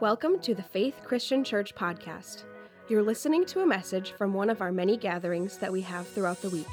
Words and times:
Welcome 0.00 0.40
to 0.40 0.54
the 0.54 0.62
Faith 0.62 1.00
Christian 1.04 1.42
Church 1.42 1.74
podcast. 1.74 2.44
You're 2.88 3.02
listening 3.02 3.46
to 3.46 3.60
a 3.60 3.66
message 3.66 4.12
from 4.12 4.34
one 4.34 4.50
of 4.50 4.60
our 4.60 4.70
many 4.70 4.96
gatherings 4.96 5.56
that 5.58 5.72
we 5.72 5.80
have 5.80 6.06
throughout 6.06 6.42
the 6.42 6.50
week. 6.50 6.66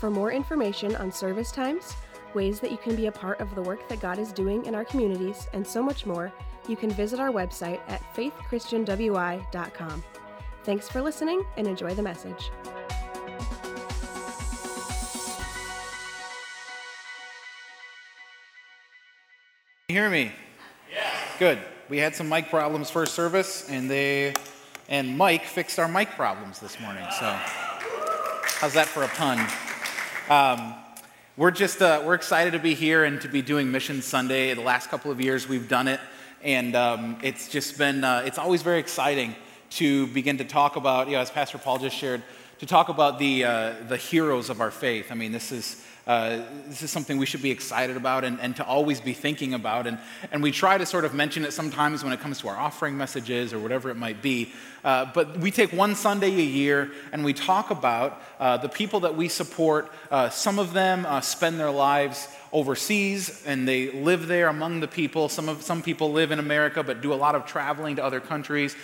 For 0.00 0.10
more 0.10 0.30
information 0.30 0.94
on 0.96 1.10
service 1.10 1.50
times, 1.50 1.94
ways 2.34 2.60
that 2.60 2.70
you 2.70 2.76
can 2.76 2.94
be 2.94 3.06
a 3.06 3.12
part 3.12 3.40
of 3.40 3.54
the 3.54 3.62
work 3.62 3.88
that 3.88 4.00
God 4.00 4.18
is 4.18 4.32
doing 4.32 4.66
in 4.66 4.74
our 4.74 4.84
communities, 4.84 5.48
and 5.52 5.66
so 5.66 5.82
much 5.82 6.04
more, 6.04 6.32
you 6.68 6.76
can 6.76 6.90
visit 6.90 7.18
our 7.18 7.30
website 7.30 7.80
at 7.88 8.02
faithchristianwi.com. 8.14 10.04
Thanks 10.64 10.88
for 10.88 11.00
listening 11.00 11.42
and 11.56 11.66
enjoy 11.66 11.94
the 11.94 12.02
message. 12.02 12.50
You 19.88 19.94
hear 19.96 20.10
me? 20.10 20.32
Yeah. 20.92 21.10
Good. 21.38 21.58
We 21.88 21.96
had 21.96 22.14
some 22.14 22.28
mic 22.28 22.50
problems 22.50 22.90
first 22.90 23.14
service, 23.14 23.66
and 23.70 23.90
they 23.90 24.34
and 24.90 25.16
Mike 25.16 25.46
fixed 25.46 25.78
our 25.78 25.88
mic 25.88 26.10
problems 26.10 26.58
this 26.58 26.78
morning. 26.80 27.02
So, 27.18 27.34
how's 28.60 28.74
that 28.74 28.88
for 28.88 29.04
a 29.04 29.08
pun? 29.08 29.38
Um, 30.28 30.74
we're 31.38 31.50
just 31.50 31.80
uh, 31.80 32.02
we're 32.04 32.12
excited 32.12 32.52
to 32.52 32.58
be 32.58 32.74
here 32.74 33.04
and 33.04 33.18
to 33.22 33.28
be 33.28 33.40
doing 33.40 33.70
Mission 33.70 34.02
Sunday. 34.02 34.52
The 34.52 34.60
last 34.60 34.90
couple 34.90 35.10
of 35.10 35.18
years 35.18 35.48
we've 35.48 35.66
done 35.66 35.88
it, 35.88 35.98
and 36.42 36.76
um, 36.76 37.16
it's 37.22 37.48
just 37.48 37.78
been 37.78 38.04
uh, 38.04 38.22
it's 38.26 38.36
always 38.36 38.60
very 38.60 38.80
exciting 38.80 39.34
to 39.70 40.08
begin 40.08 40.36
to 40.38 40.44
talk 40.44 40.76
about. 40.76 41.06
You 41.06 41.14
know, 41.14 41.20
as 41.20 41.30
Pastor 41.30 41.56
Paul 41.56 41.78
just 41.78 41.96
shared, 41.96 42.22
to 42.58 42.66
talk 42.66 42.90
about 42.90 43.18
the 43.18 43.44
uh, 43.44 43.74
the 43.88 43.96
heroes 43.96 44.50
of 44.50 44.60
our 44.60 44.70
faith. 44.70 45.10
I 45.10 45.14
mean, 45.14 45.32
this 45.32 45.52
is 45.52 45.82
uh, 46.08 46.40
this 46.66 46.82
is 46.82 46.90
something 46.90 47.18
we 47.18 47.26
should 47.26 47.42
be 47.42 47.50
excited 47.50 47.94
about 47.94 48.24
and, 48.24 48.40
and 48.40 48.56
to 48.56 48.64
always 48.64 48.98
be 48.98 49.12
thinking 49.12 49.52
about. 49.52 49.86
And, 49.86 49.98
and 50.32 50.42
we 50.42 50.50
try 50.50 50.78
to 50.78 50.86
sort 50.86 51.04
of 51.04 51.12
mention 51.12 51.44
it 51.44 51.52
sometimes 51.52 52.02
when 52.02 52.14
it 52.14 52.20
comes 52.20 52.40
to 52.40 52.48
our 52.48 52.56
offering 52.56 52.96
messages 52.96 53.52
or 53.52 53.58
whatever 53.58 53.90
it 53.90 53.96
might 53.96 54.22
be. 54.22 54.50
Uh, 54.82 55.04
but 55.12 55.36
we 55.36 55.50
take 55.50 55.70
one 55.70 55.94
Sunday 55.94 56.30
a 56.30 56.42
year 56.42 56.90
and 57.12 57.26
we 57.26 57.34
talk 57.34 57.70
about 57.70 58.22
uh, 58.40 58.56
the 58.56 58.70
people 58.70 59.00
that 59.00 59.16
we 59.16 59.28
support. 59.28 59.92
Uh, 60.10 60.30
some 60.30 60.58
of 60.58 60.72
them 60.72 61.04
uh, 61.04 61.20
spend 61.20 61.60
their 61.60 61.70
lives 61.70 62.26
overseas 62.54 63.42
and 63.44 63.68
they 63.68 63.92
live 63.92 64.28
there 64.28 64.48
among 64.48 64.80
the 64.80 64.88
people. 64.88 65.28
Some, 65.28 65.46
of, 65.46 65.62
some 65.62 65.82
people 65.82 66.10
live 66.10 66.32
in 66.32 66.38
America 66.38 66.82
but 66.82 67.02
do 67.02 67.12
a 67.12 67.16
lot 67.16 67.34
of 67.34 67.44
traveling 67.44 67.96
to 67.96 68.04
other 68.04 68.20
countries. 68.20 68.74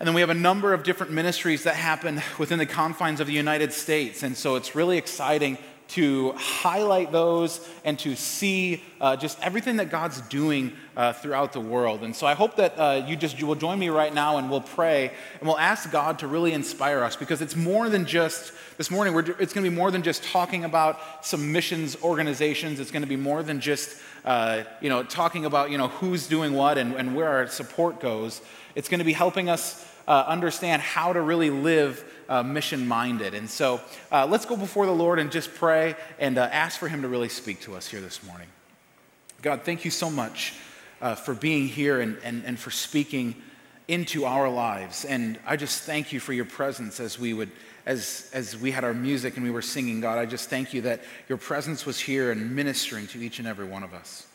And 0.00 0.08
then 0.08 0.14
we 0.14 0.22
have 0.22 0.30
a 0.30 0.34
number 0.34 0.72
of 0.72 0.82
different 0.82 1.12
ministries 1.12 1.62
that 1.64 1.76
happen 1.76 2.20
within 2.36 2.58
the 2.58 2.66
confines 2.66 3.20
of 3.20 3.28
the 3.28 3.32
United 3.32 3.72
States. 3.72 4.24
And 4.24 4.36
so 4.36 4.56
it's 4.56 4.74
really 4.74 4.98
exciting 4.98 5.56
to 5.88 6.32
highlight 6.32 7.12
those 7.12 7.66
and 7.84 7.98
to 7.98 8.14
see 8.14 8.82
uh, 9.00 9.16
just 9.16 9.40
everything 9.40 9.76
that 9.76 9.90
God's 9.90 10.20
doing 10.22 10.72
uh, 10.96 11.12
throughout 11.14 11.52
the 11.52 11.60
world. 11.60 12.02
And 12.02 12.14
so 12.14 12.26
I 12.26 12.34
hope 12.34 12.56
that 12.56 12.78
uh, 12.78 13.04
you 13.06 13.16
just 13.16 13.38
you 13.38 13.46
will 13.46 13.54
join 13.54 13.78
me 13.78 13.88
right 13.88 14.12
now 14.12 14.36
and 14.36 14.50
we'll 14.50 14.60
pray 14.60 15.12
and 15.40 15.48
we'll 15.48 15.58
ask 15.58 15.90
God 15.90 16.18
to 16.18 16.26
really 16.26 16.52
inspire 16.52 17.02
us 17.02 17.16
because 17.16 17.40
it's 17.40 17.56
more 17.56 17.88
than 17.88 18.04
just 18.04 18.52
this 18.76 18.90
morning. 18.90 19.16
it's 19.38 19.52
going 19.52 19.64
to 19.64 19.70
be 19.70 19.74
more 19.74 19.90
than 19.90 20.02
just 20.02 20.24
talking 20.24 20.64
about 20.64 21.24
some 21.24 21.52
missions 21.52 21.96
organizations. 22.02 22.80
It's 22.80 22.90
going 22.90 23.02
to 23.02 23.08
be 23.08 23.16
more 23.16 23.42
than 23.42 23.60
just 23.60 23.98
uh, 24.24 24.64
you 24.82 24.90
know 24.90 25.02
talking 25.02 25.46
about 25.46 25.70
you 25.70 25.78
know 25.78 25.88
who's 25.88 26.26
doing 26.26 26.52
what 26.52 26.76
and, 26.76 26.94
and 26.94 27.16
where 27.16 27.28
our 27.28 27.46
support 27.46 28.00
goes. 28.00 28.42
It's 28.74 28.88
going 28.88 28.98
to 28.98 29.04
be 29.04 29.14
helping 29.14 29.48
us 29.48 29.86
uh, 30.06 30.24
understand 30.26 30.82
how 30.82 31.12
to 31.12 31.20
really 31.20 31.50
live 31.50 32.04
uh, 32.28 32.42
mission 32.42 32.86
minded. 32.86 33.34
And 33.34 33.48
so 33.48 33.80
uh, 34.12 34.26
let's 34.26 34.44
go 34.44 34.56
before 34.56 34.86
the 34.86 34.92
Lord 34.92 35.18
and 35.18 35.30
just 35.30 35.54
pray 35.54 35.96
and 36.18 36.38
uh, 36.38 36.48
ask 36.52 36.78
for 36.78 36.88
Him 36.88 37.02
to 37.02 37.08
really 37.08 37.28
speak 37.28 37.60
to 37.62 37.74
us 37.74 37.88
here 37.88 38.00
this 38.00 38.22
morning. 38.24 38.48
God, 39.42 39.62
thank 39.62 39.84
you 39.84 39.90
so 39.90 40.10
much 40.10 40.54
uh, 41.00 41.14
for 41.14 41.34
being 41.34 41.68
here 41.68 42.00
and, 42.00 42.18
and, 42.24 42.44
and 42.44 42.58
for 42.58 42.70
speaking 42.70 43.34
into 43.86 44.24
our 44.24 44.48
lives. 44.48 45.04
And 45.04 45.38
I 45.46 45.56
just 45.56 45.82
thank 45.82 46.12
you 46.12 46.20
for 46.20 46.32
your 46.32 46.44
presence 46.44 47.00
as 47.00 47.18
we 47.18 47.32
would. 47.32 47.50
As, 47.86 48.28
as 48.34 48.54
we 48.54 48.70
had 48.70 48.84
our 48.84 48.92
music 48.92 49.36
and 49.36 49.44
we 49.44 49.50
were 49.50 49.62
singing, 49.62 50.02
God, 50.02 50.18
I 50.18 50.26
just 50.26 50.50
thank 50.50 50.74
you 50.74 50.82
that 50.82 51.00
your 51.26 51.38
presence 51.38 51.86
was 51.86 51.98
here 51.98 52.30
and 52.30 52.54
ministering 52.54 53.06
to 53.06 53.18
each 53.18 53.38
and 53.38 53.48
every 53.48 53.64
one 53.64 53.82
of 53.82 53.94
us. 53.94 54.26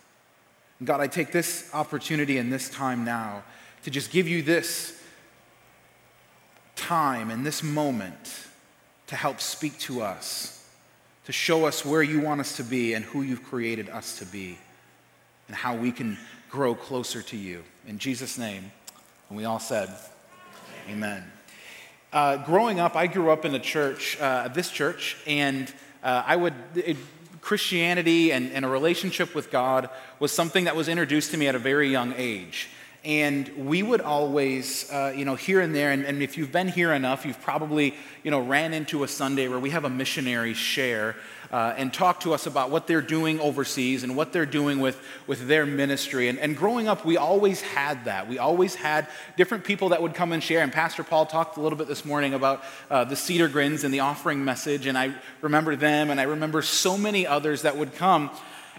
God, 0.84 1.00
I 1.02 1.06
take 1.06 1.32
this 1.32 1.70
opportunity 1.72 2.40
and 2.40 2.52
this 2.52 2.68
time 2.68 3.06
now 3.06 3.44
to 3.84 3.92
just 3.92 4.10
give 4.10 4.28
you 4.28 4.42
this 4.42 5.00
time 6.76 7.30
and 7.30 7.46
this 7.46 7.64
moment 7.64 8.48
to 9.08 9.16
help 9.16 9.40
speak 9.40 9.78
to 9.80 10.02
us, 10.02 10.68
to 11.26 11.32
show 11.32 11.66
us 11.66 11.86
where 11.86 12.04
you 12.04 12.22
want 12.22 12.42
us 12.42 12.58
to 12.58 12.64
be 12.64 12.94
and 12.94 13.06
who 13.06 13.22
you've 13.22 13.44
created 13.44 13.90
us 13.90 14.20
to 14.20 14.26
be, 14.26 14.58
and 15.48 15.56
how 15.56 15.76
we 15.76 15.92
can 15.92 16.18
grow 16.50 16.76
closer 16.76 17.22
to 17.22 17.38
you. 17.38 17.64
In 17.88 17.98
Jesus' 18.00 18.38
name, 18.38 18.72
and 19.30 19.38
we 19.38 19.46
all 19.46 19.60
said, 19.60 19.90
Amen. 20.90 21.24
Uh, 22.12 22.38
growing 22.38 22.80
up, 22.80 22.96
I 22.96 23.08
grew 23.08 23.32
up 23.32 23.46
in 23.46 23.56
a 23.56 23.60
church, 23.60 24.18
uh, 24.20 24.48
this 24.50 24.70
church, 24.70 25.18
and 25.26 25.72
uh, 26.04 26.24
I 26.26 26.36
would. 26.36 26.54
It, 26.76 26.98
Christianity 27.44 28.32
and, 28.32 28.54
and 28.54 28.64
a 28.64 28.70
relationship 28.70 29.36
with 29.36 29.52
God 29.52 29.90
was 30.18 30.32
something 30.32 30.64
that 30.64 30.78
was 30.78 30.88
introduced 30.88 31.32
to 31.32 31.38
me 31.38 31.48
at 31.48 31.56
a 31.56 31.60
very 31.60 31.90
young 31.90 32.14
age. 32.16 32.70
And 33.06 33.50
we 33.58 33.84
would 33.84 34.00
always, 34.00 34.90
uh, 34.90 35.14
you 35.14 35.26
know, 35.26 35.36
here 35.36 35.60
and 35.60 35.76
there, 35.76 35.92
and, 35.92 36.06
and, 36.06 36.24
if 36.24 36.38
you've 36.38 36.54
been 36.54 36.70
here 36.70 36.94
enough, 36.94 37.26
you've 37.26 37.42
probably, 37.42 37.96
you 38.24 38.32
know, 38.32 38.40
ran 38.40 38.74
into 38.74 39.04
a 39.04 39.10
Sunday 39.10 39.50
where 39.50 39.60
we 39.60 39.72
have 39.72 39.84
a 39.84 39.90
missionary 39.90 40.54
share 40.54 41.18
uh, 41.52 41.74
and 41.76 41.94
talk 41.94 42.22
to 42.22 42.34
us 42.34 42.48
about 42.48 42.72
what 42.72 42.88
they're 42.88 43.02
doing 43.02 43.42
overseas 43.42 44.04
and 44.04 44.16
what 44.16 44.32
they're 44.32 44.46
doing 44.46 44.80
with, 44.80 45.00
with 45.28 45.50
their 45.50 45.66
ministry. 45.66 46.30
And, 46.30 46.40
and 46.40 46.56
growing 46.56 46.88
up, 46.88 47.04
we 47.04 47.18
always 47.18 47.60
had 47.60 48.06
that. 48.06 48.30
We 48.30 48.40
always 48.40 48.74
had 48.74 49.08
different 49.36 49.66
people 49.66 49.90
that 49.90 50.02
would 50.02 50.14
come 50.14 50.32
and 50.32 50.42
share. 50.42 50.62
And 50.62 50.72
Pastor 50.72 51.04
Paul 51.04 51.26
talked 51.26 51.58
a 51.58 51.62
little 51.62 51.78
bit 51.78 51.90
this 51.90 52.06
morning 52.06 52.34
about 52.34 52.64
uh, 52.90 53.04
the 53.04 53.18
cedar 53.18 53.50
grins 53.50 53.84
and 53.84 53.94
the 53.94 54.00
offering 54.00 54.46
message. 54.46 54.86
And 54.86 54.98
I 54.98 55.14
remember 55.42 55.76
them, 55.76 56.10
and 56.10 56.22
I 56.22 56.24
remember 56.24 56.62
so 56.62 56.98
many 56.98 57.28
others 57.28 57.64
that 57.64 57.76
would 57.76 57.94
come 57.96 58.32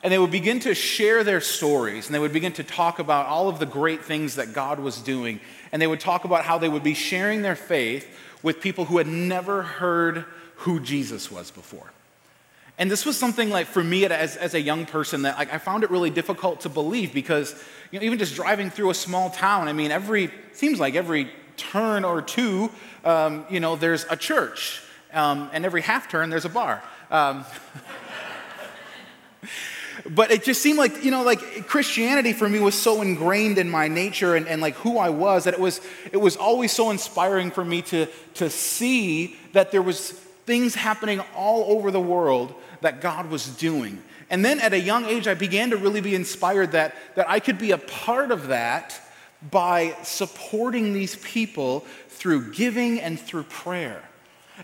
and 0.05 0.13
they 0.13 0.19
would 0.19 0.31
begin 0.31 0.61
to 0.61 0.75
share 0.75 1.25
their 1.25 1.41
stories 1.41 2.07
and 2.07 2.15
they 2.15 2.19
would 2.19 2.35
begin 2.35 2.53
to 2.53 2.63
talk 2.63 2.99
about 2.99 3.25
all 3.25 3.49
of 3.49 3.59
the 3.59 3.65
great 3.65 4.05
things 4.05 4.37
that 4.37 4.53
God 4.53 4.79
was 4.79 4.99
doing. 5.01 5.41
And 5.73 5.81
they 5.81 5.87
would 5.87 5.99
talk 5.99 6.27
about 6.27 6.45
how 6.45 6.59
they 6.59 6.69
would 6.69 6.83
be 6.83 6.93
sharing 6.93 7.41
their 7.41 7.57
faith 7.57 8.07
with 8.43 8.61
people 8.61 8.85
who 8.85 8.99
had 8.99 9.07
never 9.07 9.63
heard 9.63 10.27
who 10.57 10.79
Jesus 10.79 11.31
was 11.31 11.51
before. 11.51 11.91
And 12.77 12.91
this 12.91 13.07
was 13.07 13.17
something 13.17 13.49
like 13.49 13.67
for 13.67 13.83
me 13.83 14.05
as, 14.05 14.37
as 14.37 14.53
a 14.53 14.61
young 14.61 14.85
person 14.85 15.23
that 15.23 15.39
like, 15.39 15.51
I 15.51 15.57
found 15.57 15.85
it 15.85 15.91
really 15.91 16.11
difficult 16.11 16.61
to 16.61 16.69
believe 16.69 17.15
because 17.15 17.55
you 17.91 17.99
know, 17.99 18.05
even 18.05 18.19
just 18.19 18.35
driving 18.35 18.69
through 18.69 18.91
a 18.91 18.95
small 18.95 19.31
town, 19.31 19.69
I 19.69 19.73
mean, 19.73 19.91
every 19.91 20.31
seems 20.53 20.79
like 20.79 20.97
every 20.97 21.31
turn 21.57 22.05
or 22.05 22.21
two, 22.21 22.71
um, 23.07 23.47
you 23.49 23.59
know, 23.59 23.75
there's 23.75 24.05
a 24.11 24.17
church, 24.17 24.83
um, 25.15 25.49
and 25.55 25.65
every 25.65 25.81
half 25.81 26.11
turn 26.11 26.29
there's 26.29 26.45
a 26.45 26.51
bar. 26.51 26.83
Um, 27.11 27.47
but 30.11 30.31
it 30.31 30.45
just 30.45 30.61
seemed 30.61 30.79
like 30.79 31.05
you 31.05 31.11
know 31.11 31.23
like 31.23 31.67
christianity 31.67 32.33
for 32.33 32.49
me 32.49 32.61
was 32.61 32.75
so 32.75 33.01
ingrained 33.03 33.59
in 33.59 33.69
my 33.69 33.89
nature 33.89 34.35
and, 34.35 34.47
and 34.47 34.61
like 34.61 34.75
who 34.77 34.99
i 34.99 35.09
was 35.09 35.45
that 35.45 35.55
it 35.55 35.61
was 35.61 35.81
it 36.13 36.19
was 36.19 36.37
always 36.37 36.73
so 36.73 36.91
inspiring 36.91 37.51
for 37.51 37.65
me 37.65 37.83
to 37.83 38.07
to 38.35 38.51
see 38.51 39.37
that 39.53 39.71
there 39.71 39.83
was 39.83 40.13
things 40.47 40.75
happening 40.75 41.21
all 41.35 41.77
over 41.77 41.91
the 41.91 42.01
world 42.01 42.55
that 42.81 43.01
god 43.01 43.31
was 43.31 43.49
doing. 43.57 44.03
And 44.31 44.45
then 44.45 44.59
at 44.61 44.73
a 44.73 44.81
young 44.81 45.05
age 45.05 45.29
i 45.29 45.35
began 45.35 45.71
to 45.71 45.77
really 45.77 46.01
be 46.01 46.15
inspired 46.15 46.73
that 46.73 46.95
that 47.15 47.29
i 47.31 47.41
could 47.41 47.59
be 47.59 47.71
a 47.71 47.79
part 47.79 48.31
of 48.31 48.49
that 48.49 49.01
by 49.51 49.97
supporting 50.03 50.93
these 50.93 51.17
people 51.17 51.81
through 52.09 52.53
giving 52.53 53.01
and 53.01 53.21
through 53.21 53.45
prayer 53.45 54.03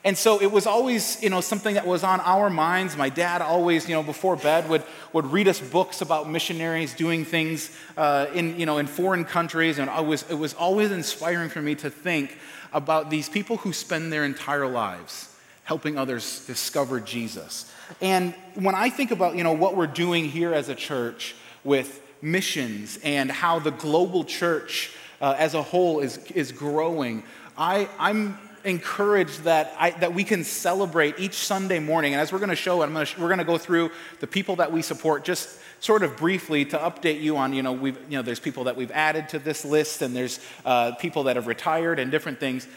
and 0.05 0.17
so 0.17 0.41
it 0.41 0.53
was 0.53 0.67
always, 0.67 1.21
you 1.23 1.31
know, 1.31 1.41
something 1.41 1.75
that 1.75 1.87
was 1.87 2.05
on 2.05 2.21
our 2.21 2.49
minds. 2.49 2.97
My 2.97 3.09
dad 3.09 3.43
always, 3.43 3.89
you 3.89 3.95
know, 3.95 4.05
before 4.05 4.37
bed 4.37 4.69
would, 4.69 4.85
would 5.13 5.27
read 5.27 5.49
us 5.49 5.61
books 5.61 6.01
about 6.01 6.31
missionaries 6.31 6.95
doing 6.95 7.25
things 7.25 7.77
uh, 7.97 8.27
in, 8.33 8.59
you 8.59 8.67
know, 8.67 8.79
in 8.79 8.87
foreign 8.87 9.25
countries. 9.25 9.79
And 9.79 9.91
I 9.91 10.01
was, 10.01 10.29
it 10.31 10.35
was 10.35 10.55
always 10.55 10.93
inspiring 10.93 11.51
for 11.51 11.61
me 11.61 11.75
to 11.77 11.91
think 11.91 12.39
about 12.73 13.11
these 13.11 13.29
people 13.29 13.57
who 13.57 13.73
spend 13.73 14.13
their 14.13 14.25
entire 14.25 14.69
lives 14.69 15.37
helping 15.65 15.99
others 15.99 16.47
discover 16.47 17.01
Jesus. 17.01 17.71
And 18.01 18.33
when 18.55 18.77
I 18.77 18.91
think 18.91 19.11
about, 19.11 19.37
you 19.37 19.43
know, 19.43 19.53
what 19.53 19.77
we're 19.77 19.89
doing 19.89 20.25
here 20.25 20.55
as 20.55 20.69
a 20.69 20.75
church 20.77 21.35
with 21.65 22.01
missions 22.23 22.99
and 23.03 23.31
how 23.31 23.59
the 23.59 23.73
global 23.73 24.23
church 24.23 24.93
uh, 25.21 25.35
as 25.37 25.55
a 25.55 25.63
whole 25.63 25.99
is, 25.99 26.19
is 26.31 26.53
growing, 26.53 27.25
I, 27.59 27.89
I'm 27.99 28.39
encouraged 28.65 29.45
that, 29.45 29.75
I, 29.79 29.91
that 29.91 30.15
we 30.15 30.25
can 30.25 30.45
celebrate 30.45 31.19
each 31.19 31.35
Sunday 31.35 31.79
morning. 31.79 32.13
And 32.13 32.21
as 32.21 32.33
we're 32.33 32.39
going 32.39 32.51
to 32.51 32.57
show, 32.57 32.83
I'm 32.83 32.93
gonna, 32.93 33.07
we're 33.19 33.29
going 33.29 33.39
to 33.39 33.45
go 33.45 33.59
through 33.59 33.91
the 34.21 34.27
people 34.27 34.57
that 34.57 34.73
we 34.73 34.83
support 34.83 35.25
just 35.25 35.59
sort 35.81 36.03
of 36.03 36.17
briefly 36.17 36.65
to 36.67 36.79
update 36.79 37.21
you 37.21 37.37
on, 37.37 37.53
you 37.53 37.63
know, 37.63 37.73
we've, 37.73 37.99
you 38.11 38.19
know 38.19 38.23
there's 38.23 38.41
people 38.41 38.65
that 38.65 38.77
we've 38.77 38.91
added 38.91 39.29
to 39.31 39.39
this 39.39 39.65
list 39.65 40.03
and 40.03 40.15
there's 40.15 40.39
uh, 40.65 40.93
people 40.97 41.23
that 41.25 41.37
have 41.37 41.47
retired 41.47 41.99
and 41.99 42.11
different 42.11 42.39
things. 42.39 42.69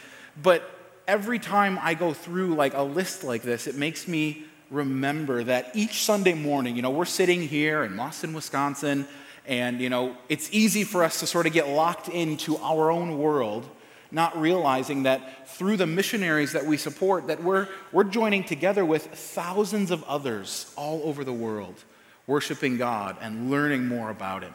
But 0.42 0.62
every 1.06 1.38
time 1.38 1.78
I 1.82 1.94
go 1.94 2.14
through 2.14 2.54
like 2.54 2.74
a 2.74 2.82
list 2.82 3.22
like 3.24 3.42
this, 3.42 3.66
it 3.66 3.76
makes 3.76 4.08
me 4.08 4.44
remember 4.70 5.44
that 5.44 5.70
each 5.74 6.02
Sunday 6.04 6.34
morning, 6.34 6.76
you 6.76 6.82
know, 6.82 6.90
we're 6.90 7.04
sitting 7.04 7.42
here 7.42 7.84
in 7.84 7.96
Boston, 7.96 8.32
Wisconsin, 8.32 9.06
And, 9.46 9.80
you 9.80 9.90
know, 9.90 10.16
it's 10.28 10.48
easy 10.52 10.84
for 10.84 11.04
us 11.04 11.20
to 11.20 11.26
sort 11.26 11.46
of 11.46 11.52
get 11.52 11.68
locked 11.68 12.08
into 12.08 12.56
our 12.58 12.90
own 12.90 13.18
world, 13.18 13.68
not 14.14 14.40
realizing 14.40 15.02
that 15.02 15.48
through 15.48 15.76
the 15.76 15.86
missionaries 15.86 16.52
that 16.52 16.64
we 16.64 16.76
support, 16.76 17.26
that 17.26 17.42
we're, 17.42 17.68
we're 17.92 18.04
joining 18.04 18.44
together 18.44 18.84
with 18.84 19.06
thousands 19.06 19.90
of 19.90 20.04
others 20.04 20.72
all 20.76 21.02
over 21.04 21.24
the 21.24 21.32
world, 21.32 21.84
worshiping 22.26 22.78
God 22.78 23.16
and 23.20 23.50
learning 23.50 23.86
more 23.88 24.10
about 24.10 24.42
Him. 24.42 24.54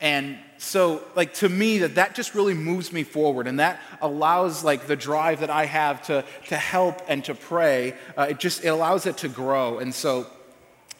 And 0.00 0.38
so, 0.58 1.02
like, 1.14 1.34
to 1.34 1.48
me, 1.48 1.78
that, 1.78 1.96
that 1.96 2.14
just 2.14 2.34
really 2.34 2.54
moves 2.54 2.92
me 2.92 3.04
forward, 3.04 3.46
and 3.46 3.60
that 3.60 3.80
allows, 4.00 4.64
like, 4.64 4.88
the 4.88 4.96
drive 4.96 5.40
that 5.40 5.50
I 5.50 5.66
have 5.66 6.02
to, 6.06 6.24
to 6.48 6.56
help 6.56 7.02
and 7.06 7.24
to 7.26 7.34
pray, 7.34 7.94
uh, 8.16 8.26
it 8.30 8.40
just 8.40 8.64
it 8.64 8.68
allows 8.68 9.06
it 9.06 9.18
to 9.18 9.28
grow. 9.28 9.78
And 9.78 9.94
so, 9.94 10.26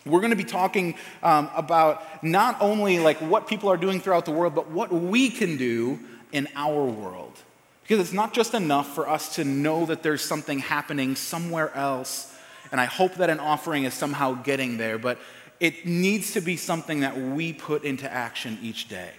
we're 0.05 0.21
going 0.21 0.31
to 0.31 0.37
be 0.37 0.45
talking 0.45 0.95
um, 1.23 1.51
about 1.55 2.25
not 2.25 2.57
only 2.61 2.99
like 2.99 3.19
what 3.19 3.47
people 3.47 3.69
are 3.71 3.77
doing 3.77 4.01
throughout 4.01 4.25
the 4.25 4.33
world, 4.33 4.55
but 4.55 4.71
what 4.71 4.93
we 4.93 5.31
can 5.31 5.57
do 5.57 6.01
in 6.33 6.49
our 6.57 6.85
world. 6.85 7.39
Because 7.83 8.01
it's 8.01 8.13
not 8.13 8.33
just 8.33 8.55
enough 8.55 8.95
for 8.95 9.09
us 9.09 9.35
to 9.37 9.45
know 9.45 9.87
that 9.87 10.03
there's 10.03 10.23
something 10.23 10.61
happening 10.61 11.17
somewhere 11.17 11.75
else, 11.75 12.35
and 12.71 12.81
I 12.81 12.85
hope 12.87 13.15
that 13.17 13.29
an 13.29 13.41
offering 13.41 13.85
is 13.85 13.95
somehow 13.95 14.35
getting 14.35 14.77
there, 14.77 14.99
but 14.99 15.19
it 15.61 15.87
needs 15.87 16.33
to 16.33 16.41
be 16.41 16.57
something 16.57 17.01
that 17.01 17.17
we 17.17 17.53
put 17.53 17.85
into 17.85 18.11
action 18.11 18.59
each 18.63 18.89
day. 18.89 19.11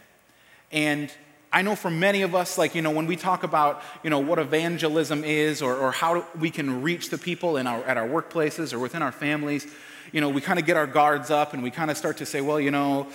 And 0.71 1.12
I 1.54 1.62
know 1.62 1.75
for 1.75 1.92
many 1.92 2.24
of 2.24 2.33
us, 2.33 2.57
like, 2.57 2.74
you 2.74 2.81
know, 2.81 2.89
when 2.89 3.06
we 3.06 3.15
talk 3.15 3.44
about, 3.44 3.83
you 4.04 4.10
know, 4.10 4.19
what 4.19 4.39
evangelism 4.39 5.24
is 5.24 5.62
or, 5.62 5.75
or 5.75 5.92
how 5.92 6.25
we 6.39 6.50
can 6.50 6.81
reach 6.81 7.10
the 7.10 7.18
people 7.18 7.57
in 7.57 7.68
our, 7.68 7.83
at 7.83 7.95
our 7.95 8.07
workplaces 8.07 8.74
or 8.74 8.80
within 8.80 9.04
our 9.04 9.12
families, 9.12 9.68
you 10.12 10.19
know, 10.19 10.30
we 10.30 10.42
kind 10.42 10.57
of 10.57 10.65
get 10.65 10.75
our 10.75 10.88
guards 10.88 11.30
up 11.30 11.54
and 11.54 11.62
we 11.62 11.69
kind 11.69 11.92
of 11.92 11.98
start 11.98 12.18
to 12.18 12.25
say, 12.25 12.42
well, 12.42 12.60
you 12.60 12.71
know, 12.71 13.07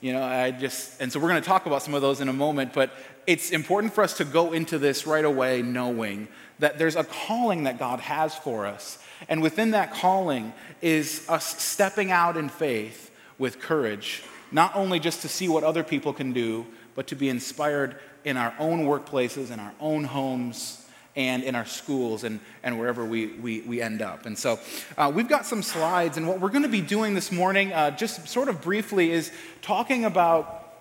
you 0.00 0.12
know, 0.12 0.22
I 0.22 0.50
just, 0.50 1.00
and 1.00 1.12
so 1.12 1.18
we're 1.18 1.28
going 1.28 1.42
to 1.42 1.48
talk 1.48 1.66
about 1.66 1.82
some 1.82 1.94
of 1.94 2.02
those 2.02 2.20
in 2.20 2.28
a 2.28 2.32
moment, 2.32 2.72
but 2.72 2.90
it's 3.26 3.50
important 3.50 3.94
for 3.94 4.04
us 4.04 4.16
to 4.18 4.24
go 4.24 4.52
into 4.52 4.78
this 4.78 5.06
right 5.06 5.24
away 5.24 5.62
knowing 5.62 6.28
that 6.58 6.78
there's 6.78 6.96
a 6.96 7.04
calling 7.04 7.64
that 7.64 7.78
God 7.78 8.00
has 8.00 8.34
for 8.34 8.66
us. 8.66 8.98
And 9.28 9.42
within 9.42 9.72
that 9.72 9.92
calling 9.92 10.52
is 10.82 11.24
us 11.28 11.62
stepping 11.62 12.10
out 12.10 12.36
in 12.36 12.48
faith 12.48 13.10
with 13.38 13.58
courage, 13.58 14.22
not 14.52 14.74
only 14.76 15.00
just 15.00 15.22
to 15.22 15.28
see 15.28 15.48
what 15.48 15.64
other 15.64 15.82
people 15.82 16.12
can 16.12 16.32
do, 16.32 16.66
but 16.94 17.06
to 17.08 17.14
be 17.14 17.28
inspired 17.28 17.96
in 18.24 18.36
our 18.36 18.54
own 18.58 18.86
workplaces, 18.86 19.50
in 19.50 19.60
our 19.60 19.72
own 19.80 20.04
homes, 20.04 20.85
and 21.16 21.42
in 21.42 21.54
our 21.54 21.64
schools 21.64 22.24
and, 22.24 22.38
and 22.62 22.78
wherever 22.78 23.04
we, 23.04 23.26
we, 23.26 23.62
we 23.62 23.80
end 23.80 24.02
up. 24.02 24.26
And 24.26 24.38
so 24.38 24.60
uh, 24.96 25.10
we've 25.12 25.28
got 25.28 25.46
some 25.46 25.62
slides, 25.62 26.16
and 26.18 26.28
what 26.28 26.40
we're 26.40 26.50
going 26.50 26.62
to 26.62 26.68
be 26.68 26.82
doing 26.82 27.14
this 27.14 27.32
morning, 27.32 27.72
uh, 27.72 27.90
just 27.90 28.28
sort 28.28 28.48
of 28.48 28.60
briefly, 28.62 29.10
is 29.10 29.32
talking 29.62 30.04
about 30.04 30.74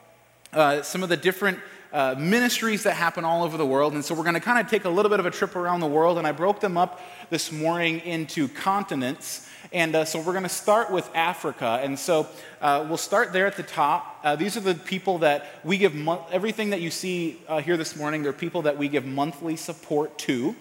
uh, 0.54 0.82
some 0.82 1.02
of 1.04 1.10
the 1.10 1.18
different. 1.18 1.60
Uh, 1.94 2.14
ministries 2.18 2.84
that 2.84 2.94
happen 2.94 3.24
all 3.24 3.44
over 3.46 3.56
the 3.56 3.66
world. 3.66 3.94
And 3.94 4.04
so 4.04 4.14
we're 4.14 4.24
going 4.24 4.34
to 4.34 4.42
kind 4.42 4.60
of 4.60 4.70
take 4.70 4.84
a 4.84 4.90
little 4.90 5.10
bit 5.10 5.22
of 5.22 5.26
a 5.26 5.32
trip 5.32 5.56
around 5.56 5.80
the 5.80 5.88
world. 5.88 6.18
And 6.18 6.28
I 6.28 6.34
broke 6.34 6.60
them 6.60 6.78
up 6.78 7.00
this 7.30 7.54
morning 7.54 8.02
into 8.02 8.50
continents. 8.50 9.48
And 9.72 9.96
uh, 9.96 10.06
so 10.06 10.20
we're 10.20 10.34
going 10.34 10.44
to 10.44 10.50
start 10.50 10.92
with 10.92 11.10
Africa. 11.16 11.80
And 11.82 11.98
so 11.98 12.28
uh, 12.62 12.86
we'll 12.88 12.98
start 12.98 13.34
there 13.34 13.48
at 13.48 13.58
the 13.58 13.64
top. 13.64 14.20
Uh, 14.24 14.36
these 14.36 14.58
are 14.58 14.62
the 14.62 14.76
people 14.76 15.20
that 15.20 15.48
we 15.64 15.78
give, 15.78 15.96
mo- 15.96 16.26
everything 16.32 16.70
that 16.70 16.82
you 16.82 16.92
see 16.92 17.40
uh, 17.48 17.62
here 17.62 17.78
this 17.78 17.96
morning, 17.96 18.24
they're 18.24 18.34
people 18.34 18.64
that 18.64 18.78
we 18.78 18.88
give 18.88 19.06
monthly 19.06 19.56
support 19.56 20.18
to. 20.20 20.56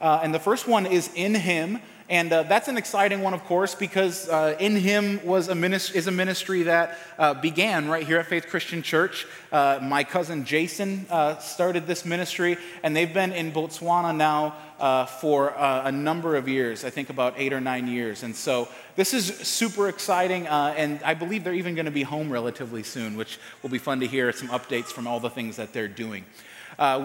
Uh, 0.00 0.20
and 0.22 0.34
the 0.34 0.40
first 0.40 0.66
one 0.66 0.86
is 0.86 1.10
In 1.14 1.34
Him. 1.34 1.80
And 2.12 2.30
uh, 2.30 2.42
that's 2.42 2.68
an 2.68 2.76
exciting 2.76 3.22
one, 3.22 3.32
of 3.32 3.42
course, 3.44 3.74
because 3.74 4.28
uh, 4.28 4.54
In 4.60 4.76
Him 4.76 5.24
was 5.24 5.48
a 5.48 5.54
ministry, 5.54 5.96
is 5.96 6.08
a 6.08 6.10
ministry 6.10 6.64
that 6.64 6.98
uh, 7.18 7.32
began 7.32 7.88
right 7.88 8.06
here 8.06 8.18
at 8.18 8.26
Faith 8.26 8.48
Christian 8.48 8.82
Church. 8.82 9.26
Uh, 9.50 9.78
my 9.80 10.04
cousin 10.04 10.44
Jason 10.44 11.06
uh, 11.08 11.38
started 11.38 11.86
this 11.86 12.04
ministry, 12.04 12.58
and 12.82 12.94
they've 12.94 13.14
been 13.14 13.32
in 13.32 13.50
Botswana 13.50 14.14
now 14.14 14.56
uh, 14.78 15.06
for 15.06 15.54
a 15.56 15.90
number 15.90 16.36
of 16.36 16.48
years, 16.48 16.84
I 16.84 16.90
think 16.90 17.08
about 17.08 17.32
eight 17.38 17.54
or 17.54 17.62
nine 17.62 17.88
years. 17.88 18.24
And 18.24 18.36
so 18.36 18.68
this 18.94 19.14
is 19.14 19.28
super 19.48 19.88
exciting, 19.88 20.46
and 20.46 21.02
I 21.04 21.14
believe 21.14 21.44
they're 21.44 21.54
even 21.54 21.74
going 21.74 21.86
to 21.86 21.90
be 21.90 22.02
home 22.02 22.30
relatively 22.30 22.82
soon, 22.82 23.16
which 23.16 23.38
will 23.62 23.70
be 23.70 23.78
fun 23.78 24.00
to 24.00 24.06
hear 24.06 24.32
some 24.32 24.48
updates 24.48 24.88
from 24.88 25.06
all 25.06 25.18
the 25.18 25.30
things 25.30 25.56
that 25.56 25.72
they're 25.72 25.88
doing. 25.88 26.26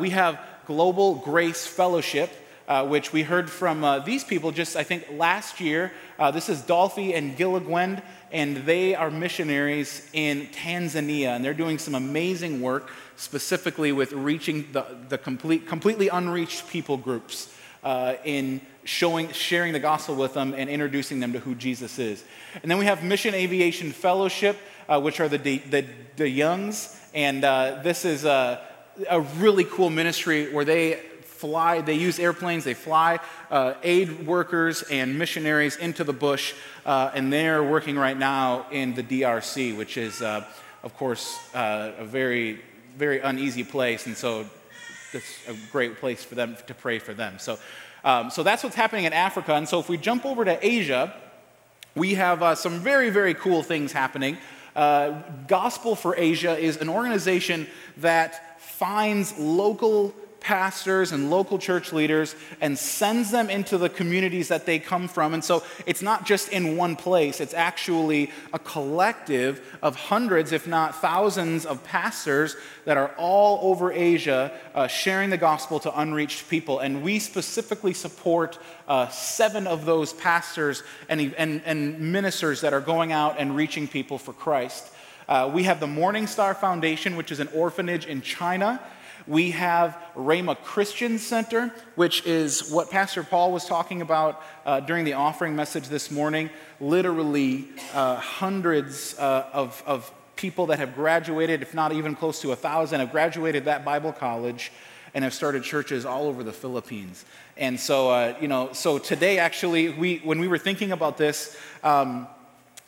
we 0.01 0.09
have 0.09 0.37
Global 0.65 1.15
Grace 1.15 1.65
Fellowship 1.65 2.29
uh, 2.67 2.85
which 2.85 3.13
we 3.13 3.23
heard 3.23 3.49
from 3.49 3.83
uh, 3.83 3.99
these 3.99 4.23
people 4.23 4.51
just, 4.51 4.75
I 4.75 4.83
think, 4.83 5.07
last 5.11 5.61
year. 5.61 5.91
Uh, 6.19 6.31
this 6.31 6.49
is 6.49 6.61
Dolphy 6.61 7.15
and 7.15 7.37
Gilligwend, 7.37 8.03
and 8.31 8.57
they 8.57 8.93
are 8.93 9.09
missionaries 9.09 10.07
in 10.11 10.47
Tanzania, 10.47 11.29
and 11.29 11.45
they're 11.45 11.53
doing 11.53 11.77
some 11.77 11.95
amazing 11.95 12.61
work, 12.61 12.91
specifically 13.15 13.91
with 13.91 14.11
reaching 14.11 14.67
the, 14.73 14.85
the 15.07 15.17
complete, 15.17 15.65
completely 15.65 16.09
unreached 16.09 16.67
people 16.67 16.97
groups 16.97 17.53
uh, 17.83 18.15
in 18.25 18.59
showing, 18.83 19.31
sharing 19.31 19.71
the 19.71 19.79
gospel 19.79 20.15
with 20.15 20.33
them 20.33 20.53
and 20.53 20.69
introducing 20.69 21.21
them 21.21 21.31
to 21.33 21.39
who 21.39 21.55
Jesus 21.55 21.99
is. 21.99 22.23
And 22.61 22.69
then 22.69 22.79
we 22.79 22.85
have 22.85 23.01
Mission 23.01 23.33
Aviation 23.33 23.91
Fellowship, 23.91 24.57
uh, 24.89 24.99
which 24.99 25.21
are 25.21 25.29
the, 25.29 25.37
the, 25.37 25.85
the 26.17 26.27
Youngs, 26.27 26.99
and 27.13 27.45
uh, 27.45 27.79
this 27.81 28.03
is 28.03 28.25
a 28.25 28.59
really 29.37 29.63
cool 29.63 29.89
ministry 29.89 30.51
where 30.51 30.65
they 30.65 30.99
fly, 31.37 31.81
they 31.81 31.93
use 31.93 32.19
airplanes, 32.19 32.63
they 32.63 32.73
fly 32.73 33.19
uh, 33.51 33.75
aid 33.83 34.25
workers 34.25 34.83
and 34.83 35.17
missionaries 35.17 35.75
into 35.77 36.03
the 36.03 36.13
bush, 36.13 36.53
uh, 36.85 37.11
and 37.13 37.31
they're 37.31 37.63
working 37.63 37.95
right 37.97 38.17
now 38.17 38.65
in 38.71 38.95
the 38.95 39.03
DRC, 39.03 39.77
which 39.77 39.97
is, 39.97 40.21
uh, 40.21 40.43
of 40.83 40.95
course, 40.97 41.37
uh, 41.53 41.91
a 41.99 42.05
very, 42.05 42.59
very 42.97 43.19
uneasy 43.19 43.63
place, 43.63 44.07
and 44.07 44.17
so 44.17 44.45
it's 45.13 45.47
a 45.47 45.55
great 45.71 45.99
place 45.99 46.23
for 46.23 46.35
them 46.35 46.57
to 46.65 46.73
pray 46.73 46.99
for 46.99 47.13
them. 47.13 47.37
So, 47.39 47.59
um, 48.03 48.29
so 48.31 48.43
that's 48.43 48.63
what's 48.63 48.75
happening 48.75 49.05
in 49.05 49.13
Africa, 49.13 49.53
and 49.53 49.69
so 49.69 49.79
if 49.79 49.89
we 49.89 49.97
jump 49.97 50.25
over 50.25 50.43
to 50.43 50.57
Asia, 50.65 51.13
we 51.95 52.15
have 52.15 52.41
uh, 52.41 52.55
some 52.55 52.79
very, 52.79 53.09
very 53.09 53.33
cool 53.33 53.63
things 53.63 53.91
happening. 53.91 54.37
Uh, 54.75 55.21
Gospel 55.47 55.95
for 55.95 56.15
Asia 56.15 56.57
is 56.57 56.77
an 56.77 56.89
organization 56.89 57.67
that 57.97 58.59
finds 58.59 59.37
local 59.39 60.13
pastors 60.47 61.11
and 61.11 61.29
local 61.29 61.59
church 61.59 61.91
leaders 61.91 62.33
and 62.61 62.79
sends 62.79 63.31
them 63.31 63.49
into 63.49 63.77
the 63.77 63.89
communities 63.89 64.47
that 64.47 64.65
they 64.65 64.79
come 64.79 65.09
from. 65.09 65.33
And 65.33 65.43
so 65.43 65.61
it's 65.85 66.01
not 66.01 66.25
just 66.25 66.47
in 66.53 66.77
one 66.77 66.95
place, 66.95 67.41
it's 67.41 67.53
actually 67.53 68.31
a 68.53 68.59
collective 68.59 69.59
of 69.81 69.97
hundreds, 69.97 70.53
if 70.53 70.65
not 70.65 71.01
thousands, 71.01 71.65
of 71.65 71.83
pastors 71.83 72.55
that 72.85 72.95
are 72.95 73.11
all 73.17 73.59
over 73.69 73.91
Asia 73.91 74.53
uh, 74.73 74.87
sharing 74.87 75.31
the 75.31 75.37
gospel 75.37 75.81
to 75.81 75.99
unreached 75.99 76.47
people. 76.49 76.79
And 76.79 77.03
we 77.03 77.19
specifically 77.19 77.93
support 77.93 78.57
uh, 78.87 79.09
seven 79.09 79.67
of 79.67 79.85
those 79.85 80.13
pastors 80.13 80.81
and, 81.09 81.35
and, 81.37 81.61
and 81.65 81.99
ministers 82.13 82.61
that 82.61 82.71
are 82.71 82.79
going 82.79 83.11
out 83.11 83.35
and 83.37 83.53
reaching 83.53 83.85
people 83.85 84.17
for 84.17 84.31
Christ. 84.31 84.93
Uh, 85.27 85.51
we 85.53 85.63
have 85.63 85.81
the 85.81 85.87
Morning 85.87 86.25
Star 86.25 86.53
Foundation, 86.53 87.17
which 87.17 87.33
is 87.33 87.41
an 87.41 87.49
orphanage 87.53 88.05
in 88.05 88.21
China 88.21 88.79
we 89.27 89.51
have 89.51 89.97
Rhema 90.15 90.57
Christian 90.63 91.19
Center, 91.19 91.73
which 91.95 92.25
is 92.25 92.69
what 92.69 92.89
Pastor 92.89 93.23
Paul 93.23 93.51
was 93.51 93.65
talking 93.65 94.01
about 94.01 94.41
uh, 94.65 94.79
during 94.79 95.03
the 95.03 95.13
offering 95.13 95.55
message 95.55 95.89
this 95.89 96.09
morning. 96.09 96.49
Literally, 96.79 97.67
uh, 97.93 98.15
hundreds 98.15 99.17
uh, 99.19 99.47
of, 99.51 99.83
of 99.85 100.11
people 100.35 100.67
that 100.67 100.79
have 100.79 100.95
graduated, 100.95 101.61
if 101.61 101.73
not 101.73 101.91
even 101.91 102.15
close 102.15 102.41
to 102.41 102.51
a 102.51 102.55
thousand, 102.55 103.01
have 103.01 103.11
graduated 103.11 103.65
that 103.65 103.83
Bible 103.83 104.13
college 104.13 104.71
and 105.13 105.23
have 105.23 105.33
started 105.33 105.63
churches 105.63 106.05
all 106.05 106.27
over 106.27 106.43
the 106.43 106.53
Philippines. 106.53 107.25
And 107.57 107.79
so, 107.79 108.09
uh, 108.11 108.35
you 108.39 108.47
know, 108.47 108.71
so 108.73 108.97
today 108.97 109.39
actually, 109.39 109.89
we, 109.89 110.17
when 110.17 110.39
we 110.39 110.47
were 110.47 110.59
thinking 110.59 110.91
about 110.91 111.17
this, 111.17 111.57
um, 111.83 112.27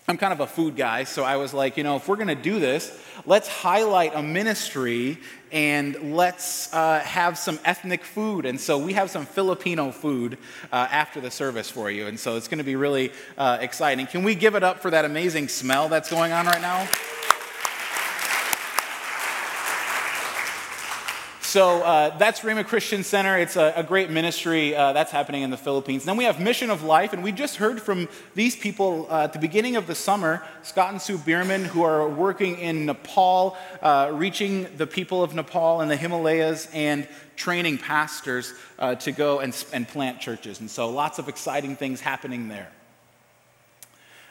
I'm 0.09 0.17
kind 0.17 0.33
of 0.33 0.39
a 0.39 0.47
food 0.47 0.75
guy, 0.75 1.03
so 1.03 1.23
I 1.23 1.37
was 1.37 1.53
like, 1.53 1.77
you 1.77 1.83
know, 1.83 1.95
if 1.95 2.07
we're 2.07 2.15
going 2.15 2.29
to 2.29 2.35
do 2.35 2.59
this, 2.59 2.99
let's 3.27 3.47
highlight 3.47 4.15
a 4.15 4.23
ministry 4.23 5.19
and 5.51 6.15
let's 6.15 6.73
uh, 6.73 6.99
have 6.99 7.37
some 7.37 7.59
ethnic 7.65 8.03
food. 8.03 8.45
And 8.45 8.59
so 8.59 8.77
we 8.77 8.93
have 8.93 9.09
some 9.09 9.25
Filipino 9.25 9.91
food 9.91 10.37
uh, 10.71 10.87
after 10.91 11.21
the 11.21 11.31
service 11.31 11.69
for 11.69 11.89
you. 11.89 12.07
And 12.07 12.19
so 12.19 12.37
it's 12.37 12.47
going 12.47 12.59
to 12.59 12.63
be 12.63 12.75
really 12.75 13.11
uh, 13.37 13.57
exciting. 13.61 14.07
Can 14.07 14.23
we 14.23 14.35
give 14.35 14.55
it 14.55 14.63
up 14.63 14.79
for 14.79 14.91
that 14.91 15.05
amazing 15.05 15.47
smell 15.47 15.89
that's 15.89 16.09
going 16.09 16.31
on 16.31 16.45
right 16.45 16.61
now? 16.61 16.87
So 21.49 21.81
uh, 21.81 22.15
that's 22.19 22.41
Rhema 22.41 22.63
Christian 22.63 23.03
Center. 23.03 23.35
It's 23.39 23.55
a, 23.55 23.73
a 23.75 23.81
great 23.81 24.11
ministry 24.11 24.75
uh, 24.75 24.93
that's 24.93 25.11
happening 25.11 25.41
in 25.41 25.49
the 25.49 25.57
Philippines. 25.57 26.05
then 26.05 26.15
we 26.15 26.25
have 26.25 26.39
Mission 26.39 26.69
of 26.69 26.83
Life, 26.83 27.11
and 27.11 27.23
we 27.23 27.31
just 27.31 27.55
heard 27.55 27.81
from 27.81 28.07
these 28.35 28.55
people 28.55 29.07
uh, 29.09 29.23
at 29.23 29.33
the 29.33 29.39
beginning 29.39 29.75
of 29.75 29.87
the 29.87 29.95
summer, 29.95 30.43
Scott 30.61 30.91
and 30.91 31.01
Sue 31.01 31.17
Bierman, 31.17 31.65
who 31.65 31.81
are 31.81 32.07
working 32.07 32.59
in 32.59 32.85
Nepal, 32.85 33.57
uh, 33.81 34.11
reaching 34.13 34.67
the 34.77 34.85
people 34.85 35.23
of 35.23 35.33
Nepal 35.33 35.81
and 35.81 35.89
the 35.89 35.95
Himalayas, 35.95 36.69
and 36.71 37.07
training 37.35 37.79
pastors 37.79 38.53
uh, 38.77 38.93
to 38.93 39.11
go 39.11 39.39
and, 39.39 39.65
and 39.73 39.87
plant 39.87 40.19
churches. 40.19 40.59
And 40.59 40.69
so 40.69 40.91
lots 40.91 41.17
of 41.17 41.27
exciting 41.29 41.75
things 41.75 41.99
happening 41.99 42.47
there. 42.47 42.69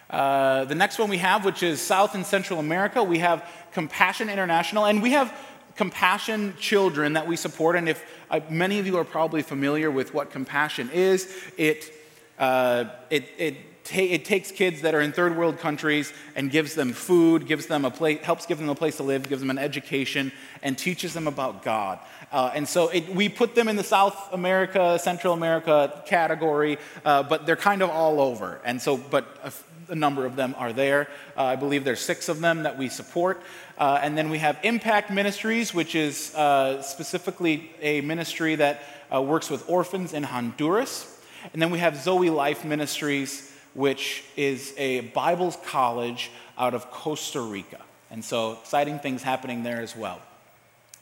Uh, 0.08 0.66
the 0.66 0.76
next 0.76 1.00
one 1.00 1.10
we 1.10 1.18
have, 1.18 1.44
which 1.44 1.64
is 1.64 1.80
South 1.80 2.14
and 2.14 2.24
Central 2.24 2.60
America, 2.60 3.02
we 3.02 3.18
have 3.18 3.44
Compassion 3.72 4.30
International, 4.30 4.86
and 4.86 5.02
we 5.02 5.10
have 5.10 5.36
Compassion 5.78 6.54
Children 6.58 7.14
that 7.14 7.26
we 7.26 7.36
support. 7.36 7.76
And 7.76 7.88
if 7.88 8.04
uh, 8.30 8.40
many 8.50 8.80
of 8.80 8.86
you 8.86 8.98
are 8.98 9.04
probably 9.04 9.42
familiar 9.42 9.90
with 9.90 10.12
what 10.12 10.30
Compassion 10.30 10.90
is, 10.92 11.32
it, 11.56 11.90
uh, 12.38 12.84
it, 13.08 13.24
it 13.38 13.56
it 13.90 14.24
takes 14.26 14.52
kids 14.52 14.82
that 14.82 14.94
are 14.94 15.00
in 15.00 15.12
third 15.12 15.36
world 15.36 15.58
countries 15.58 16.12
and 16.36 16.50
gives 16.50 16.74
them 16.74 16.92
food, 16.92 17.46
gives 17.46 17.66
them 17.66 17.84
a 17.84 17.90
place, 17.90 18.20
helps 18.20 18.44
give 18.44 18.58
them 18.58 18.68
a 18.68 18.74
place 18.74 18.98
to 18.98 19.02
live, 19.02 19.28
gives 19.28 19.40
them 19.40 19.50
an 19.50 19.58
education, 19.58 20.30
and 20.62 20.76
teaches 20.76 21.14
them 21.14 21.26
about 21.26 21.62
God. 21.62 21.98
Uh, 22.30 22.50
and 22.54 22.68
so 22.68 22.88
it, 22.88 23.08
we 23.14 23.28
put 23.30 23.54
them 23.54 23.68
in 23.68 23.76
the 23.76 23.84
South 23.84 24.32
America, 24.32 24.98
Central 24.98 25.32
America 25.32 26.02
category, 26.06 26.76
uh, 27.04 27.22
but 27.22 27.46
they're 27.46 27.56
kind 27.56 27.80
of 27.80 27.88
all 27.88 28.20
over. 28.20 28.60
And 28.64 28.82
so, 28.82 28.98
but 28.98 29.24
a, 29.42 29.52
a 29.92 29.94
number 29.94 30.26
of 30.26 30.36
them 30.36 30.54
are 30.58 30.72
there. 30.72 31.08
Uh, 31.34 31.44
I 31.44 31.56
believe 31.56 31.84
there's 31.84 32.00
six 32.00 32.28
of 32.28 32.40
them 32.40 32.64
that 32.64 32.76
we 32.76 32.90
support. 32.90 33.40
Uh, 33.78 34.00
and 34.02 34.18
then 34.18 34.28
we 34.28 34.38
have 34.38 34.58
Impact 34.64 35.10
Ministries, 35.10 35.72
which 35.72 35.94
is 35.94 36.34
uh, 36.34 36.82
specifically 36.82 37.70
a 37.80 38.00
ministry 38.00 38.56
that 38.56 38.82
uh, 39.14 39.22
works 39.22 39.48
with 39.48 39.68
orphans 39.70 40.12
in 40.12 40.24
Honduras. 40.24 41.20
And 41.52 41.62
then 41.62 41.70
we 41.70 41.78
have 41.78 41.96
Zoe 41.96 42.28
Life 42.28 42.64
Ministries, 42.64 43.52
which 43.74 44.24
is 44.36 44.74
a 44.76 45.00
Bible 45.00 45.52
college 45.64 46.30
out 46.58 46.74
of 46.74 46.90
Costa 46.90 47.40
Rica. 47.40 47.78
And 48.10 48.24
so 48.24 48.52
exciting 48.52 48.98
things 48.98 49.22
happening 49.22 49.62
there 49.62 49.80
as 49.80 49.94
well. 49.94 50.20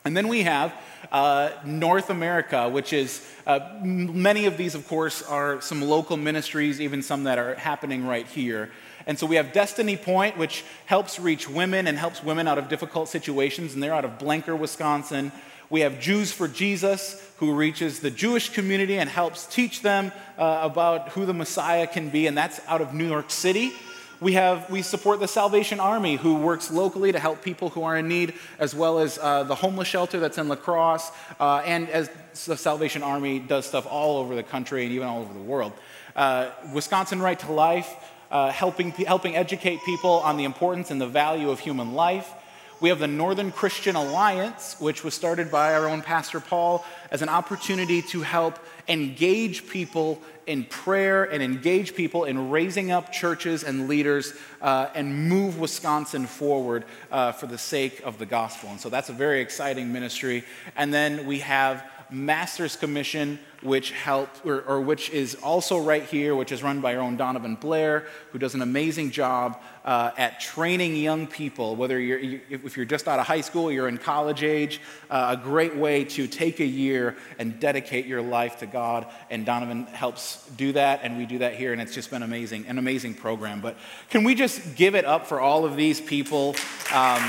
And 0.04 0.16
then 0.16 0.28
we 0.28 0.42
have 0.42 0.73
uh, 1.11 1.50
North 1.64 2.11
America, 2.11 2.68
which 2.68 2.92
is 2.92 3.26
uh, 3.47 3.61
many 3.83 4.47
of 4.47 4.56
these, 4.56 4.75
of 4.75 4.87
course, 4.87 5.23
are 5.23 5.61
some 5.61 5.83
local 5.83 6.16
ministries, 6.16 6.80
even 6.80 7.02
some 7.02 7.25
that 7.25 7.38
are 7.38 7.54
happening 7.54 8.06
right 8.06 8.26
here. 8.26 8.71
And 9.06 9.18
so 9.18 9.26
we 9.26 9.36
have 9.36 9.52
Destiny 9.52 9.96
Point, 9.96 10.36
which 10.36 10.64
helps 10.86 11.20
reach 11.20 11.48
women 11.48 11.86
and 11.86 11.96
helps 11.96 12.25
women 12.25 12.48
out 12.48 12.58
of 12.58 12.68
difficult 12.68 13.08
situations, 13.08 13.75
and 13.75 13.82
they're 13.82 13.94
out 13.94 14.04
of 14.04 14.18
Blanker, 14.18 14.56
Wisconsin. 14.56 15.30
We 15.70 15.80
have 15.80 16.00
Jews 16.00 16.32
for 16.32 16.48
Jesus, 16.48 17.22
who 17.38 17.54
reaches 17.54 18.00
the 18.00 18.10
Jewish 18.10 18.50
community 18.50 18.98
and 18.98 19.08
helps 19.08 19.46
teach 19.46 19.82
them 19.82 20.12
uh, 20.38 20.60
about 20.62 21.10
who 21.10 21.25
the 21.25 21.34
Messiah 21.34 21.86
can 21.86 22.08
be, 22.08 22.26
and 22.26 22.36
that's 22.36 22.60
out 22.66 22.80
of 22.80 22.94
New 22.94 23.06
York 23.06 23.30
City. 23.30 23.72
We, 24.18 24.32
have, 24.32 24.70
we 24.70 24.80
support 24.80 25.20
the 25.20 25.28
Salvation 25.28 25.78
Army, 25.78 26.16
who 26.16 26.36
works 26.36 26.70
locally 26.70 27.12
to 27.12 27.18
help 27.18 27.42
people 27.42 27.68
who 27.68 27.82
are 27.82 27.96
in 27.96 28.08
need, 28.08 28.34
as 28.58 28.75
well 28.75 28.98
as 28.98 29.18
uh, 29.18 29.42
the 29.42 29.54
homeless 29.54 29.88
shelter 29.88 30.18
that's 30.18 30.38
in 30.38 30.48
La 30.48 30.56
Crosse, 30.56 31.10
uh, 31.38 31.62
and 31.66 31.90
as 31.90 32.10
the 32.46 32.56
Salvation 32.56 33.02
Army 33.02 33.38
does 33.38 33.66
stuff 33.66 33.86
all 33.86 34.18
over 34.18 34.34
the 34.34 34.42
country 34.42 34.84
and 34.84 34.92
even 34.92 35.06
all 35.06 35.20
over 35.20 35.34
the 35.34 35.40
world. 35.40 35.72
Uh, 36.14 36.48
Wisconsin 36.72 37.20
Right 37.20 37.38
to 37.40 37.52
Life, 37.52 37.94
uh, 38.30 38.50
helping, 38.50 38.90
helping 38.90 39.37
educate 39.37 39.80
people 39.85 40.21
on 40.21 40.37
the 40.37 40.45
importance 40.45 40.90
and 40.90 41.00
the 41.00 41.06
value 41.06 41.50
of 41.50 41.61
human 41.61 41.95
life. 41.95 42.33
We 42.78 42.90
have 42.90 42.99
the 42.99 43.06
Northern 43.06 43.52
Christian 43.52 43.97
Alliance, 43.97 44.76
which 44.78 45.02
was 45.02 45.14
started 45.14 45.50
by 45.50 45.75
our 45.75 45.88
own 45.88 46.02
Pastor 46.02 46.40
Paul 46.40 46.85
as 47.11 47.23
an 47.23 47.30
opportunity 47.30 48.02
to 48.02 48.21
help 48.21 48.59
engage 48.87 49.66
people 49.66 50.21
in 50.47 50.62
prayer 50.64 51.25
and 51.25 51.42
engage 51.42 51.95
people 51.95 52.25
in 52.25 52.50
raising 52.50 52.90
up 52.90 53.12
churches 53.12 53.64
and 53.64 53.88
leaders 53.88 54.35
uh, 54.61 54.88
and 54.95 55.28
move 55.28 55.59
Wisconsin 55.59 56.26
forward 56.26 56.85
uh, 57.11 57.33
for 57.33 57.47
the 57.47 57.59
sake 57.59 58.00
of 58.04 58.18
the 58.18 58.26
gospel. 58.26 58.68
And 58.71 58.80
so 58.80 58.88
that's 58.88 59.09
a 59.09 59.14
very 59.14 59.40
exciting 59.40 59.92
ministry. 59.92 60.45
And 60.76 60.92
then 60.92 61.26
we 61.26 61.40
have 61.40 61.85
Master's 62.11 62.76
Commission, 62.76 63.38
which 63.66 63.90
helped, 63.90 64.46
or, 64.46 64.62
or, 64.62 64.80
which 64.80 65.11
is 65.11 65.35
also 65.37 65.78
right 65.78 66.04
here, 66.04 66.35
which 66.35 66.52
is 66.52 66.62
run 66.62 66.80
by 66.80 66.94
our 66.94 67.02
own 67.02 67.16
Donovan 67.16 67.56
Blair, 67.56 68.06
who 68.30 68.38
does 68.38 68.54
an 68.54 68.62
amazing 68.62 69.11
job 69.11 69.61
uh, 69.85 70.11
at 70.16 70.40
training 70.40 70.96
young 70.96 71.26
people, 71.26 71.76
whether 71.76 71.99
you're, 71.99 72.18
you, 72.18 72.40
if 72.50 72.76
you're 72.76 72.87
just 72.87 73.06
out 73.06 73.18
of 73.18 73.26
high 73.26 73.40
school, 73.40 73.70
you're 73.70 73.88
in 73.88 73.99
college 73.99 74.42
age, 74.42 74.80
uh, 75.11 75.37
a 75.38 75.42
great 75.42 75.76
way 75.76 76.04
to 76.04 76.26
take 76.26 76.61
a 76.61 76.64
year 76.64 77.16
and 77.38 77.61
dedicate 77.61 78.06
your 78.06 78.23
life 78.23 78.58
to 78.58 78.66
God. 78.66 79.06
And 79.30 79.44
Donovan 79.44 79.87
helps 79.87 80.49
do 80.56 80.73
that, 80.73 81.00
and 81.02 81.18
we 81.18 81.26
do 81.26 81.38
that 81.38 81.54
here, 81.54 81.73
and 81.73 81.80
it's 81.80 81.94
just 81.94 82.11
been 82.11 82.23
amazing, 82.23 82.66
an 82.66 82.78
amazing 82.78 83.14
program. 83.14 83.61
But 83.61 83.76
can 84.11 84.25
we 84.25 84.35
just 84.35 84.76
give 84.76 84.94
it 84.94 85.04
up 85.04 85.26
for 85.26 85.40
all 85.40 85.64
of 85.64 85.76
these 85.76 86.00
people 86.00 86.56
um, 86.92 87.23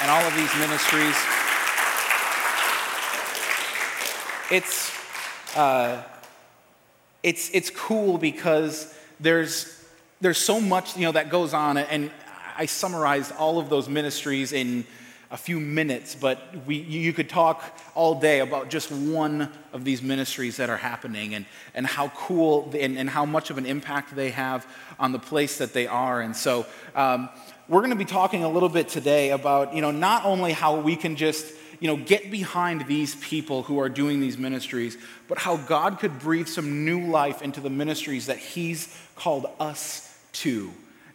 and 0.00 0.10
all 0.10 0.22
of 0.22 0.34
these 0.34 0.54
ministries? 0.58 1.31
It's, 4.52 4.92
uh, 5.56 6.02
it's, 7.22 7.48
it's 7.54 7.70
cool 7.70 8.18
because 8.18 8.94
there's, 9.18 9.82
there's 10.20 10.36
so 10.36 10.60
much 10.60 10.94
you 10.94 11.04
know, 11.06 11.12
that 11.12 11.30
goes 11.30 11.54
on, 11.54 11.78
and 11.78 12.10
I 12.54 12.66
summarized 12.66 13.32
all 13.38 13.58
of 13.58 13.70
those 13.70 13.88
ministries 13.88 14.52
in 14.52 14.84
a 15.30 15.38
few 15.38 15.58
minutes, 15.58 16.14
but 16.14 16.38
we, 16.66 16.76
you 16.76 17.14
could 17.14 17.30
talk 17.30 17.64
all 17.94 18.20
day 18.20 18.40
about 18.40 18.68
just 18.68 18.92
one 18.92 19.50
of 19.72 19.86
these 19.86 20.02
ministries 20.02 20.58
that 20.58 20.68
are 20.68 20.76
happening 20.76 21.34
and, 21.34 21.46
and 21.72 21.86
how 21.86 22.08
cool 22.08 22.70
and, 22.78 22.98
and 22.98 23.08
how 23.08 23.24
much 23.24 23.48
of 23.48 23.56
an 23.56 23.64
impact 23.64 24.14
they 24.14 24.32
have 24.32 24.66
on 25.00 25.12
the 25.12 25.18
place 25.18 25.56
that 25.56 25.72
they 25.72 25.86
are. 25.86 26.20
And 26.20 26.36
so 26.36 26.66
um, 26.94 27.30
we're 27.68 27.80
going 27.80 27.88
to 27.88 27.96
be 27.96 28.04
talking 28.04 28.44
a 28.44 28.50
little 28.50 28.68
bit 28.68 28.90
today 28.90 29.30
about, 29.30 29.74
you 29.74 29.80
know, 29.80 29.92
not 29.92 30.26
only 30.26 30.52
how 30.52 30.78
we 30.78 30.94
can 30.94 31.16
just 31.16 31.46
you 31.82 31.88
know, 31.88 31.96
get 31.96 32.30
behind 32.30 32.86
these 32.86 33.16
people 33.16 33.64
who 33.64 33.80
are 33.80 33.88
doing 33.88 34.20
these 34.20 34.38
ministries, 34.38 34.96
but 35.26 35.36
how 35.36 35.56
God 35.56 35.98
could 35.98 36.20
breathe 36.20 36.46
some 36.46 36.84
new 36.84 37.06
life 37.06 37.42
into 37.42 37.60
the 37.60 37.70
ministries 37.70 38.26
that 38.26 38.38
He's 38.38 38.96
called 39.16 39.46
us 39.58 40.16
to. 40.34 40.70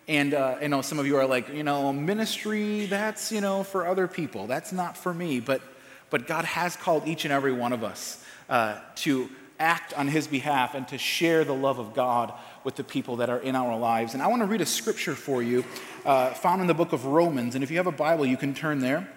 And 0.09 0.33
uh, 0.33 0.57
you 0.61 0.67
know, 0.67 0.81
some 0.81 0.99
of 0.99 1.07
you 1.07 1.15
are 1.15 1.25
like, 1.25 1.47
you 1.53 1.63
know, 1.63 1.93
ministry 1.93 2.85
that's 2.85 3.31
you 3.31 3.39
know 3.39 3.63
for 3.63 3.87
other 3.87 4.09
people. 4.09 4.45
That's 4.45 4.73
not 4.73 4.97
for 4.97 5.13
me. 5.13 5.39
But 5.39 5.61
but 6.09 6.27
God 6.27 6.43
has 6.43 6.75
called 6.75 7.07
each 7.07 7.23
and 7.23 7.31
every 7.31 7.53
one 7.53 7.71
of 7.71 7.85
us 7.85 8.21
uh, 8.49 8.81
to 8.95 9.29
act 9.61 9.93
on 9.93 10.09
His 10.09 10.27
behalf 10.27 10.75
and 10.75 10.85
to 10.89 10.97
share 10.97 11.45
the 11.45 11.55
love 11.55 11.79
of 11.79 11.93
God 11.93 12.33
with 12.65 12.75
the 12.75 12.83
people 12.83 13.15
that 13.17 13.29
are 13.29 13.39
in 13.39 13.55
our 13.55 13.77
lives. 13.79 14.15
And 14.15 14.21
I 14.21 14.27
want 14.27 14.41
to 14.41 14.45
read 14.45 14.59
a 14.59 14.65
scripture 14.65 15.15
for 15.15 15.41
you, 15.41 15.63
uh, 16.05 16.31
found 16.31 16.59
in 16.59 16.67
the 16.67 16.73
book 16.73 16.91
of 16.91 17.05
Romans. 17.05 17.55
And 17.55 17.63
if 17.63 17.71
you 17.71 17.77
have 17.77 17.87
a 17.87 17.91
Bible, 17.93 18.25
you 18.25 18.35
can 18.35 18.53
turn 18.53 18.79
there. 18.79 19.07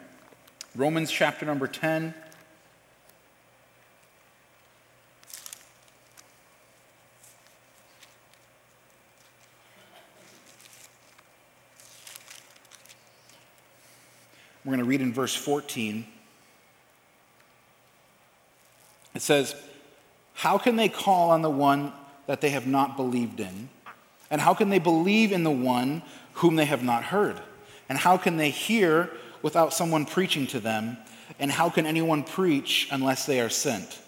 Romans 0.81 1.11
chapter 1.11 1.45
number 1.45 1.67
10. 1.67 2.15
We're 14.65 14.71
going 14.71 14.79
to 14.79 14.85
read 14.85 15.03
in 15.03 15.13
verse 15.13 15.35
14. 15.35 16.07
It 19.15 19.21
says, 19.21 19.55
How 20.33 20.57
can 20.57 20.77
they 20.77 20.89
call 20.89 21.29
on 21.29 21.43
the 21.43 21.51
one 21.51 21.93
that 22.27 22.41
they 22.41 22.49
have 22.49 22.67
not 22.67 22.97
believed 22.97 23.39
in? 23.39 23.69
And 24.31 24.41
how 24.41 24.55
can 24.55 24.71
they 24.71 24.79
believe 24.79 25.31
in 25.31 25.45
the 25.45 25.51
one 25.51 26.01
whom 26.35 26.57
they 26.57 26.65
have 26.65 26.83
not 26.83 27.05
heard? 27.05 27.39
And 27.91 27.99
how 27.99 28.17
can 28.17 28.39
they 28.39 28.49
hear 28.49 29.11
without 29.43 29.73
someone 29.73 30.07
preaching 30.07 30.47
to 30.49 30.61
them? 30.61 30.97
And 31.39 31.51
how 31.51 31.71
can 31.71 31.87
anyone 31.87 32.23
preach 32.25 32.89
unless 32.91 33.27
they 33.27 33.41
are 33.41 33.49
sent? 33.49 33.99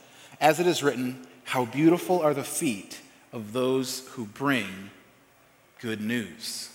As 0.41 0.61
it 0.61 0.67
is 0.67 0.83
written, 0.83 1.27
How 1.45 1.65
beautiful 1.65 2.21
are 2.21 2.35
the 2.35 2.45
feet 2.45 3.01
of 3.33 3.53
those 3.53 4.07
who 4.11 4.27
bring 4.27 4.91
good 5.81 6.01
news. 6.01 6.72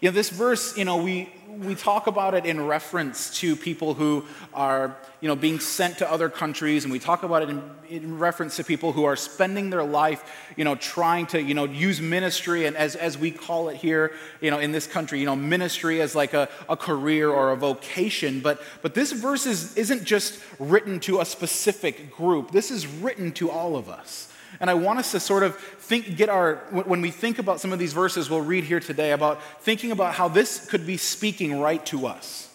You 0.00 0.10
know, 0.10 0.14
this 0.14 0.28
verse, 0.28 0.76
you 0.76 0.84
know, 0.84 0.98
we, 0.98 1.32
we 1.48 1.74
talk 1.74 2.06
about 2.06 2.34
it 2.34 2.44
in 2.44 2.66
reference 2.66 3.38
to 3.40 3.56
people 3.56 3.94
who 3.94 4.26
are, 4.52 4.94
you 5.22 5.28
know, 5.28 5.34
being 5.34 5.58
sent 5.58 5.98
to 5.98 6.10
other 6.10 6.28
countries, 6.28 6.84
and 6.84 6.92
we 6.92 6.98
talk 6.98 7.22
about 7.22 7.42
it 7.42 7.48
in, 7.48 7.62
in, 7.88 8.18
reference 8.18 8.56
to 8.56 8.64
people 8.64 8.92
who 8.92 9.04
are 9.04 9.16
spending 9.16 9.70
their 9.70 9.82
life, 9.82 10.52
you 10.54 10.64
know, 10.64 10.74
trying 10.74 11.24
to, 11.28 11.40
you 11.40 11.54
know, 11.54 11.64
use 11.64 11.98
ministry, 11.98 12.66
and 12.66 12.76
as, 12.76 12.94
as 12.94 13.16
we 13.16 13.30
call 13.30 13.70
it 13.70 13.76
here, 13.76 14.12
you 14.42 14.50
know, 14.50 14.58
in 14.58 14.70
this 14.70 14.86
country, 14.86 15.18
you 15.18 15.24
know, 15.24 15.36
ministry 15.36 16.02
as 16.02 16.14
like 16.14 16.34
a, 16.34 16.46
a 16.68 16.76
career 16.76 17.30
or 17.30 17.52
a 17.52 17.56
vocation. 17.56 18.40
But, 18.40 18.60
but 18.82 18.92
this 18.92 19.12
verse 19.12 19.46
is, 19.46 19.74
isn't 19.78 20.04
just 20.04 20.42
written 20.58 21.00
to 21.00 21.20
a 21.20 21.24
specific 21.24 22.10
group, 22.14 22.50
this 22.50 22.70
is 22.70 22.86
written 22.86 23.32
to 23.32 23.50
all 23.50 23.76
of 23.76 23.88
us. 23.88 24.30
And 24.60 24.70
I 24.70 24.74
want 24.74 24.98
us 24.98 25.12
to 25.12 25.20
sort 25.20 25.42
of 25.42 25.56
think, 25.56 26.16
get 26.16 26.28
our, 26.28 26.56
when 26.70 27.00
we 27.00 27.10
think 27.10 27.38
about 27.38 27.60
some 27.60 27.72
of 27.72 27.78
these 27.78 27.92
verses 27.92 28.30
we'll 28.30 28.40
read 28.40 28.64
here 28.64 28.80
today, 28.80 29.12
about 29.12 29.42
thinking 29.62 29.92
about 29.92 30.14
how 30.14 30.28
this 30.28 30.66
could 30.66 30.86
be 30.86 30.96
speaking 30.96 31.60
right 31.60 31.84
to 31.86 32.06
us. 32.06 32.46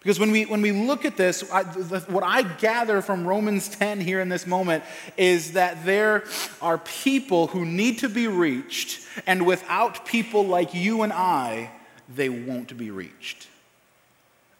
Because 0.00 0.18
when 0.18 0.30
we, 0.30 0.46
when 0.46 0.62
we 0.62 0.72
look 0.72 1.04
at 1.04 1.18
this, 1.18 1.50
I, 1.52 1.62
the, 1.62 2.00
what 2.08 2.24
I 2.24 2.42
gather 2.42 3.02
from 3.02 3.26
Romans 3.26 3.68
10 3.68 4.00
here 4.00 4.20
in 4.20 4.30
this 4.30 4.46
moment 4.46 4.82
is 5.18 5.52
that 5.52 5.84
there 5.84 6.24
are 6.62 6.78
people 6.78 7.48
who 7.48 7.66
need 7.66 7.98
to 7.98 8.08
be 8.08 8.26
reached, 8.26 9.06
and 9.26 9.44
without 9.44 10.06
people 10.06 10.46
like 10.46 10.72
you 10.72 11.02
and 11.02 11.12
I, 11.12 11.70
they 12.08 12.30
won't 12.30 12.76
be 12.78 12.90
reached. 12.90 13.49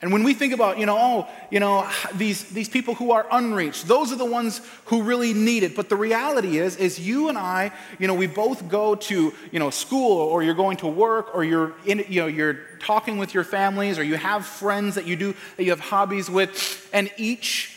And 0.02 0.12
when 0.12 0.25
we 0.25 0.33
think 0.33 0.54
about, 0.54 0.78
you 0.78 0.87
know, 0.87 0.97
oh, 0.99 1.28
you 1.50 1.61
know, 1.61 1.87
these, 2.14 2.45
these 2.45 2.71
people 2.71 2.95
who 2.95 3.11
are 3.11 3.26
unreached, 3.30 3.87
those 3.87 4.11
are 4.12 4.16
the 4.16 4.25
ones 4.25 4.62
who 4.87 5.02
really 5.02 5.35
need 5.35 5.62
it. 5.62 5.76
But 5.76 5.90
the 5.90 5.97
reality 5.97 6.57
is, 6.57 6.76
is 6.76 6.99
you 6.99 7.28
and 7.28 7.37
I, 7.37 7.71
you 7.99 8.07
know, 8.07 8.14
we 8.14 8.26
both 8.26 8.66
go 8.69 8.95
to, 8.95 9.35
you 9.52 9.59
know, 9.59 9.69
school 9.69 10.16
or 10.16 10.42
you're 10.42 10.54
going 10.54 10.78
to 10.78 10.87
work 10.87 11.35
or 11.35 11.45
you're 11.45 11.75
in, 11.85 12.02
you 12.09 12.23
know, 12.23 12.28
you're 12.28 12.61
talking 12.80 13.19
with 13.19 13.35
your 13.35 13.45
families 13.45 13.99
or 13.99 14.02
you 14.02 14.16
have 14.16 14.47
friends 14.47 14.95
that 14.95 15.07
you 15.07 15.16
do, 15.16 15.35
that 15.59 15.64
you 15.64 15.71
have 15.71 15.80
hobbies 15.80 16.30
with. 16.30 16.88
And 16.95 17.11
each 17.19 17.76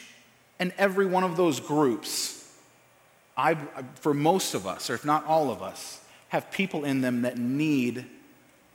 and 0.59 0.73
every 0.77 1.05
one 1.05 1.25
of 1.25 1.35
those 1.35 1.59
groups, 1.59 2.49
I, 3.35 3.55
for 3.95 4.13
most 4.13 4.53
of 4.53 4.65
us, 4.65 4.89
or 4.89 4.93
if 4.93 5.03
not 5.03 5.25
all 5.25 5.51
of 5.51 5.61
us, 5.61 5.99
have 6.29 6.49
people 6.51 6.85
in 6.85 7.01
them 7.01 7.23
that 7.23 7.37
need 7.37 8.05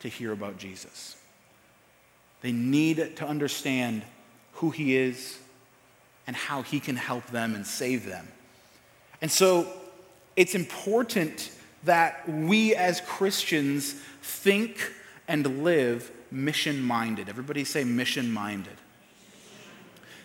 to 0.01 0.09
hear 0.09 0.33
about 0.33 0.59
Jesus. 0.59 1.18
They 2.41 2.53
need 2.53 3.17
to 3.17 3.27
understand 3.27 4.03
who 4.55 4.71
He 4.71 4.97
is 4.97 5.39
and 6.27 6.37
how 6.37 6.63
He 6.63 6.81
can 6.81 6.97
help 6.97 7.27
them 7.29 7.55
and 7.55 7.67
save 7.67 8.07
them. 8.07 8.29
And 9.21 9.31
so 9.31 9.67
it's 10.37 10.55
important 10.55 11.51
that 11.85 12.29
we 12.29 12.75
as 12.75 13.01
Christians 13.01 13.95
think 14.23 14.93
and 15.27 15.65
live 15.65 16.11
mission 16.31 16.81
minded. 16.83 17.29
Everybody 17.29 17.65
say 17.65 17.85
mission 17.85 18.33
minded. 18.33 18.77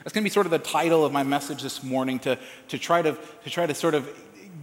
That's 0.04 0.14
going 0.14 0.24
to 0.24 0.30
be 0.30 0.34
sort 0.34 0.46
of 0.46 0.52
the 0.52 0.60
title 0.60 1.06
of 1.06 1.14
my 1.14 1.24
message 1.24 1.64
this 1.64 1.82
morning 1.82 2.20
to, 2.20 2.38
to, 2.68 2.78
try 2.78 3.02
to, 3.02 3.18
to 3.44 3.50
try 3.50 3.66
to 3.66 3.74
sort 3.74 3.94
of 3.94 4.10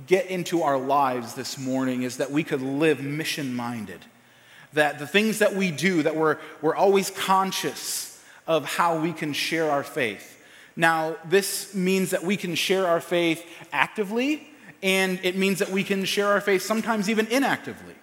get 0.07 0.27
into 0.27 0.63
our 0.63 0.79
lives 0.79 1.35
this 1.35 1.57
morning 1.57 2.03
is 2.03 2.19
that 2.19 2.31
we 2.31 2.45
could 2.45 2.61
live 2.61 3.01
mission 3.01 3.55
minded 3.55 4.01
that 4.73 4.99
the 4.99 5.07
things 5.07 5.41
that 5.41 5.55
we 5.55 5.71
do, 5.71 6.03
that 6.03 6.17
we're, 6.17 6.39
we're 6.63 6.77
always 6.77 7.11
conscious 7.11 8.23
of 8.47 8.65
how 8.65 8.99
we 8.99 9.13
can 9.13 9.33
share 9.33 9.71
our 9.71 9.83
faith. 9.83 10.43
Now, 10.77 11.17
this 11.25 11.75
means 11.75 12.11
that 12.11 12.25
we 12.25 12.37
can 12.37 12.55
share 12.55 12.87
our 12.87 13.01
faith 13.01 13.45
actively, 13.73 14.49
and 14.83 15.21
it 15.23 15.37
means 15.37 15.59
that 15.59 15.71
we 15.71 15.85
can 15.85 16.05
share 16.05 16.29
our 16.29 16.41
faith 16.41 16.63
sometimes 16.63 17.11
even 17.11 17.27
inactively. 17.27 17.95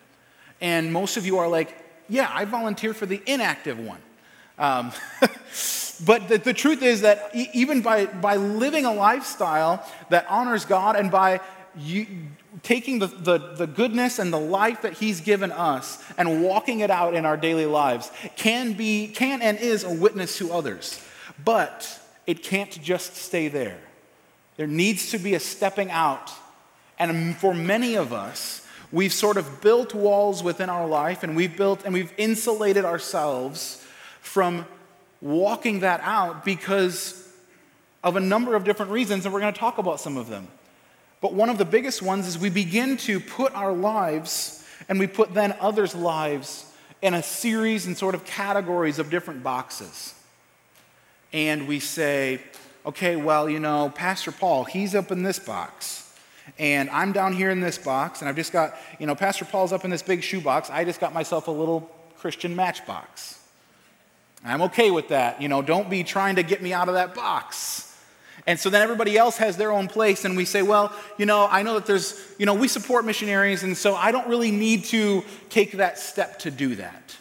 And 0.62 0.92
most 0.92 1.18
of 1.18 1.26
you 1.26 1.38
are 1.38 1.48
like, 1.48 1.76
yeah, 2.10 2.30
I 2.34 2.46
volunteer 2.46 2.94
for 2.94 3.06
the 3.06 3.22
inactive 3.26 3.80
one. 3.80 4.00
Um, 4.58 4.92
but 6.06 6.28
the, 6.28 6.40
the, 6.44 6.54
truth 6.54 6.82
is 6.82 7.02
that 7.02 7.30
even 7.34 7.82
by, 7.82 8.06
by 8.06 8.38
living 8.38 8.86
a 8.86 8.94
lifestyle 8.94 9.86
that 10.10 10.26
honors 10.30 10.66
God 10.66 10.96
and 10.96 11.12
by 11.12 11.42
you, 11.78 12.08
taking 12.64 13.00
the, 13.00 13.08
the, 13.08 13.38
the, 13.38 13.68
goodness 13.68 14.20
and 14.20 14.32
the 14.32 14.40
life 14.40 14.82
that 14.82 14.94
he's 14.94 15.22
given 15.22 15.52
us 15.52 16.04
and 16.18 16.44
walking 16.44 16.80
it 16.80 16.90
out 16.90 17.14
in 17.14 17.26
our 17.26 17.38
daily 17.38 17.66
lives 17.66 18.12
can 18.36 18.74
be 18.74 19.08
can 19.08 19.42
and 19.42 19.60
is 19.60 19.84
a 19.84 19.94
witness 19.94 20.38
to 20.38 20.52
others. 20.52 21.04
But 21.44 22.00
it 22.26 22.44
can't 22.44 22.82
just 22.82 23.16
stay 23.16 23.48
there. 23.48 23.80
There 24.56 24.68
needs 24.68 25.12
to 25.12 25.20
be 25.20 25.36
a 25.36 25.40
stepping 25.40 25.92
out. 25.92 26.32
And 26.98 27.36
for 27.38 27.54
many 27.54 27.96
of 27.96 28.12
us 28.12 28.68
we've 28.92 29.14
sort 29.14 29.38
of 29.38 29.62
built 29.62 29.94
walls 29.94 30.44
within 30.44 30.70
our 30.70 30.88
life 30.88 31.24
and 31.24 31.36
we've 31.36 31.58
built 31.58 31.84
and 31.84 31.94
we've 31.94 32.14
insulated 32.18 32.86
ourselves 32.86 33.86
from 34.22 34.66
walking 35.22 35.82
that 35.82 36.00
out 36.02 36.46
because 36.46 37.28
of 38.04 38.16
a 38.16 38.20
number 38.20 38.56
of 38.56 38.64
different 38.64 38.92
reasons 38.92 39.26
and 39.26 39.34
we're 39.34 39.42
going 39.42 39.54
to 39.54 39.60
talk 39.60 39.78
about 39.78 40.00
some 40.00 40.16
of 40.18 40.30
them 40.30 40.48
but 41.22 41.34
one 41.34 41.50
of 41.50 41.58
the 41.58 41.66
biggest 41.66 42.02
ones 42.02 42.28
is 42.28 42.38
we 42.38 42.50
begin 42.50 42.98
to 42.98 43.20
put 43.20 43.54
our 43.56 43.74
lives 43.74 44.64
and 44.88 45.00
we 45.00 45.08
put 45.08 45.34
then 45.34 45.56
others' 45.60 45.96
lives 45.96 46.66
in 47.02 47.14
a 47.14 47.24
series 47.24 47.86
and 47.86 47.98
sort 47.98 48.16
of 48.16 48.26
categories 48.26 49.00
of 49.00 49.10
different 49.10 49.44
boxes. 49.44 50.14
And 51.34 51.68
we 51.68 51.80
say, 51.80 52.42
okay, 52.86 53.16
well, 53.16 53.50
you 53.50 53.60
know, 53.60 53.92
Pastor 53.94 54.32
Paul, 54.32 54.64
he's 54.64 54.96
up 54.96 55.12
in 55.12 55.24
this 55.24 55.40
box. 55.40 56.04
And 56.58 56.90
I'm 56.90 57.12
down 57.12 57.34
here 57.34 57.50
in 57.50 57.60
this 57.60 57.78
box, 57.78 58.22
and 58.22 58.30
I've 58.30 58.36
just 58.36 58.54
got, 58.54 58.78
you 59.00 59.06
know, 59.06 59.16
Pastor 59.16 59.44
Paul's 59.44 59.74
up 59.74 59.84
in 59.84 59.92
this 59.92 60.02
big 60.02 60.24
shoebox. 60.24 60.70
I 60.70 60.86
just 60.86 61.00
got 61.00 61.14
myself 61.14 61.48
a 61.48 61.52
little 61.52 61.92
Christian 62.18 62.56
matchbox. 62.56 63.40
I'm 64.46 64.62
okay 64.64 64.90
with 64.90 65.10
that. 65.10 65.42
You 65.42 65.50
know, 65.50 65.62
don't 65.62 65.90
be 65.90 66.04
trying 66.04 66.38
to 66.38 66.44
get 66.44 66.62
me 66.62 66.72
out 66.72 66.88
of 66.88 66.94
that 66.96 67.14
box. 67.14 67.87
And 68.48 68.58
so 68.58 68.70
then 68.70 68.82
everybody 68.82 69.18
else 69.18 69.38
has 69.38 69.58
their 69.58 69.72
own 69.72 69.90
place, 69.90 70.24
and 70.24 70.38
we 70.38 70.46
say, 70.46 70.62
well, 70.62 70.94
you 71.18 71.26
know, 71.26 71.48
I 71.52 71.64
know 71.64 71.74
that 71.76 71.86
there's, 71.86 72.20
you 72.40 72.46
know, 72.46 72.54
we 72.54 72.70
support 72.70 73.06
missionaries, 73.06 73.64
and 73.64 73.78
so 73.78 73.94
I 73.94 74.14
don't 74.14 74.28
really 74.28 74.52
need 74.52 74.86
to 74.86 75.26
take 75.50 75.74
that 75.74 76.00
step 76.00 76.40
to 76.40 76.52
do 76.52 76.76
that. 76.76 77.18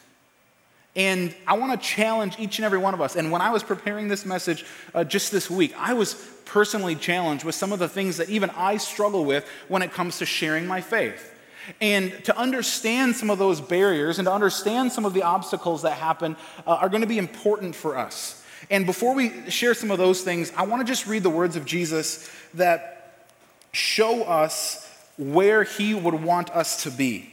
And 0.95 1.35
I 1.47 1.59
want 1.59 1.79
to 1.79 1.87
challenge 1.87 2.39
each 2.39 2.59
and 2.59 2.65
every 2.65 2.79
one 2.79 2.95
of 2.95 3.03
us. 3.03 3.17
And 3.17 3.31
when 3.31 3.43
I 3.43 3.51
was 3.51 3.63
preparing 3.63 4.09
this 4.09 4.25
message 4.25 4.65
uh, 4.95 5.05
just 5.05 5.31
this 5.31 5.51
week, 5.51 5.75
I 5.77 5.93
was 5.93 6.15
personally 6.47 6.95
challenged 6.95 7.45
with 7.45 7.55
some 7.55 7.73
of 7.73 7.79
the 7.79 7.89
things 7.89 8.17
that 8.17 8.31
even 8.31 8.49
I 8.51 8.79
struggle 8.79 9.25
with 9.25 9.47
when 9.69 9.83
it 9.83 9.93
comes 9.93 10.19
to 10.19 10.27
sharing 10.27 10.67
my 10.67 10.81
faith. 10.81 11.35
And 11.81 12.13
to 12.25 12.39
understand 12.39 13.17
some 13.17 13.29
of 13.29 13.39
those 13.39 13.61
barriers 13.61 14.19
and 14.19 14.27
to 14.27 14.33
understand 14.33 14.93
some 14.93 15.05
of 15.05 15.13
the 15.13 15.25
obstacles 15.25 15.83
that 15.83 15.95
happen 15.95 16.37
uh, 16.67 16.71
are 16.77 16.89
going 16.89 17.03
to 17.03 17.09
be 17.09 17.19
important 17.19 17.75
for 17.75 17.99
us. 17.99 18.43
And 18.71 18.87
before 18.87 19.15
we 19.15 19.51
share 19.51 19.75
some 19.75 19.91
of 19.91 19.99
those 19.99 20.23
things, 20.23 20.53
I 20.57 20.65
want 20.65 20.85
to 20.85 20.91
just 20.91 21.07
read 21.07 21.23
the 21.23 21.31
words 21.31 21.57
of 21.57 21.65
Jesus 21.65 22.31
that 22.55 23.27
show 23.73 24.23
us 24.25 24.83
where 25.19 25.63
he 25.63 25.95
would 25.95 26.15
want 26.15 26.51
us 26.51 26.83
to 26.83 26.91
be. 26.91 27.33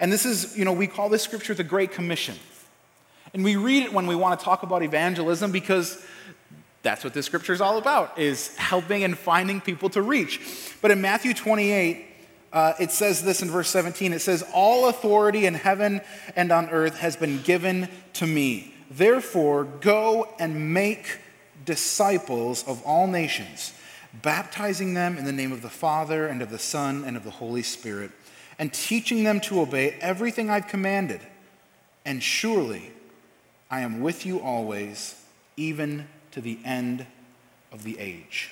And 0.00 0.12
this 0.12 0.26
is, 0.26 0.56
you 0.56 0.64
know, 0.64 0.72
we 0.72 0.86
call 0.86 1.08
this 1.08 1.22
scripture 1.22 1.54
the 1.54 1.64
Great 1.64 1.92
Commission. 1.92 2.36
And 3.34 3.44
we 3.44 3.56
read 3.56 3.84
it 3.84 3.92
when 3.92 4.06
we 4.06 4.14
want 4.14 4.38
to 4.38 4.44
talk 4.44 4.62
about 4.62 4.82
evangelism 4.82 5.52
because 5.52 6.04
that's 6.82 7.04
what 7.04 7.14
this 7.14 7.26
scripture 7.26 7.52
is 7.52 7.60
all 7.60 7.78
about, 7.78 8.18
is 8.18 8.54
helping 8.56 9.04
and 9.04 9.16
finding 9.16 9.60
people 9.60 9.88
to 9.90 10.02
reach. 10.02 10.40
But 10.82 10.90
in 10.90 11.00
Matthew 11.00 11.32
28, 11.32 12.06
uh, 12.52 12.74
it 12.78 12.90
says 12.90 13.22
this 13.22 13.40
in 13.40 13.50
verse 13.50 13.70
17 13.70 14.12
it 14.12 14.20
says, 14.20 14.44
All 14.52 14.88
authority 14.88 15.46
in 15.46 15.54
heaven 15.54 16.02
and 16.36 16.52
on 16.52 16.68
earth 16.68 16.98
has 16.98 17.16
been 17.16 17.40
given 17.42 17.88
to 18.14 18.26
me. 18.26 18.71
Therefore, 18.96 19.64
go 19.64 20.28
and 20.38 20.74
make 20.74 21.18
disciples 21.64 22.62
of 22.66 22.82
all 22.84 23.06
nations, 23.06 23.72
baptizing 24.12 24.92
them 24.94 25.16
in 25.16 25.24
the 25.24 25.32
name 25.32 25.52
of 25.52 25.62
the 25.62 25.70
Father 25.70 26.26
and 26.26 26.42
of 26.42 26.50
the 26.50 26.58
Son 26.58 27.04
and 27.04 27.16
of 27.16 27.24
the 27.24 27.30
Holy 27.30 27.62
Spirit, 27.62 28.10
and 28.58 28.72
teaching 28.72 29.24
them 29.24 29.40
to 29.40 29.60
obey 29.60 29.96
everything 30.00 30.50
I've 30.50 30.68
commanded. 30.68 31.20
And 32.04 32.22
surely 32.22 32.90
I 33.70 33.80
am 33.80 34.02
with 34.02 34.26
you 34.26 34.40
always, 34.40 35.14
even 35.56 36.06
to 36.32 36.42
the 36.42 36.58
end 36.64 37.06
of 37.72 37.84
the 37.84 37.98
age. 37.98 38.50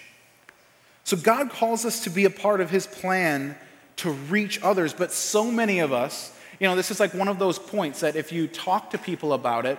So 1.04 1.16
God 1.16 1.50
calls 1.50 1.84
us 1.84 2.04
to 2.04 2.10
be 2.10 2.24
a 2.24 2.30
part 2.30 2.62
of 2.62 2.70
his 2.70 2.86
plan 2.86 3.56
to 3.96 4.12
reach 4.12 4.62
others, 4.62 4.94
but 4.94 5.12
so 5.12 5.50
many 5.50 5.80
of 5.80 5.92
us, 5.92 6.34
you 6.58 6.66
know, 6.66 6.76
this 6.76 6.90
is 6.90 6.98
like 6.98 7.12
one 7.12 7.28
of 7.28 7.38
those 7.38 7.58
points 7.58 8.00
that 8.00 8.16
if 8.16 8.32
you 8.32 8.48
talk 8.48 8.90
to 8.90 8.98
people 8.98 9.34
about 9.34 9.66
it, 9.66 9.78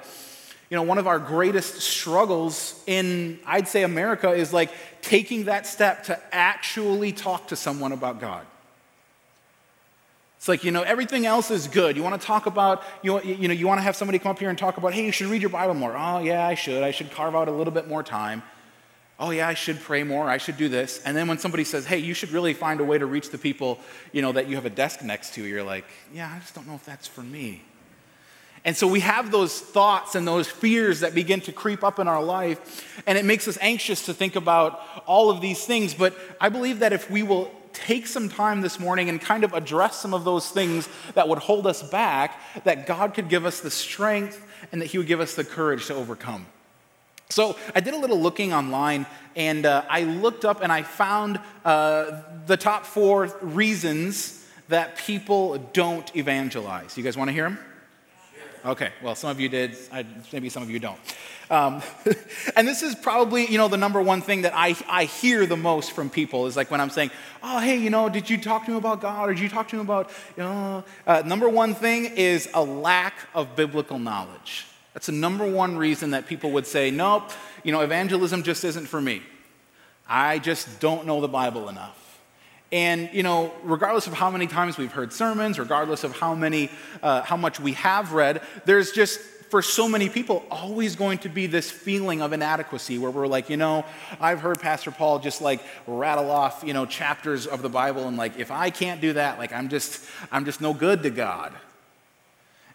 you 0.71 0.77
know, 0.77 0.83
one 0.83 0.97
of 0.97 1.05
our 1.05 1.19
greatest 1.19 1.81
struggles 1.81 2.81
in, 2.87 3.39
I'd 3.45 3.67
say, 3.67 3.83
America 3.83 4.31
is 4.31 4.53
like 4.53 4.71
taking 5.01 5.43
that 5.43 5.67
step 5.67 6.05
to 6.05 6.17
actually 6.33 7.11
talk 7.11 7.49
to 7.49 7.57
someone 7.57 7.91
about 7.91 8.21
God. 8.21 8.45
It's 10.37 10.47
like, 10.47 10.63
you 10.63 10.71
know, 10.71 10.81
everything 10.81 11.25
else 11.25 11.51
is 11.51 11.67
good. 11.67 11.97
You 11.97 12.03
want 12.03 12.19
to 12.19 12.25
talk 12.25 12.45
about, 12.45 12.83
you, 13.03 13.21
you 13.21 13.49
know, 13.49 13.53
you 13.53 13.67
want 13.67 13.79
to 13.79 13.83
have 13.83 13.97
somebody 13.97 14.17
come 14.17 14.31
up 14.31 14.39
here 14.39 14.49
and 14.49 14.57
talk 14.57 14.77
about, 14.77 14.93
hey, 14.93 15.05
you 15.05 15.11
should 15.11 15.27
read 15.27 15.41
your 15.41 15.51
Bible 15.51 15.73
more. 15.73 15.93
Oh, 15.95 16.19
yeah, 16.19 16.47
I 16.47 16.55
should. 16.55 16.83
I 16.83 16.91
should 16.91 17.11
carve 17.11 17.35
out 17.35 17.49
a 17.49 17.51
little 17.51 17.73
bit 17.73 17.89
more 17.89 18.01
time. 18.01 18.41
Oh, 19.19 19.31
yeah, 19.31 19.49
I 19.49 19.53
should 19.55 19.81
pray 19.81 20.03
more. 20.03 20.29
I 20.29 20.37
should 20.37 20.55
do 20.55 20.69
this. 20.69 21.01
And 21.03 21.17
then 21.17 21.27
when 21.27 21.37
somebody 21.37 21.65
says, 21.65 21.85
hey, 21.85 21.97
you 21.97 22.13
should 22.13 22.31
really 22.31 22.53
find 22.53 22.79
a 22.79 22.85
way 22.85 22.97
to 22.97 23.05
reach 23.05 23.29
the 23.29 23.37
people, 23.37 23.77
you 24.13 24.21
know, 24.21 24.31
that 24.31 24.47
you 24.47 24.55
have 24.55 24.65
a 24.65 24.69
desk 24.69 25.03
next 25.03 25.33
to, 25.33 25.43
you're 25.43 25.63
like, 25.63 25.85
yeah, 26.13 26.31
I 26.33 26.39
just 26.39 26.55
don't 26.55 26.65
know 26.65 26.75
if 26.75 26.85
that's 26.85 27.07
for 27.07 27.21
me. 27.21 27.61
And 28.63 28.77
so 28.77 28.87
we 28.87 28.99
have 28.99 29.31
those 29.31 29.59
thoughts 29.59 30.13
and 30.13 30.27
those 30.27 30.47
fears 30.47 30.99
that 30.99 31.15
begin 31.15 31.41
to 31.41 31.51
creep 31.51 31.83
up 31.83 31.97
in 31.97 32.07
our 32.07 32.23
life, 32.23 33.03
and 33.07 33.17
it 33.17 33.25
makes 33.25 33.47
us 33.47 33.57
anxious 33.59 34.05
to 34.05 34.13
think 34.13 34.35
about 34.35 34.79
all 35.07 35.31
of 35.31 35.41
these 35.41 35.65
things. 35.65 35.93
But 35.93 36.15
I 36.39 36.49
believe 36.49 36.79
that 36.79 36.93
if 36.93 37.09
we 37.09 37.23
will 37.23 37.51
take 37.73 38.05
some 38.05 38.29
time 38.29 38.61
this 38.61 38.79
morning 38.79 39.09
and 39.09 39.19
kind 39.19 39.43
of 39.43 39.53
address 39.53 39.99
some 39.99 40.13
of 40.13 40.23
those 40.23 40.49
things 40.49 40.87
that 41.15 41.27
would 41.27 41.39
hold 41.39 41.65
us 41.65 41.81
back, 41.81 42.39
that 42.63 42.85
God 42.85 43.13
could 43.13 43.29
give 43.29 43.45
us 43.45 43.61
the 43.61 43.71
strength 43.71 44.45
and 44.71 44.81
that 44.81 44.87
He 44.87 44.97
would 44.97 45.07
give 45.07 45.19
us 45.19 45.35
the 45.35 45.43
courage 45.43 45.87
to 45.87 45.95
overcome. 45.95 46.45
So 47.29 47.57
I 47.73 47.79
did 47.79 47.93
a 47.93 47.97
little 47.97 48.19
looking 48.19 48.53
online 48.53 49.05
and 49.35 49.65
uh, 49.65 49.85
I 49.89 50.03
looked 50.03 50.43
up 50.43 50.61
and 50.61 50.71
I 50.71 50.83
found 50.83 51.39
uh, 51.63 52.21
the 52.45 52.57
top 52.57 52.85
four 52.85 53.27
reasons 53.41 54.45
that 54.67 54.97
people 54.97 55.57
don't 55.73 56.13
evangelize. 56.15 56.97
You 56.97 57.03
guys 57.03 57.17
want 57.17 57.29
to 57.29 57.33
hear 57.33 57.45
them? 57.45 57.59
Okay, 58.63 58.91
well, 59.01 59.15
some 59.15 59.31
of 59.31 59.39
you 59.39 59.49
did, 59.49 59.75
I, 59.91 60.05
maybe 60.31 60.49
some 60.49 60.61
of 60.61 60.69
you 60.69 60.79
don't. 60.79 60.99
Um, 61.49 61.81
and 62.55 62.67
this 62.67 62.83
is 62.83 62.93
probably, 62.93 63.47
you 63.47 63.57
know, 63.57 63.67
the 63.67 63.77
number 63.77 63.99
one 64.01 64.21
thing 64.21 64.43
that 64.43 64.53
I, 64.55 64.75
I 64.87 65.05
hear 65.05 65.47
the 65.47 65.57
most 65.57 65.93
from 65.93 66.11
people 66.11 66.45
is 66.45 66.55
like 66.55 66.69
when 66.69 66.79
I'm 66.79 66.91
saying, 66.91 67.09
oh, 67.41 67.59
hey, 67.59 67.77
you 67.77 67.89
know, 67.89 68.07
did 68.07 68.29
you 68.29 68.37
talk 68.37 68.65
to 68.65 68.71
him 68.71 68.77
about 68.77 69.01
God 69.01 69.29
or 69.29 69.33
did 69.33 69.41
you 69.41 69.49
talk 69.49 69.67
to 69.69 69.77
him 69.77 69.81
about, 69.81 70.11
you 70.37 70.43
know, 70.43 70.83
uh, 71.07 71.23
number 71.25 71.49
one 71.49 71.73
thing 71.73 72.05
is 72.05 72.49
a 72.53 72.63
lack 72.63 73.15
of 73.33 73.55
biblical 73.55 73.97
knowledge. 73.97 74.67
That's 74.93 75.07
the 75.07 75.13
number 75.13 75.49
one 75.49 75.77
reason 75.77 76.11
that 76.11 76.27
people 76.27 76.51
would 76.51 76.67
say, 76.67 76.91
nope, 76.91 77.31
you 77.63 77.71
know, 77.71 77.81
evangelism 77.81 78.43
just 78.43 78.63
isn't 78.63 78.85
for 78.85 79.01
me. 79.01 79.23
I 80.07 80.39
just 80.39 80.79
don't 80.79 81.07
know 81.07 81.19
the 81.19 81.27
Bible 81.27 81.67
enough. 81.67 82.00
And 82.71 83.09
you 83.11 83.23
know, 83.23 83.53
regardless 83.63 84.07
of 84.07 84.13
how 84.13 84.31
many 84.31 84.47
times 84.47 84.77
we've 84.77 84.91
heard 84.91 85.11
sermons, 85.11 85.59
regardless 85.59 86.03
of 86.03 86.17
how 86.17 86.35
many, 86.35 86.69
uh, 87.03 87.21
how 87.21 87.37
much 87.37 87.59
we 87.59 87.73
have 87.73 88.13
read, 88.13 88.41
there's 88.65 88.91
just 88.91 89.19
for 89.51 89.61
so 89.61 89.89
many 89.89 90.07
people 90.07 90.45
always 90.49 90.95
going 90.95 91.17
to 91.17 91.27
be 91.27 91.45
this 91.45 91.69
feeling 91.69 92.21
of 92.21 92.31
inadequacy 92.31 92.97
where 92.97 93.11
we're 93.11 93.27
like, 93.27 93.49
you 93.49 93.57
know, 93.57 93.83
I've 94.21 94.39
heard 94.39 94.61
Pastor 94.61 94.91
Paul 94.91 95.19
just 95.19 95.41
like 95.41 95.61
rattle 95.85 96.31
off, 96.31 96.63
you 96.65 96.73
know, 96.73 96.85
chapters 96.85 97.47
of 97.47 97.61
the 97.61 97.67
Bible 97.67 98.07
and 98.07 98.15
like, 98.15 98.39
if 98.39 98.49
I 98.49 98.69
can't 98.69 99.01
do 99.01 99.11
that, 99.13 99.37
like 99.37 99.51
I'm 99.51 99.67
just, 99.67 100.05
I'm 100.31 100.45
just 100.45 100.61
no 100.61 100.73
good 100.73 101.03
to 101.03 101.09
God. 101.09 101.51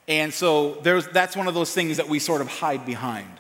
And 0.07 0.35
so 0.35 0.75
there's, 0.83 1.09
that's 1.09 1.35
one 1.35 1.49
of 1.49 1.55
those 1.55 1.73
things 1.73 1.97
that 1.97 2.11
we 2.11 2.19
sort 2.19 2.43
of 2.43 2.49
hide 2.49 2.85
behind, 2.85 3.31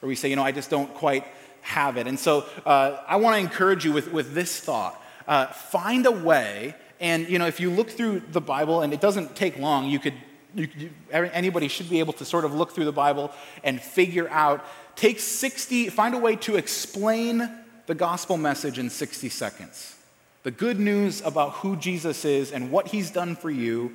where 0.00 0.08
we 0.08 0.14
say, 0.14 0.30
you 0.30 0.36
know, 0.36 0.42
I 0.42 0.52
just 0.52 0.70
don't 0.70 0.92
quite 0.94 1.26
have 1.60 1.98
it. 1.98 2.06
And 2.06 2.18
so 2.18 2.46
uh, 2.64 2.96
I 3.06 3.16
want 3.16 3.34
to 3.34 3.40
encourage 3.40 3.84
you 3.84 3.92
with, 3.92 4.10
with 4.10 4.32
this 4.32 4.58
thought. 4.58 4.98
Uh, 5.28 5.46
find 5.46 6.06
a 6.06 6.10
way, 6.10 6.74
and 6.98 7.28
you 7.28 7.38
know, 7.38 7.46
if 7.46 7.60
you 7.60 7.70
look 7.70 7.90
through 7.90 8.22
the 8.32 8.40
Bible, 8.40 8.80
and 8.80 8.92
it 8.92 9.00
doesn't 9.00 9.36
take 9.36 9.58
long, 9.58 9.88
you 9.88 10.00
could 10.00 10.14
you, 10.54 10.68
you, 10.76 10.90
anybody 11.12 11.68
should 11.68 11.90
be 11.90 12.00
able 12.00 12.14
to 12.14 12.24
sort 12.24 12.44
of 12.44 12.54
look 12.54 12.72
through 12.72 12.86
the 12.86 12.92
Bible 12.92 13.30
and 13.62 13.80
figure 13.80 14.28
out, 14.30 14.64
take 14.96 15.20
60, 15.20 15.90
find 15.90 16.14
a 16.14 16.18
way 16.18 16.36
to 16.36 16.56
explain 16.56 17.48
the 17.86 17.94
gospel 17.94 18.36
message 18.36 18.78
in 18.78 18.90
60 18.90 19.28
seconds. 19.28 19.94
The 20.42 20.50
good 20.50 20.80
news 20.80 21.20
about 21.22 21.52
who 21.54 21.76
Jesus 21.76 22.24
is 22.24 22.50
and 22.50 22.70
what 22.70 22.88
he's 22.88 23.10
done 23.10 23.36
for 23.36 23.50
you 23.50 23.94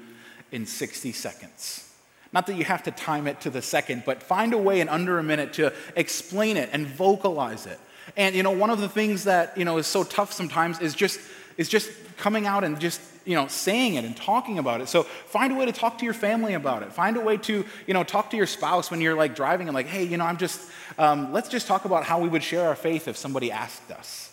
in 0.51 0.65
60 0.65 1.11
seconds. 1.11 1.89
Not 2.31 2.47
that 2.47 2.55
you 2.55 2.63
have 2.63 2.83
to 2.83 2.91
time 2.91 3.27
it 3.27 3.41
to 3.41 3.49
the 3.49 3.61
second, 3.61 4.03
but 4.05 4.23
find 4.23 4.53
a 4.53 4.57
way 4.57 4.79
in 4.79 4.89
under 4.89 5.19
a 5.19 5.23
minute 5.23 5.53
to 5.53 5.73
explain 5.95 6.57
it 6.57 6.69
and 6.73 6.87
vocalize 6.87 7.65
it. 7.65 7.79
And 8.15 8.35
you 8.35 8.43
know, 8.43 8.51
one 8.51 8.69
of 8.69 8.79
the 8.79 8.89
things 8.89 9.25
that 9.25 9.57
you 9.57 9.65
know 9.65 9.77
is 9.77 9.87
so 9.87 10.03
tough 10.03 10.31
sometimes 10.31 10.79
is 10.79 10.93
just 10.93 11.19
is 11.57 11.69
just 11.69 11.91
coming 12.17 12.45
out 12.45 12.63
and 12.63 12.79
just 12.79 13.01
you 13.25 13.35
know 13.35 13.47
saying 13.47 13.95
it 13.95 14.05
and 14.05 14.15
talking 14.15 14.59
about 14.59 14.81
it. 14.81 14.89
So 14.89 15.03
find 15.03 15.53
a 15.53 15.55
way 15.55 15.65
to 15.65 15.71
talk 15.71 15.97
to 15.99 16.05
your 16.05 16.13
family 16.13 16.53
about 16.53 16.83
it. 16.83 16.91
Find 16.93 17.17
a 17.17 17.21
way 17.21 17.37
to 17.37 17.65
you 17.87 17.93
know 17.93 18.03
talk 18.03 18.29
to 18.31 18.37
your 18.37 18.47
spouse 18.47 18.91
when 18.91 19.01
you're 19.01 19.15
like 19.15 19.35
driving 19.35 19.67
and 19.67 19.75
like 19.75 19.87
hey 19.87 20.03
you 20.03 20.17
know 20.17 20.25
i'm 20.25 20.37
just 20.37 20.61
um, 20.97 21.33
let's 21.33 21.49
just 21.49 21.67
talk 21.67 21.85
about 21.85 22.03
how 22.03 22.19
we 22.19 22.29
would 22.29 22.43
share 22.43 22.67
our 22.67 22.75
faith 22.75 23.07
if 23.07 23.17
somebody 23.17 23.51
asked 23.51 23.91
us. 23.91 24.29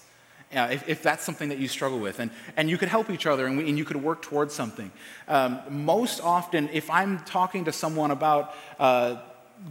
Uh, 0.54 0.68
if, 0.72 0.88
if, 0.88 1.00
that's 1.00 1.22
something 1.22 1.50
that 1.50 1.58
you 1.58 1.68
struggle 1.68 2.00
with. 2.00 2.18
And, 2.18 2.28
and 2.56 2.68
you 2.68 2.76
could 2.76 2.88
help 2.88 3.08
each 3.08 3.24
other 3.24 3.46
and, 3.46 3.56
we, 3.56 3.68
and 3.68 3.78
you 3.78 3.84
could 3.84 4.02
work 4.02 4.20
towards 4.20 4.52
something. 4.52 4.90
Um, 5.28 5.60
most 5.70 6.20
often 6.20 6.68
if 6.72 6.90
i'm 6.90 7.20
talking 7.20 7.66
to 7.66 7.72
someone 7.72 8.10
about 8.10 8.52
uh, 8.80 9.16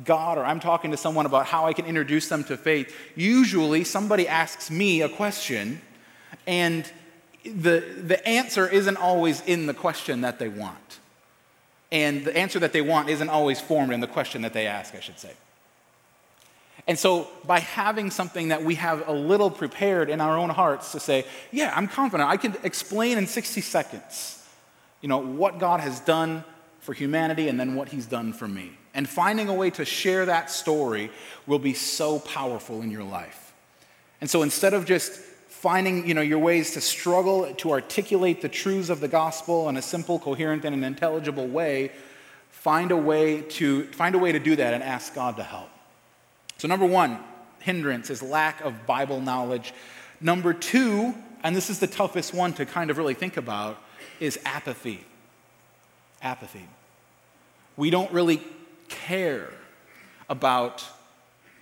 God 0.05 0.37
or 0.37 0.45
I'm 0.45 0.59
talking 0.59 0.91
to 0.91 0.97
someone 0.97 1.25
about 1.25 1.45
how 1.45 1.65
I 1.65 1.73
can 1.73 1.85
introduce 1.85 2.29
them 2.29 2.43
to 2.45 2.57
faith, 2.57 2.95
usually 3.15 3.83
somebody 3.83 4.27
asks 4.27 4.69
me 4.69 5.01
a 5.01 5.09
question 5.09 5.81
and 6.45 6.89
the, 7.43 7.83
the 7.97 8.27
answer 8.27 8.67
isn't 8.67 8.97
always 8.97 9.41
in 9.41 9.65
the 9.65 9.73
question 9.73 10.21
that 10.21 10.39
they 10.39 10.49
want. 10.49 10.99
And 11.91 12.23
the 12.25 12.35
answer 12.37 12.59
that 12.59 12.73
they 12.73 12.81
want 12.81 13.09
isn't 13.09 13.29
always 13.29 13.59
formed 13.59 13.93
in 13.93 13.99
the 13.99 14.07
question 14.07 14.43
that 14.43 14.53
they 14.53 14.67
ask, 14.67 14.93
I 14.93 14.99
should 14.99 15.19
say. 15.19 15.33
And 16.87 16.97
so, 16.97 17.27
by 17.45 17.59
having 17.59 18.09
something 18.09 18.47
that 18.47 18.63
we 18.63 18.75
have 18.75 19.07
a 19.07 19.11
little 19.11 19.51
prepared 19.51 20.09
in 20.09 20.21
our 20.21 20.37
own 20.37 20.49
hearts 20.49 20.91
to 20.93 20.99
say, 20.99 21.25
yeah, 21.51 21.71
I'm 21.75 21.87
confident, 21.87 22.29
I 22.29 22.37
can 22.37 22.55
explain 22.63 23.17
in 23.17 23.27
60 23.27 23.61
seconds, 23.61 24.43
you 25.01 25.09
know, 25.09 25.19
what 25.19 25.59
God 25.59 25.81
has 25.81 25.99
done 25.99 26.43
for 26.79 26.93
humanity 26.93 27.47
and 27.47 27.59
then 27.59 27.75
what 27.75 27.89
He's 27.89 28.05
done 28.05 28.33
for 28.33 28.47
me. 28.47 28.71
And 28.93 29.07
finding 29.07 29.49
a 29.49 29.53
way 29.53 29.69
to 29.71 29.85
share 29.85 30.25
that 30.25 30.49
story 30.49 31.11
will 31.45 31.59
be 31.59 31.73
so 31.73 32.19
powerful 32.19 32.81
in 32.81 32.91
your 32.91 33.03
life. 33.03 33.53
And 34.21 34.29
so, 34.29 34.41
instead 34.41 34.73
of 34.73 34.85
just 34.85 35.11
finding 35.59 36.07
you 36.07 36.13
know, 36.13 36.21
your 36.21 36.39
ways 36.39 36.71
to 36.71 36.81
struggle 36.81 37.53
to 37.53 37.71
articulate 37.71 38.41
the 38.41 38.49
truths 38.49 38.89
of 38.89 39.01
the 39.01 39.07
gospel 39.07 39.67
in 39.67 39.75
a 39.77 39.81
simple, 39.81 40.17
coherent, 40.17 40.63
and 40.63 40.73
an 40.73 40.83
intelligible 40.83 41.47
way, 41.47 41.91
find 42.49 42.91
a 42.91 42.97
way 42.97 43.41
to, 43.41 43.83
find 43.87 44.15
a 44.15 44.17
way 44.17 44.31
to 44.31 44.39
do 44.39 44.55
that 44.55 44.73
and 44.73 44.81
ask 44.81 45.13
God 45.13 45.35
to 45.37 45.43
help. 45.43 45.69
So, 46.57 46.67
number 46.67 46.85
one, 46.85 47.19
hindrance 47.59 48.09
is 48.09 48.23
lack 48.23 48.61
of 48.61 48.85
Bible 48.85 49.21
knowledge. 49.21 49.73
Number 50.21 50.53
two, 50.53 51.13
and 51.43 51.55
this 51.55 51.69
is 51.69 51.79
the 51.79 51.87
toughest 51.87 52.33
one 52.33 52.53
to 52.53 52.65
kind 52.65 52.89
of 52.89 52.97
really 52.97 53.13
think 53.13 53.37
about, 53.37 53.81
is 54.19 54.39
apathy. 54.45 55.05
Apathy. 56.21 56.67
We 57.77 57.89
don't 57.89 58.11
really 58.11 58.41
care 58.89 59.49
about 60.27 60.83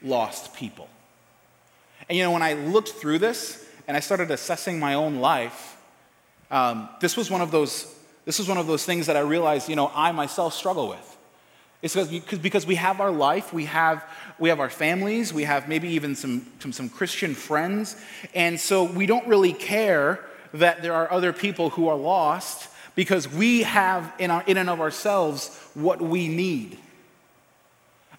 lost 0.01 0.55
people. 0.55 0.89
And 2.09 2.17
you 2.17 2.23
know, 2.23 2.31
when 2.31 2.41
I 2.41 2.53
looked 2.53 2.89
through 2.89 3.19
this, 3.19 3.65
and 3.87 3.95
I 3.95 3.99
started 4.01 4.31
assessing 4.31 4.79
my 4.79 4.95
own 4.95 5.17
life, 5.17 5.77
um, 6.51 6.89
this 6.99 7.15
was 7.15 7.29
one 7.29 7.41
of 7.41 7.51
those 7.51 7.93
this 8.27 8.39
was 8.39 8.49
one 8.49 8.57
of 8.57 8.67
those 8.67 8.83
things 8.83 9.05
that 9.05 9.15
I 9.15 9.21
realized, 9.21 9.69
you 9.69 9.77
know, 9.77 9.89
I 9.95 10.11
myself 10.11 10.53
struggle 10.53 10.89
with. 10.89 11.17
It's 11.81 11.95
because, 11.95 12.39
because 12.39 12.65
we 12.65 12.75
have 12.75 12.99
our 12.99 13.09
life, 13.09 13.53
we 13.53 13.63
have, 13.63 14.03
we 14.37 14.49
have 14.49 14.59
our 14.59 14.69
families, 14.69 15.33
we 15.33 15.43
have 15.43 15.69
maybe 15.69 15.87
even 15.89 16.13
some, 16.13 16.45
some, 16.59 16.73
some 16.73 16.89
Christian 16.89 17.33
friends, 17.33 17.95
and 18.33 18.59
so 18.59 18.83
we 18.83 19.05
don't 19.05 19.25
really 19.27 19.53
care 19.53 20.25
that 20.53 20.81
there 20.81 20.93
are 20.93 21.09
other 21.09 21.31
people 21.31 21.69
who 21.69 21.87
are 21.87 21.95
lost 21.95 22.67
because 22.95 23.29
we 23.29 23.61
have 23.63 24.11
in, 24.19 24.29
our, 24.29 24.43
in 24.45 24.57
and 24.57 24.69
of 24.69 24.81
ourselves 24.81 25.57
what 25.73 26.01
we 26.01 26.27
need. 26.27 26.77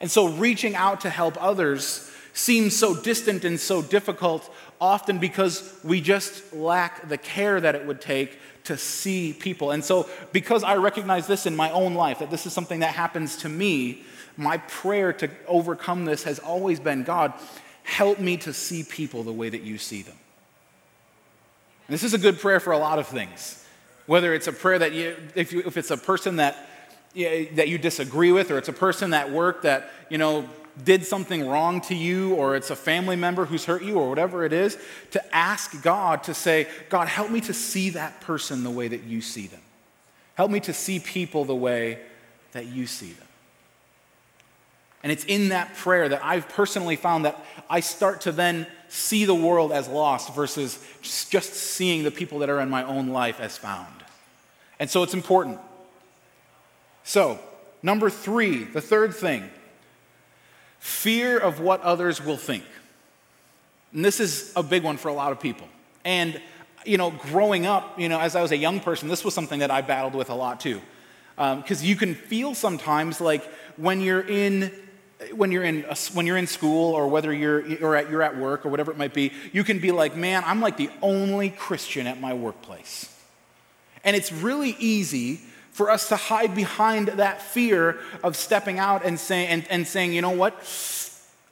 And 0.01 0.11
so 0.11 0.29
reaching 0.29 0.75
out 0.75 1.01
to 1.03 1.11
help 1.11 1.43
others 1.43 2.11
seems 2.33 2.77
so 2.77 2.95
distant 2.95 3.45
and 3.45 3.59
so 3.59 3.83
difficult, 3.83 4.49
often 4.81 5.19
because 5.19 5.77
we 5.83 6.01
just 6.01 6.53
lack 6.55 7.09
the 7.09 7.19
care 7.19 7.61
that 7.61 7.75
it 7.75 7.87
would 7.87 8.01
take 8.01 8.39
to 8.65 8.77
see 8.77 9.33
people. 9.33 9.71
And 9.71 9.85
so, 9.85 10.09
because 10.33 10.63
I 10.63 10.77
recognize 10.77 11.27
this 11.27 11.47
in 11.47 11.57
my 11.57 11.71
own 11.71 11.95
life, 11.95 12.21
that 12.21 12.31
this 12.31 12.47
is 12.47 12.53
something 12.53 12.81
that 12.81 12.95
happens 12.95 13.37
to 13.39 13.49
me, 13.49 14.03
my 14.37 14.59
prayer 14.59 15.13
to 15.15 15.31
overcome 15.47 16.05
this 16.05 16.23
has 16.25 16.39
always 16.39 16.79
been 16.79 17.03
God, 17.03 17.33
help 17.83 18.21
me 18.21 18.37
to 18.39 18.53
see 18.53 18.85
people 18.85 19.25
the 19.25 19.33
way 19.33 19.49
that 19.49 19.63
you 19.63 19.79
see 19.79 20.03
them. 20.03 20.17
And 21.89 21.95
this 21.95 22.05
is 22.05 22.15
a 22.15 22.19
good 22.19 22.39
prayer 22.39 22.61
for 22.61 22.73
a 22.73 22.79
lot 22.79 22.99
of 22.99 23.09
things. 23.09 23.65
Whether 24.07 24.35
it's 24.35 24.47
a 24.47 24.53
prayer 24.53 24.79
that 24.79 24.93
you, 24.93 25.17
if, 25.35 25.53
you, 25.53 25.63
if 25.67 25.77
it's 25.77 25.91
a 25.91 25.97
person 25.97 26.37
that, 26.37 26.69
that 27.14 27.68
you 27.68 27.79
disagree 27.79 28.33
with, 28.33 28.51
or 28.51 28.59
it's 28.59 28.68
a 28.68 28.73
person 28.73 29.12
at 29.14 29.31
work 29.31 29.62
that, 29.62 29.90
you 30.09 30.18
know, 30.18 30.49
did 30.85 31.05
something 31.05 31.49
wrong 31.49 31.81
to 31.81 31.94
you, 31.94 32.35
or 32.35 32.55
it's 32.55 32.71
a 32.71 32.77
family 32.77 33.16
member 33.16 33.44
who's 33.44 33.64
hurt 33.64 33.83
you, 33.83 33.99
or 33.99 34.09
whatever 34.09 34.44
it 34.44 34.53
is, 34.53 34.79
to 35.11 35.35
ask 35.35 35.83
God 35.83 36.23
to 36.25 36.35
say, 36.35 36.68
God, 36.88 37.09
help 37.09 37.31
me 37.31 37.40
to 37.42 37.53
see 37.53 37.90
that 37.90 38.21
person 38.21 38.62
the 38.62 38.71
way 38.71 38.87
that 38.87 39.03
you 39.03 39.21
see 39.21 39.49
them. 39.49 39.61
Help 40.35 40.53
me 40.53 40.61
to 40.61 40.73
see 40.73 41.01
people 41.01 41.44
the 41.44 41.55
way 41.55 41.99
that 42.53 42.66
you 42.66 42.87
see 42.87 43.12
them. 43.12 43.27
And 45.03 45.11
it's 45.11 45.25
in 45.25 45.49
that 45.49 45.75
prayer 45.75 46.09
that 46.09 46.25
I've 46.25 46.49
personally 46.49 46.97
found 46.97 47.25
that 47.25 47.44
I 47.68 47.81
start 47.81 48.21
to 48.23 48.33
then 48.33 48.66
see 48.88 49.25
the 49.25 49.35
world 49.35 49.73
as 49.73 49.88
lost 49.88 50.35
versus 50.35 50.79
just 51.03 51.55
seeing 51.55 52.05
the 52.05 52.11
people 52.11 52.40
that 52.40 52.51
are 52.51 52.61
in 52.61 52.71
my 52.71 52.85
own 52.85 53.09
life 53.09 53.40
as 53.40 53.57
found. 53.57 53.92
And 54.79 54.88
so 54.88 55.03
it's 55.03 55.14
important. 55.14 55.59
So, 57.09 57.38
number 57.83 58.11
three, 58.11 58.64
the 58.64 58.83
third 58.83 59.14
thing 59.14 59.49
fear 60.79 61.38
of 61.38 61.59
what 61.59 61.81
others 61.81 62.23
will 62.23 62.37
think. 62.37 62.64
And 63.94 64.05
this 64.05 64.21
is 64.21 64.53
a 64.55 64.62
big 64.62 64.83
one 64.83 64.99
for 64.99 65.09
a 65.09 65.14
lot 65.14 65.33
of 65.33 65.40
people. 65.40 65.66
And, 66.05 66.38
you 66.85 66.99
know, 66.99 67.11
growing 67.11 67.64
up, 67.64 67.99
you 67.99 68.11
know, 68.11 68.21
as 68.21 68.37
I 68.37 68.42
was 68.42 68.53
a 68.53 68.59
young 68.59 68.81
person, 68.81 69.09
this 69.09 69.25
was 69.25 69.33
something 69.33 69.61
that 69.61 69.71
I 69.71 69.81
battled 69.81 70.14
with 70.14 70.29
a 70.29 70.35
lot 70.35 70.61
too. 70.61 70.83
Because 71.37 71.81
um, 71.81 71.87
you 71.87 71.97
can 71.97 72.14
feel 72.14 72.55
sometimes 72.55 73.23
like 73.23 73.42
when 73.79 74.03
you're 74.03 74.21
in 74.21 74.71
when 75.33 75.51
you're 75.51 75.64
in 75.64 75.87
when 76.12 76.27
you're 76.27 76.37
in 76.37 76.47
school 76.47 76.92
or 76.92 77.09
whether 77.09 77.33
you're 77.33 77.64
or 77.83 77.97
at, 77.97 78.11
you're 78.11 78.23
at 78.23 78.37
work 78.37 78.66
or 78.66 78.68
whatever 78.68 78.90
it 78.90 78.99
might 78.99 79.14
be, 79.14 79.33
you 79.55 79.64
can 79.64 79.79
be 79.79 79.92
like, 79.92 80.14
man, 80.14 80.42
I'm 80.44 80.61
like 80.61 80.77
the 80.77 80.90
only 81.01 81.49
Christian 81.49 82.07
at 82.07 82.21
my 82.21 82.35
workplace, 82.35 83.11
and 84.05 84.14
it's 84.14 84.31
really 84.31 84.77
easy 84.79 85.40
for 85.79 85.93
us 85.93 86.09
to 86.09 86.17
hide 86.17 86.57
behind 86.57 87.07
that 87.07 87.41
fear 87.41 88.01
of 88.25 88.35
stepping 88.35 88.81
out 88.81 89.05
and, 89.05 89.17
say, 89.17 89.47
and, 89.47 89.64
and 89.71 89.87
saying, 89.87 90.12
you 90.12 90.21
know 90.21 90.33
what? 90.33 90.53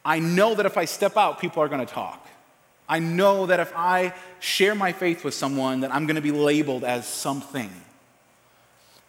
I 0.05 0.19
know 0.19 0.57
that 0.57 0.67
if 0.67 0.77
I 0.77 0.85
step 0.85 1.17
out, 1.17 1.39
people 1.39 1.63
are 1.63 1.69
going 1.69 1.87
to 1.87 1.93
talk. 1.93 2.27
I 2.89 2.99
know 2.99 3.47
that 3.47 3.61
if 3.61 3.73
I 3.77 4.13
share 4.41 4.75
my 4.75 4.91
faith 4.91 5.23
with 5.23 5.33
someone, 5.33 5.83
that 5.83 5.95
I'm 5.95 6.07
going 6.07 6.17
to 6.17 6.23
be 6.23 6.33
labeled 6.33 6.83
as 6.83 7.07
something. 7.07 7.71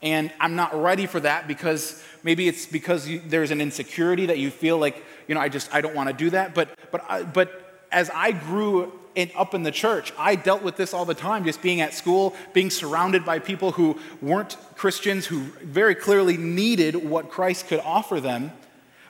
And 0.04 0.32
I'm 0.40 0.56
not 0.56 0.80
ready 0.80 1.08
for 1.08 1.20
that 1.22 1.48
because 1.48 2.00
maybe 2.22 2.48
it's 2.48 2.68
because 2.68 3.08
you, 3.08 3.20
there's 3.26 3.50
an 3.50 3.60
insecurity 3.60 4.28
that 4.28 4.38
you 4.38 4.52
feel 4.52 4.78
like, 4.78 5.04
you 5.28 5.34
know, 5.34 5.42
I 5.42 5.50
just, 5.50 5.74
I 5.74 5.82
don't 5.82 5.96
want 5.96 6.10
to 6.10 6.14
do 6.14 6.30
that. 6.30 6.54
But, 6.54 6.70
but, 6.92 7.04
I, 7.10 7.24
but 7.24 7.80
as 7.92 8.12
I 8.12 8.34
grew 8.34 8.94
up 9.36 9.54
in 9.54 9.64
the 9.64 9.72
church. 9.72 10.14
I 10.18 10.36
dealt 10.36 10.62
with 10.62 10.78
this 10.78 10.94
all 10.94 11.06
the 11.06 11.16
time, 11.16 11.44
just 11.44 11.62
being 11.62 11.82
at 11.82 11.94
school, 11.94 12.36
being 12.54 12.70
surrounded 12.70 13.26
by 13.26 13.40
people 13.40 13.72
who 13.72 13.98
weren't 14.22 14.58
Christians, 14.76 15.26
who 15.26 15.40
very 15.62 15.96
clearly 15.96 16.38
needed 16.38 16.96
what 16.96 17.30
Christ 17.30 17.68
could 17.68 17.80
offer 17.80 18.20
them. 18.20 18.52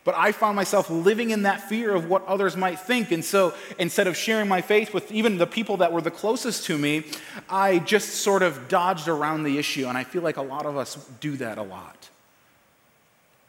But 0.06 0.16
I 0.16 0.32
found 0.32 0.56
myself 0.56 0.90
living 0.90 1.32
in 1.32 1.42
that 1.44 1.68
fear 1.68 1.94
of 1.94 2.08
what 2.10 2.26
others 2.26 2.56
might 2.56 2.80
think. 2.80 3.12
And 3.12 3.26
so 3.26 3.54
instead 3.78 4.08
of 4.08 4.16
sharing 4.16 4.48
my 4.48 4.62
faith 4.62 4.94
with 4.94 5.12
even 5.12 5.38
the 5.38 5.46
people 5.46 5.78
that 5.78 5.92
were 5.92 6.00
the 6.00 6.12
closest 6.12 6.64
to 6.68 6.78
me, 6.78 7.04
I 7.50 7.80
just 7.80 8.22
sort 8.22 8.42
of 8.42 8.70
dodged 8.70 9.10
around 9.10 9.44
the 9.44 9.58
issue. 9.58 9.86
And 9.88 9.98
I 9.98 10.06
feel 10.06 10.22
like 10.22 10.38
a 10.38 10.42
lot 10.42 10.66
of 10.66 10.78
us 10.78 10.96
do 11.20 11.36
that 11.38 11.58
a 11.58 11.64
lot. 11.64 12.10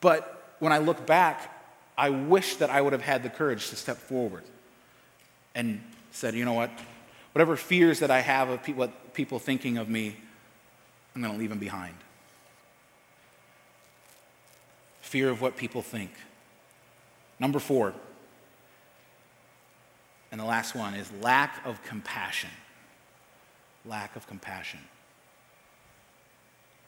But 0.01 0.55
when 0.59 0.73
I 0.73 0.79
look 0.79 1.07
back, 1.07 1.55
I 1.97 2.11
wish 2.11 2.57
that 2.57 2.71
I 2.71 2.81
would 2.81 2.93
have 2.93 3.03
had 3.03 3.23
the 3.23 3.31
courage 3.31 3.71
to 3.71 3.77
step 3.77 3.99
forward 3.99 4.43
and 5.59 5.83
said, 6.11 6.35
you 6.35 6.45
know 6.45 6.53
what? 6.53 6.71
Whatever 7.33 7.57
fears 7.57 8.01
that 8.01 8.11
I 8.11 8.21
have 8.21 8.49
of 8.49 8.63
pe- 8.63 8.73
what 8.73 9.15
people 9.15 9.39
thinking 9.39 9.79
of 9.79 9.89
me, 9.89 10.17
I'm 11.15 11.23
going 11.23 11.35
to 11.35 11.39
leave 11.39 11.51
them 11.51 11.59
behind. 11.59 11.95
Fear 15.01 15.31
of 15.31 15.41
what 15.41 15.57
people 15.57 15.83
think. 15.83 16.11
Number 17.39 17.59
four, 17.59 17.95
and 20.31 20.41
the 20.41 20.45
last 20.45 20.75
one 20.75 20.95
is 20.95 21.11
lack 21.23 21.65
of 21.65 21.83
compassion. 21.83 22.51
Lack 23.87 24.17
of 24.17 24.27
compassion. 24.27 24.81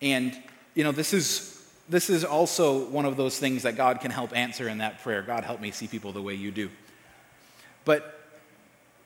And, 0.03 0.37
you 0.75 0.85
know, 0.85 0.93
this 0.93 1.13
is. 1.13 1.57
This 1.89 2.09
is 2.09 2.25
also 2.25 2.85
one 2.87 3.05
of 3.05 3.17
those 3.17 3.41
things 3.41 3.65
that 3.65 3.75
God 3.75 4.01
can 4.01 4.13
help 4.13 4.37
answer 4.37 4.69
in 4.69 4.79
that 4.79 5.03
prayer. 5.03 5.23
God, 5.23 5.43
help 5.43 5.61
me 5.61 5.73
see 5.73 5.89
people 5.89 6.13
the 6.13 6.23
way 6.23 6.35
you 6.35 6.53
do. 6.53 6.71
But 7.85 8.20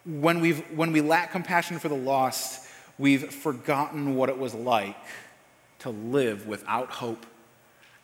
when, 0.04 0.40
we've, 0.40 0.60
when 0.76 0.92
we 0.92 1.00
lack 1.00 1.32
compassion 1.32 1.78
for 1.78 1.88
the 1.88 1.96
lost, 1.96 2.66
we've 2.98 3.32
forgotten 3.32 4.14
what 4.14 4.28
it 4.28 4.38
was 4.38 4.54
like 4.54 4.96
to 5.80 5.90
live 5.90 6.46
without 6.46 6.90
hope 6.90 7.26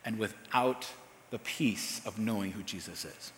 and 0.03 0.17
without 0.17 0.87
the 1.29 1.39
peace 1.39 2.01
of 2.05 2.19
knowing 2.19 2.51
who 2.51 2.63
Jesus 2.63 3.05
is. 3.05 3.31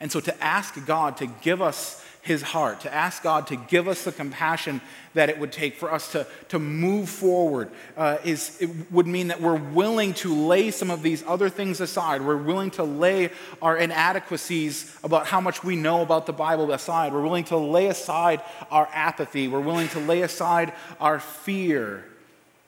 And 0.00 0.10
so 0.10 0.20
to 0.20 0.42
ask 0.42 0.74
God 0.86 1.18
to 1.18 1.26
give 1.26 1.60
us 1.60 2.04
his 2.22 2.42
heart, 2.42 2.80
to 2.80 2.94
ask 2.94 3.22
God 3.22 3.46
to 3.46 3.56
give 3.56 3.88
us 3.88 4.04
the 4.04 4.12
compassion 4.12 4.80
that 5.14 5.30
it 5.30 5.38
would 5.38 5.52
take 5.52 5.76
for 5.76 5.92
us 5.92 6.12
to, 6.12 6.26
to 6.48 6.58
move 6.58 7.08
forward, 7.08 7.70
uh, 7.96 8.18
is, 8.24 8.60
it 8.60 8.70
would 8.92 9.06
mean 9.06 9.28
that 9.28 9.40
we're 9.40 9.56
willing 9.56 10.12
to 10.12 10.34
lay 10.34 10.70
some 10.70 10.90
of 10.90 11.02
these 11.02 11.24
other 11.26 11.48
things 11.48 11.80
aside. 11.80 12.20
We're 12.20 12.36
willing 12.36 12.70
to 12.72 12.84
lay 12.84 13.30
our 13.62 13.76
inadequacies 13.76 14.94
about 15.02 15.26
how 15.26 15.40
much 15.40 15.64
we 15.64 15.76
know 15.76 16.02
about 16.02 16.26
the 16.26 16.32
Bible 16.32 16.70
aside. 16.72 17.12
We're 17.12 17.22
willing 17.22 17.44
to 17.44 17.56
lay 17.56 17.86
aside 17.86 18.42
our 18.70 18.88
apathy. 18.92 19.48
We're 19.48 19.60
willing 19.60 19.88
to 19.88 20.00
lay 20.00 20.20
aside 20.22 20.74
our 21.00 21.20
fear. 21.20 22.04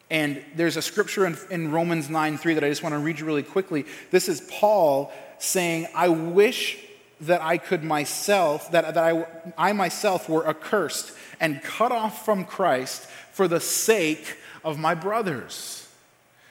And 0.09 0.43
there's 0.55 0.77
a 0.77 0.81
scripture 0.81 1.25
in, 1.27 1.37
in 1.51 1.71
Romans 1.71 2.09
9 2.09 2.37
3 2.37 2.55
that 2.55 2.63
I 2.63 2.69
just 2.69 2.83
want 2.83 2.93
to 2.93 2.99
read 2.99 3.19
you 3.19 3.25
really 3.25 3.43
quickly. 3.43 3.85
This 4.09 4.27
is 4.27 4.41
Paul 4.41 5.11
saying, 5.37 5.87
I 5.95 6.09
wish 6.09 6.77
that 7.27 7.41
I 7.41 7.57
could 7.57 7.83
myself, 7.83 8.71
that, 8.71 8.93
that 8.93 9.03
I, 9.03 9.25
I 9.57 9.73
myself 9.73 10.29
were 10.29 10.47
accursed 10.47 11.11
and 11.39 11.61
cut 11.61 11.91
off 11.91 12.25
from 12.25 12.45
Christ 12.45 13.07
for 13.31 13.47
the 13.47 13.59
sake 13.59 14.37
of 14.63 14.79
my 14.79 14.95
brothers. 14.95 15.87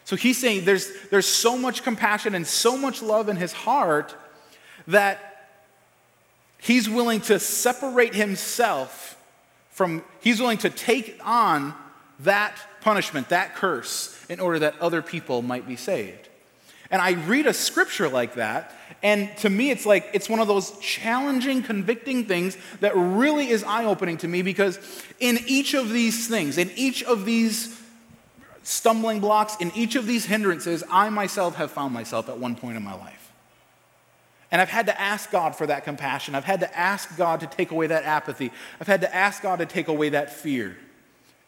So 0.04 0.16
he's 0.16 0.38
saying 0.38 0.64
there's, 0.64 0.90
there's 1.11 1.26
so 1.26 1.56
much 1.56 1.82
compassion 1.82 2.35
and 2.35 2.46
so 2.46 2.76
much 2.76 3.02
love 3.02 3.28
in 3.28 3.37
his 3.37 3.52
heart 3.52 4.14
that 4.87 5.48
he's 6.58 6.88
willing 6.88 7.20
to 7.22 7.38
separate 7.38 8.14
himself 8.14 9.16
from, 9.70 10.04
he's 10.20 10.40
willing 10.40 10.58
to 10.58 10.70
take 10.70 11.18
on 11.24 11.74
that 12.20 12.56
punishment, 12.80 13.28
that 13.30 13.54
curse, 13.54 14.14
in 14.28 14.40
order 14.40 14.58
that 14.58 14.78
other 14.80 15.02
people 15.02 15.42
might 15.42 15.66
be 15.66 15.76
saved. 15.76 16.28
And 16.92 17.00
I 17.00 17.12
read 17.12 17.46
a 17.46 17.55
scripture 17.55 18.09
like 18.09 18.35
that, 18.35 18.72
and 19.02 19.35
to 19.38 19.50
me, 19.50 19.70
it's 19.70 19.87
like 19.87 20.11
it's 20.12 20.28
one 20.28 20.40
of 20.40 20.46
those 20.46 20.78
challenging, 20.78 21.62
convicting 21.62 22.26
things 22.26 22.57
that 22.81 22.94
really 22.94 23.48
is 23.48 23.64
eye 23.64 23.87
opening 23.87 24.18
to 24.18 24.28
me 24.28 24.42
because 24.42 24.78
in 25.18 25.38
each 25.46 25.74
of 25.74 25.88
these 25.88 26.28
things, 26.28 26.59
in 26.59 26.70
each 26.76 27.02
of 27.02 27.24
these 27.24 27.81
stumbling 28.62 29.20
blocks, 29.20 29.57
in 29.59 29.72
each 29.74 29.96
of 29.96 30.07
these 30.07 30.26
hindrances, 30.26 30.85
I 30.90 31.09
myself 31.09 31.57
have 31.57 31.70
found 31.70 31.94
myself 31.94 32.28
at 32.28 32.38
one 32.38 32.55
point 32.55 32.76
in 32.76 32.85
my 32.85 32.94
life. 32.94 33.33
And 34.52 34.61
I've 34.61 34.68
had 34.68 34.85
to 34.87 35.00
ask 35.00 35.31
God 35.31 35.57
for 35.57 35.66
that 35.66 35.85
compassion. 35.85 36.35
I've 36.35 36.44
had 36.44 36.61
to 36.61 36.78
ask 36.78 37.16
God 37.16 37.40
to 37.40 37.46
take 37.46 37.70
away 37.70 37.87
that 37.87 38.05
apathy. 38.05 38.52
I've 38.81 38.87
had 38.87 39.00
to 39.00 39.12
ask 39.12 39.42
God 39.42 39.61
to 39.61 39.66
take 39.66 39.88
away 39.88 40.11
that 40.11 40.31
fear 40.31 40.76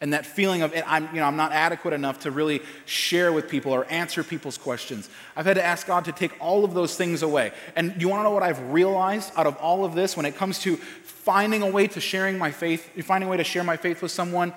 and 0.01 0.13
that 0.13 0.27
feeling 0.27 0.63
of 0.63 0.75
I'm, 0.87 1.09
you 1.15 1.21
know, 1.21 1.27
I'm 1.27 1.37
not 1.37 1.53
adequate 1.53 1.95
enough 1.95 2.21
to 2.21 2.31
really 2.31 2.61
share 2.85 3.33
with 3.33 3.49
people 3.49 3.73
or 3.73 3.87
answer 3.91 4.23
people's 4.23 4.59
questions. 4.59 5.09
I've 5.37 5.47
had 5.47 5.55
to 5.55 5.65
ask 5.65 5.87
God 5.87 6.05
to 6.07 6.13
take 6.13 6.33
all 6.41 6.65
of 6.65 6.75
those 6.75 6.97
things 6.97 7.23
away. 7.23 7.53
And 7.77 8.01
you 8.01 8.09
want 8.09 8.21
to 8.21 8.25
know 8.25 8.33
what 8.33 8.43
I've 8.43 8.73
realized 8.73 9.33
out 9.37 9.47
of 9.47 9.57
all 9.57 9.85
of 9.85 9.95
this 9.95 10.17
when 10.17 10.27
it 10.27 10.37
comes 10.37 10.59
to 10.61 10.77
finding 10.77 11.63
a 11.63 11.71
way 11.71 11.87
to 11.87 12.01
sharing 12.01 12.37
my 12.37 12.51
faith, 12.51 12.91
finding 13.05 13.29
a 13.29 13.31
way 13.31 13.39
to 13.39 13.45
share 13.45 13.65
my 13.65 13.77
faith 13.77 14.03
with 14.03 14.11
someone, 14.11 14.53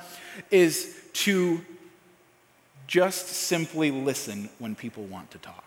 is 0.51 0.95
to 1.13 1.61
just 2.87 3.27
simply 3.27 3.91
listen 3.91 4.49
when 4.59 4.75
people 4.75 5.03
want 5.03 5.31
to 5.31 5.37
talk. 5.37 5.63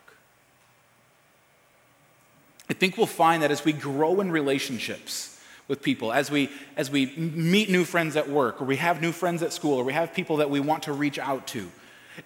I 2.69 2.73
think 2.73 2.97
we'll 2.97 3.07
find 3.07 3.43
that 3.43 3.51
as 3.51 3.65
we 3.65 3.73
grow 3.73 4.21
in 4.21 4.31
relationships, 4.31 5.40
with 5.71 5.81
people 5.83 6.13
as 6.13 6.33
we 6.33 6.51
as 6.77 6.91
we 6.91 7.07
meet 7.17 7.71
new 7.71 7.85
friends 7.85 8.17
at 8.17 8.29
work 8.29 8.61
or 8.61 8.65
we 8.65 8.75
have 8.77 9.01
new 9.01 9.13
friends 9.13 9.41
at 9.41 9.53
school 9.53 9.79
or 9.79 9.85
we 9.85 9.93
have 9.93 10.13
people 10.13 10.39
that 10.39 10.51
we 10.51 10.59
want 10.59 10.83
to 10.83 10.93
reach 10.93 11.17
out 11.17 11.47
to 11.47 11.71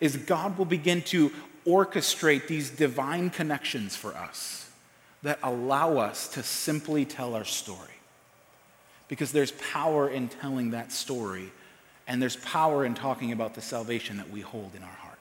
is 0.00 0.16
God 0.16 0.56
will 0.56 0.64
begin 0.64 1.02
to 1.02 1.30
orchestrate 1.66 2.46
these 2.46 2.70
divine 2.70 3.28
connections 3.28 3.94
for 3.94 4.14
us 4.14 4.70
that 5.22 5.38
allow 5.42 5.98
us 5.98 6.28
to 6.28 6.42
simply 6.42 7.04
tell 7.04 7.34
our 7.34 7.44
story. 7.44 7.90
Because 9.08 9.30
there's 9.30 9.52
power 9.52 10.08
in 10.08 10.28
telling 10.28 10.70
that 10.70 10.90
story, 10.90 11.52
and 12.08 12.20
there's 12.20 12.36
power 12.36 12.84
in 12.84 12.94
talking 12.94 13.30
about 13.30 13.54
the 13.54 13.60
salvation 13.60 14.16
that 14.16 14.30
we 14.30 14.40
hold 14.40 14.74
in 14.74 14.82
our 14.82 14.88
heart. 14.88 15.18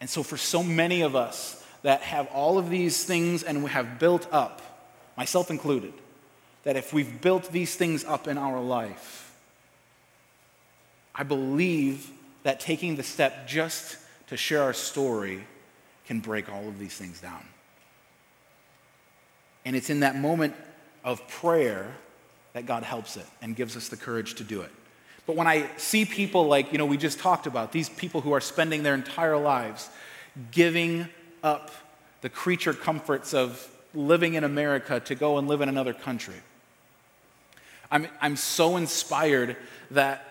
And 0.00 0.08
so, 0.08 0.22
for 0.22 0.36
so 0.36 0.62
many 0.62 1.00
of 1.00 1.16
us 1.16 1.64
that 1.82 2.02
have 2.02 2.26
all 2.28 2.58
of 2.58 2.68
these 2.68 3.04
things 3.04 3.42
and 3.42 3.64
we 3.64 3.70
have 3.70 3.98
built 3.98 4.26
up 4.30 4.60
myself 5.16 5.50
included, 5.50 5.92
that 6.64 6.76
if 6.76 6.92
we've 6.92 7.20
built 7.20 7.50
these 7.52 7.74
things 7.74 8.04
up 8.04 8.28
in 8.28 8.36
our 8.38 8.60
life, 8.60 9.34
I 11.14 11.22
believe 11.22 12.10
that 12.42 12.60
taking 12.60 12.96
the 12.96 13.02
step 13.02 13.48
just 13.48 13.96
to 14.28 14.36
share 14.36 14.62
our 14.62 14.72
story 14.72 15.44
can 16.06 16.20
break 16.20 16.52
all 16.52 16.68
of 16.68 16.78
these 16.78 16.94
things 16.94 17.20
down. 17.20 17.44
And 19.64 19.74
it's 19.74 19.90
in 19.90 20.00
that 20.00 20.16
moment 20.16 20.54
of 21.04 21.26
prayer 21.28 21.92
that 22.52 22.66
God 22.66 22.82
helps 22.82 23.16
it 23.16 23.26
and 23.42 23.56
gives 23.56 23.76
us 23.76 23.88
the 23.88 23.96
courage 23.96 24.34
to 24.34 24.44
do 24.44 24.60
it. 24.62 24.70
But 25.26 25.34
when 25.34 25.48
I 25.48 25.68
see 25.76 26.04
people 26.04 26.46
like, 26.46 26.70
you 26.70 26.78
know, 26.78 26.86
we 26.86 26.96
just 26.96 27.18
talked 27.18 27.46
about, 27.46 27.72
these 27.72 27.88
people 27.88 28.20
who 28.20 28.32
are 28.32 28.40
spending 28.40 28.82
their 28.82 28.94
entire 28.94 29.36
lives 29.36 29.88
giving 30.52 31.08
up 31.42 31.70
the 32.20 32.28
creature 32.28 32.72
comforts 32.72 33.34
of 33.34 33.68
living 33.94 34.34
in 34.34 34.44
America 34.44 35.00
to 35.00 35.14
go 35.14 35.38
and 35.38 35.48
live 35.48 35.60
in 35.60 35.68
another 35.68 35.92
country. 35.92 36.36
I'm, 37.90 38.08
I'm 38.20 38.36
so 38.36 38.76
inspired 38.76 39.56
that 39.90 40.24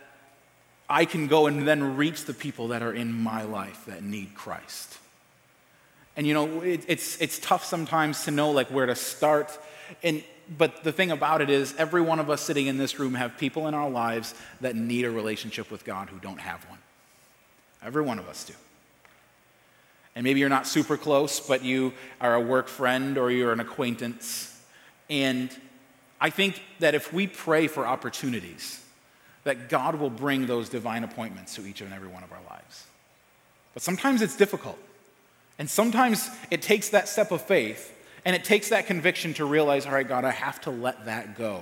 I 0.90 1.06
can 1.06 1.28
go 1.28 1.48
and 1.48 1.68
then 1.68 1.98
reach 1.98 2.26
the 2.26 2.34
people 2.34 2.70
that 2.70 2.84
are 2.84 2.94
in 2.94 3.12
my 3.12 3.44
life 3.44 3.86
that 3.86 4.04
need 4.04 4.36
Christ. 4.36 4.98
And 6.18 6.28
you 6.28 6.34
know, 6.34 6.62
it, 6.62 6.86
it's, 6.88 7.20
it's 7.22 7.40
tough 7.40 7.66
sometimes 7.66 8.26
to 8.26 8.32
know 8.32 8.52
like 8.52 8.68
where 8.68 8.86
to 8.86 8.96
start. 8.96 9.58
And, 10.04 10.24
but 10.58 10.84
the 10.84 10.92
thing 10.92 11.12
about 11.12 11.42
it 11.42 11.50
is, 11.50 11.74
every 11.78 12.02
one 12.02 12.20
of 12.20 12.30
us 12.30 12.42
sitting 12.42 12.68
in 12.68 12.78
this 12.78 13.00
room 13.00 13.16
have 13.16 13.38
people 13.38 13.68
in 13.68 13.74
our 13.74 13.90
lives 13.90 14.36
that 14.62 14.76
need 14.76 15.06
a 15.06 15.12
relationship 15.12 15.72
with 15.72 15.84
God 15.84 16.10
who 16.10 16.20
don't 16.20 16.40
have 16.40 16.64
one. 16.70 16.80
Every 17.84 18.04
one 18.04 18.20
of 18.20 18.28
us 18.28 18.46
do. 18.46 18.54
And 20.16 20.24
maybe 20.24 20.40
you're 20.40 20.50
not 20.50 20.66
super 20.66 20.98
close, 20.98 21.40
but 21.40 21.64
you 21.64 21.94
are 22.22 22.36
a 22.36 22.40
work 22.40 22.68
friend 22.68 23.18
or 23.18 23.32
you're 23.32 23.52
an 23.52 23.60
acquaintance. 23.60 24.60
And 25.10 25.50
I 26.22 26.30
think 26.30 26.62
that 26.80 26.96
if 26.96 27.12
we 27.12 27.28
pray 27.28 27.68
for 27.68 27.86
opportunities, 27.86 28.82
that 29.44 29.70
God 29.70 29.96
will 29.96 30.10
bring 30.10 30.48
those 30.48 30.70
divine 30.70 31.04
appointments 31.04 31.56
to 31.56 31.66
each 31.66 31.82
and 31.82 31.94
every 31.94 32.08
one 32.08 32.24
of 32.24 32.32
our 32.32 32.40
lives. 32.50 32.86
But 33.74 33.84
sometimes 33.84 34.22
it's 34.22 34.36
difficult. 34.36 34.80
And 35.60 35.70
sometimes 35.70 36.30
it 36.50 36.62
takes 36.62 36.90
that 36.90 37.08
step 37.08 37.32
of 37.32 37.42
faith 37.42 37.94
and 38.26 38.36
it 38.36 38.44
takes 38.44 38.70
that 38.70 38.88
conviction 38.88 39.34
to 39.36 39.46
realize, 39.46 39.86
all 39.86 39.94
right, 39.94 40.08
God, 40.08 40.26
I 40.26 40.32
have 40.32 40.60
to 40.62 40.72
let 40.72 41.06
that 41.06 41.38
go 41.38 41.62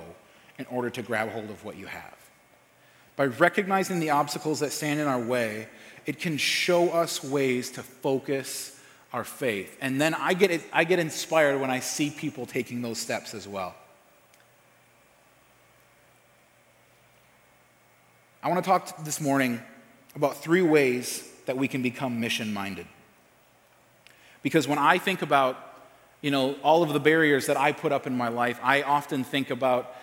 in 0.58 0.64
order 0.66 0.88
to 0.90 1.02
grab 1.02 1.28
hold 1.30 1.50
of 1.50 1.64
what 1.64 1.76
you 1.76 1.86
have. 1.86 2.14
By 3.16 3.26
recognizing 3.26 4.00
the 4.00 4.10
obstacles 4.10 4.60
that 4.60 4.72
stand 4.72 4.98
in 4.98 5.06
our 5.06 5.20
way 5.20 5.68
it 6.06 6.18
can 6.20 6.36
show 6.36 6.90
us 6.90 7.22
ways 7.22 7.70
to 7.72 7.82
focus 7.82 8.78
our 9.12 9.24
faith. 9.24 9.76
And 9.80 10.00
then 10.00 10.14
I 10.14 10.34
get, 10.34 10.62
I 10.72 10.84
get 10.84 10.98
inspired 10.98 11.60
when 11.60 11.70
I 11.70 11.80
see 11.80 12.10
people 12.10 12.46
taking 12.46 12.82
those 12.82 12.98
steps 12.98 13.34
as 13.34 13.46
well. 13.46 13.74
I 18.42 18.48
want 18.48 18.62
to 18.62 18.68
talk 18.68 19.04
this 19.04 19.20
morning 19.20 19.62
about 20.14 20.36
three 20.36 20.62
ways 20.62 21.26
that 21.46 21.56
we 21.56 21.68
can 21.68 21.80
become 21.82 22.20
mission 22.20 22.52
minded. 22.52 22.86
Because 24.42 24.68
when 24.68 24.78
I 24.78 24.98
think 24.98 25.22
about 25.22 25.74
you 26.24 26.30
know, 26.30 26.54
all 26.62 26.82
of 26.82 26.94
the 26.94 27.00
barriers 27.00 27.48
that 27.48 27.58
I 27.58 27.72
put 27.72 27.92
up 27.92 28.06
in 28.06 28.16
my 28.16 28.28
life, 28.28 28.58
I 28.62 28.80
often 28.80 29.24
think 29.24 29.50
about, 29.50 29.94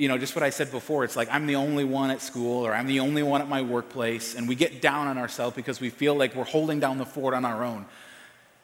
you 0.00 0.08
know, 0.08 0.16
just 0.16 0.34
what 0.34 0.42
I 0.42 0.48
said 0.48 0.70
before. 0.70 1.04
It's 1.04 1.14
like 1.14 1.28
I'm 1.30 1.46
the 1.46 1.56
only 1.56 1.84
one 1.84 2.10
at 2.10 2.22
school 2.22 2.66
or 2.66 2.74
I'm 2.74 2.86
the 2.86 3.00
only 3.00 3.22
one 3.22 3.42
at 3.42 3.48
my 3.50 3.60
workplace, 3.60 4.34
and 4.34 4.48
we 4.48 4.54
get 4.54 4.80
down 4.80 5.06
on 5.06 5.18
ourselves 5.18 5.54
because 5.54 5.78
we 5.78 5.90
feel 5.90 6.14
like 6.14 6.34
we're 6.34 6.44
holding 6.44 6.80
down 6.80 6.96
the 6.96 7.04
fort 7.04 7.34
on 7.34 7.44
our 7.44 7.62
own. 7.62 7.84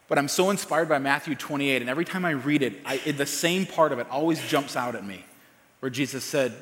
But 0.07 0.17
I'm 0.17 0.29
so 0.29 0.49
inspired 0.49 0.89
by 0.89 0.97
Matthew 0.97 1.35
28, 1.35 1.81
and 1.81 1.91
every 1.91 2.05
time 2.05 2.25
I 2.25 2.31
read 2.31 2.63
it, 2.63 2.81
I, 2.83 2.97
the 2.97 3.27
same 3.27 3.67
part 3.67 3.91
of 3.91 3.99
it 3.99 4.07
always 4.09 4.41
jumps 4.47 4.75
out 4.75 4.95
at 4.95 5.05
me, 5.05 5.25
where 5.79 5.91
Jesus 5.91 6.23
said, 6.23 6.55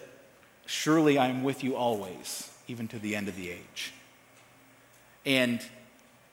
Surely 0.66 1.18
I 1.18 1.28
am 1.28 1.44
with 1.44 1.64
you 1.64 1.78
always, 1.78 2.52
even 2.68 2.90
to 2.90 3.00
the 3.00 3.16
end 3.16 3.30
of 3.30 3.38
the 3.38 3.52
age. 3.52 3.94
And 5.26 5.62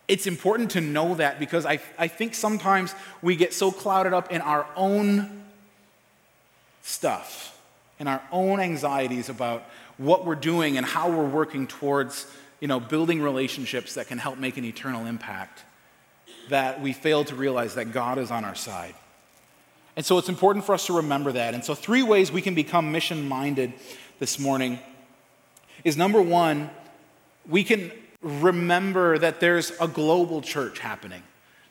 it's 0.08 0.26
important 0.26 0.72
to 0.72 0.80
know 0.80 1.14
that 1.14 1.38
because 1.38 1.64
I, 1.64 1.78
I 1.96 2.08
think 2.08 2.34
sometimes 2.34 2.92
we 3.20 3.36
get 3.36 3.54
so 3.54 3.70
clouded 3.70 4.12
up 4.12 4.32
in 4.32 4.40
our 4.40 4.66
own 4.74 5.44
stuff, 6.82 7.56
in 8.02 8.08
our 8.08 8.20
own 8.32 8.58
anxieties 8.58 9.28
about 9.28 9.62
what 9.96 10.26
we're 10.26 10.34
doing 10.34 10.76
and 10.76 10.84
how 10.84 11.08
we're 11.08 11.24
working 11.24 11.68
towards 11.68 12.26
you 12.58 12.66
know, 12.66 12.80
building 12.80 13.22
relationships 13.22 13.94
that 13.94 14.08
can 14.08 14.18
help 14.18 14.38
make 14.38 14.56
an 14.56 14.64
eternal 14.64 15.06
impact, 15.06 15.62
that 16.48 16.82
we 16.82 16.92
fail 16.92 17.22
to 17.24 17.36
realize 17.36 17.76
that 17.76 17.92
God 17.92 18.18
is 18.18 18.32
on 18.32 18.44
our 18.44 18.56
side. 18.56 18.96
And 19.94 20.04
so 20.04 20.18
it's 20.18 20.28
important 20.28 20.64
for 20.64 20.74
us 20.74 20.86
to 20.86 20.94
remember 20.94 21.30
that. 21.30 21.54
And 21.54 21.64
so, 21.64 21.76
three 21.76 22.02
ways 22.02 22.32
we 22.32 22.42
can 22.42 22.56
become 22.56 22.90
mission 22.90 23.28
minded 23.28 23.72
this 24.18 24.36
morning 24.36 24.80
is 25.84 25.96
number 25.96 26.20
one, 26.20 26.70
we 27.48 27.62
can 27.62 27.92
remember 28.20 29.16
that 29.16 29.38
there's 29.38 29.70
a 29.80 29.86
global 29.86 30.42
church 30.42 30.80
happening. 30.80 31.22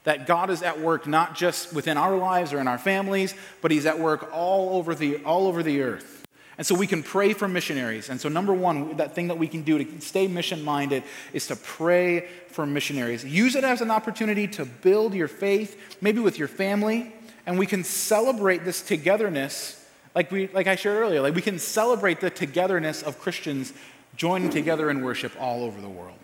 That 0.06 0.28
God 0.28 0.50
is 0.50 0.64
at 0.64 0.80
work 0.80 1.08
not 1.08 1.36
just 1.36 1.74
within 1.74 1.98
our 1.98 2.16
lives 2.16 2.54
or 2.54 2.60
in 2.60 2.70
our 2.70 2.78
families, 2.78 3.36
but 3.62 3.70
He's 3.70 3.86
at 3.86 4.00
work 4.00 4.30
all 4.32 4.78
over 4.78 4.96
the, 4.96 5.22
all 5.26 5.48
over 5.48 5.62
the 5.62 5.82
earth. 5.82 6.21
And 6.58 6.68
so 6.68 6.76
we 6.76 6.86
can 6.86 7.02
pray 7.02 7.34
for 7.34 7.48
missionaries. 7.48 8.10
And 8.10 8.20
so, 8.20 8.30
number 8.30 8.54
one, 8.54 8.98
that 8.98 9.16
thing 9.16 9.30
that 9.30 9.38
we 9.38 9.48
can 9.48 9.64
do 9.64 9.84
to 9.84 10.02
stay 10.02 10.28
mission 10.28 10.64
minded 10.64 11.04
is 11.34 11.48
to 11.48 11.56
pray 11.56 12.28
for 12.48 12.66
missionaries. 12.66 13.24
Use 13.24 13.56
it 13.56 13.64
as 13.64 13.82
an 13.82 13.90
opportunity 13.90 14.48
to 14.50 14.66
build 14.66 15.14
your 15.14 15.30
faith, 15.30 15.98
maybe 16.02 16.20
with 16.20 16.38
your 16.38 16.50
family, 16.50 17.14
and 17.46 17.58
we 17.58 17.66
can 17.66 17.84
celebrate 17.84 18.64
this 18.66 18.82
togetherness, 18.82 19.84
like, 20.14 20.30
we, 20.32 20.48
like 20.50 20.68
I 20.68 20.76
shared 20.76 20.98
earlier. 20.98 21.22
Like 21.22 21.36
we 21.36 21.42
can 21.42 21.58
celebrate 21.58 22.20
the 22.20 22.30
togetherness 22.30 23.02
of 23.02 23.18
Christians 23.20 23.74
joining 24.16 24.50
together 24.50 24.90
in 24.90 25.04
worship 25.04 25.32
all 25.40 25.64
over 25.64 25.80
the 25.80 25.90
world. 25.90 26.18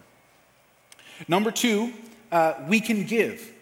Number 1.27 1.51
two, 1.51 1.93
uh, 2.31 2.53
we 2.67 2.79
can 2.79 3.05
give. 3.05 3.53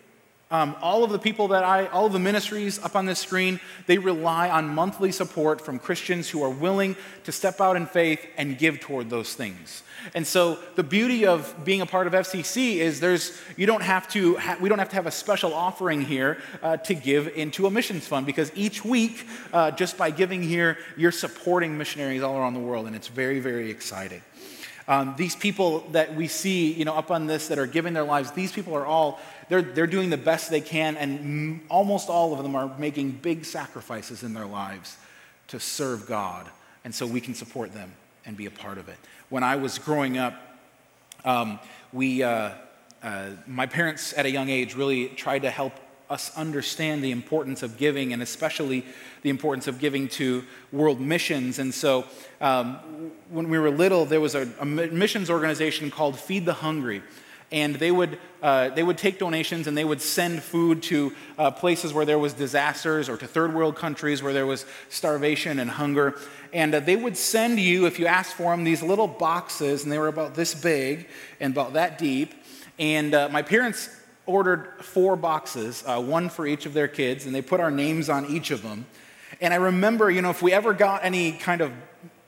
Um, 0.55 0.73
all 0.81 1.03
of 1.03 1.11
the 1.11 1.19
people 1.19 1.49
that 1.49 1.65
I, 1.65 1.87
all 1.87 2.05
of 2.05 2.13
the 2.13 2.19
ministries 2.19 2.79
up 2.79 2.95
on 2.95 3.05
this 3.05 3.19
screen, 3.19 3.59
they 3.87 3.97
rely 3.97 4.49
on 4.49 4.69
monthly 4.69 5.11
support 5.11 5.59
from 5.59 5.79
Christians 5.79 6.29
who 6.29 6.41
are 6.43 6.49
willing 6.49 6.95
to 7.25 7.33
step 7.33 7.59
out 7.59 7.75
in 7.75 7.85
faith 7.85 8.25
and 8.37 8.57
give 8.57 8.79
toward 8.79 9.09
those 9.09 9.33
things. 9.33 9.83
And 10.13 10.25
so 10.25 10.57
the 10.75 10.83
beauty 10.83 11.25
of 11.25 11.53
being 11.65 11.81
a 11.81 11.85
part 11.85 12.07
of 12.07 12.13
FCC 12.13 12.75
is 12.75 13.01
there's, 13.01 13.37
you 13.57 13.65
don't 13.65 13.83
have 13.83 14.07
to, 14.11 14.37
ha- 14.37 14.55
we 14.61 14.69
don't 14.69 14.79
have 14.79 14.87
to 14.89 14.95
have 14.95 15.07
a 15.07 15.11
special 15.11 15.53
offering 15.53 15.99
here 15.99 16.37
uh, 16.63 16.77
to 16.77 16.93
give 16.93 17.27
into 17.35 17.67
a 17.67 17.71
missions 17.71 18.07
fund 18.07 18.25
because 18.25 18.49
each 18.55 18.85
week, 18.85 19.27
uh, 19.51 19.71
just 19.71 19.97
by 19.97 20.09
giving 20.09 20.41
here, 20.41 20.77
you're 20.95 21.11
supporting 21.11 21.77
missionaries 21.77 22.23
all 22.23 22.37
around 22.37 22.53
the 22.53 22.61
world, 22.61 22.87
and 22.87 22.95
it's 22.95 23.09
very, 23.09 23.41
very 23.41 23.69
exciting. 23.69 24.21
Um, 24.87 25.15
these 25.17 25.35
people 25.35 25.79
that 25.91 26.15
we 26.15 26.27
see, 26.27 26.71
you 26.71 26.85
know, 26.85 26.93
up 26.93 27.09
on 27.09 27.25
this 27.25 27.47
that 27.47 27.57
are 27.57 27.65
giving 27.65 27.93
their 27.93 28.03
lives, 28.03 28.31
these 28.31 28.51
people 28.51 28.75
are 28.75 28.85
all, 28.85 29.19
they're, 29.49 29.61
they're 29.61 29.87
doing 29.87 30.09
the 30.09 30.17
best 30.17 30.49
they 30.49 30.61
can, 30.61 30.97
and 30.97 31.61
almost 31.69 32.09
all 32.09 32.33
of 32.33 32.43
them 32.43 32.55
are 32.55 32.75
making 32.77 33.11
big 33.11 33.45
sacrifices 33.45 34.23
in 34.23 34.33
their 34.33 34.45
lives 34.45 34.97
to 35.49 35.59
serve 35.59 36.07
God. 36.07 36.49
And 36.83 36.93
so 36.93 37.05
we 37.05 37.21
can 37.21 37.33
support 37.33 37.73
them 37.73 37.91
and 38.25 38.35
be 38.35 38.45
a 38.45 38.51
part 38.51 38.77
of 38.77 38.89
it. 38.89 38.97
When 39.29 39.43
I 39.43 39.55
was 39.55 39.77
growing 39.77 40.17
up, 40.17 40.33
um, 41.23 41.59
we, 41.91 42.23
uh, 42.23 42.51
uh, 43.03 43.29
my 43.47 43.65
parents 43.65 44.13
at 44.15 44.25
a 44.25 44.29
young 44.29 44.49
age 44.49 44.75
really 44.75 45.09
tried 45.09 45.43
to 45.43 45.49
help 45.49 45.73
us 46.09 46.35
understand 46.37 47.03
the 47.03 47.11
importance 47.11 47.63
of 47.63 47.77
giving 47.77 48.13
and 48.13 48.21
especially 48.21 48.85
the 49.23 49.29
importance 49.29 49.67
of 49.67 49.79
giving 49.79 50.07
to 50.07 50.43
world 50.71 50.99
missions. 50.99 51.57
And 51.57 51.73
so 51.73 52.05
um, 52.41 52.75
when 53.29 53.49
we 53.49 53.57
were 53.57 53.71
little, 53.71 54.05
there 54.05 54.21
was 54.21 54.35
a, 54.35 54.47
a, 54.59 54.65
missions 54.65 55.29
organization 55.29 55.89
called 55.89 56.19
Feed 56.19 56.45
the 56.45 56.53
Hungry. 56.53 57.01
And 57.51 57.75
they 57.75 57.91
would, 57.91 58.17
uh, 58.41 58.69
they 58.69 58.83
would 58.83 58.97
take 58.97 59.19
donations 59.19 59.67
and 59.67 59.77
they 59.77 59.85
would 59.85 60.01
send 60.01 60.41
food 60.41 60.81
to 60.83 61.13
uh, 61.37 61.51
places 61.51 61.93
where 61.93 62.05
there 62.05 62.19
was 62.19 62.33
disasters 62.33 63.07
or 63.07 63.17
to 63.17 63.27
third 63.27 63.53
world 63.53 63.75
countries 63.75 64.23
where 64.23 64.33
there 64.33 64.45
was 64.45 64.65
starvation 64.89 65.59
and 65.59 65.69
hunger. 65.69 66.15
And 66.51 66.73
uh, 66.73 66.79
they 66.79 66.95
would 66.95 67.17
send 67.17 67.59
you, 67.59 67.85
if 67.85 67.99
you 67.99 68.07
asked 68.07 68.33
for 68.33 68.51
them, 68.51 68.63
these 68.63 68.81
little 68.81 69.07
boxes, 69.07 69.83
and 69.83 69.91
they 69.91 69.99
were 69.99 70.07
about 70.07 70.35
this 70.35 70.55
big 70.55 71.07
and 71.39 71.53
about 71.53 71.73
that 71.73 71.97
deep. 71.97 72.33
And 72.79 73.13
uh, 73.13 73.29
my 73.29 73.41
parents 73.41 73.89
ordered 74.25 74.73
four 74.81 75.15
boxes, 75.15 75.83
uh, 75.85 76.01
one 76.01 76.29
for 76.29 76.47
each 76.47 76.65
of 76.65 76.73
their 76.73 76.87
kids, 76.87 77.25
and 77.25 77.35
they 77.35 77.41
put 77.41 77.59
our 77.59 77.71
names 77.71 78.09
on 78.09 78.25
each 78.25 78.51
of 78.51 78.63
them. 78.63 78.85
And 79.39 79.53
I 79.53 79.57
remember, 79.57 80.09
you 80.09 80.21
know, 80.21 80.29
if 80.29 80.41
we 80.41 80.53
ever 80.53 80.73
got 80.73 81.03
any 81.03 81.33
kind 81.33 81.61
of 81.61 81.71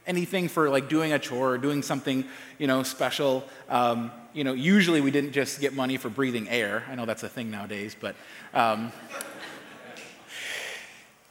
anything 0.05 0.47
for 0.47 0.69
like 0.69 0.87
doing 0.89 1.11
a 1.13 1.19
chore 1.19 1.53
or 1.53 1.57
doing 1.57 1.81
something, 1.81 2.25
you 2.57 2.67
know, 2.67 2.83
special, 2.83 3.43
um, 3.69 4.11
you 4.37 4.43
know, 4.43 4.53
usually 4.53 5.01
we 5.01 5.09
didn't 5.09 5.31
just 5.31 5.59
get 5.59 5.73
money 5.73 5.97
for 5.97 6.09
breathing 6.09 6.47
air. 6.47 6.83
I 6.87 6.93
know 6.93 7.07
that's 7.07 7.23
a 7.23 7.29
thing 7.29 7.49
nowadays, 7.49 7.95
but. 7.99 8.15
Um, 8.53 8.91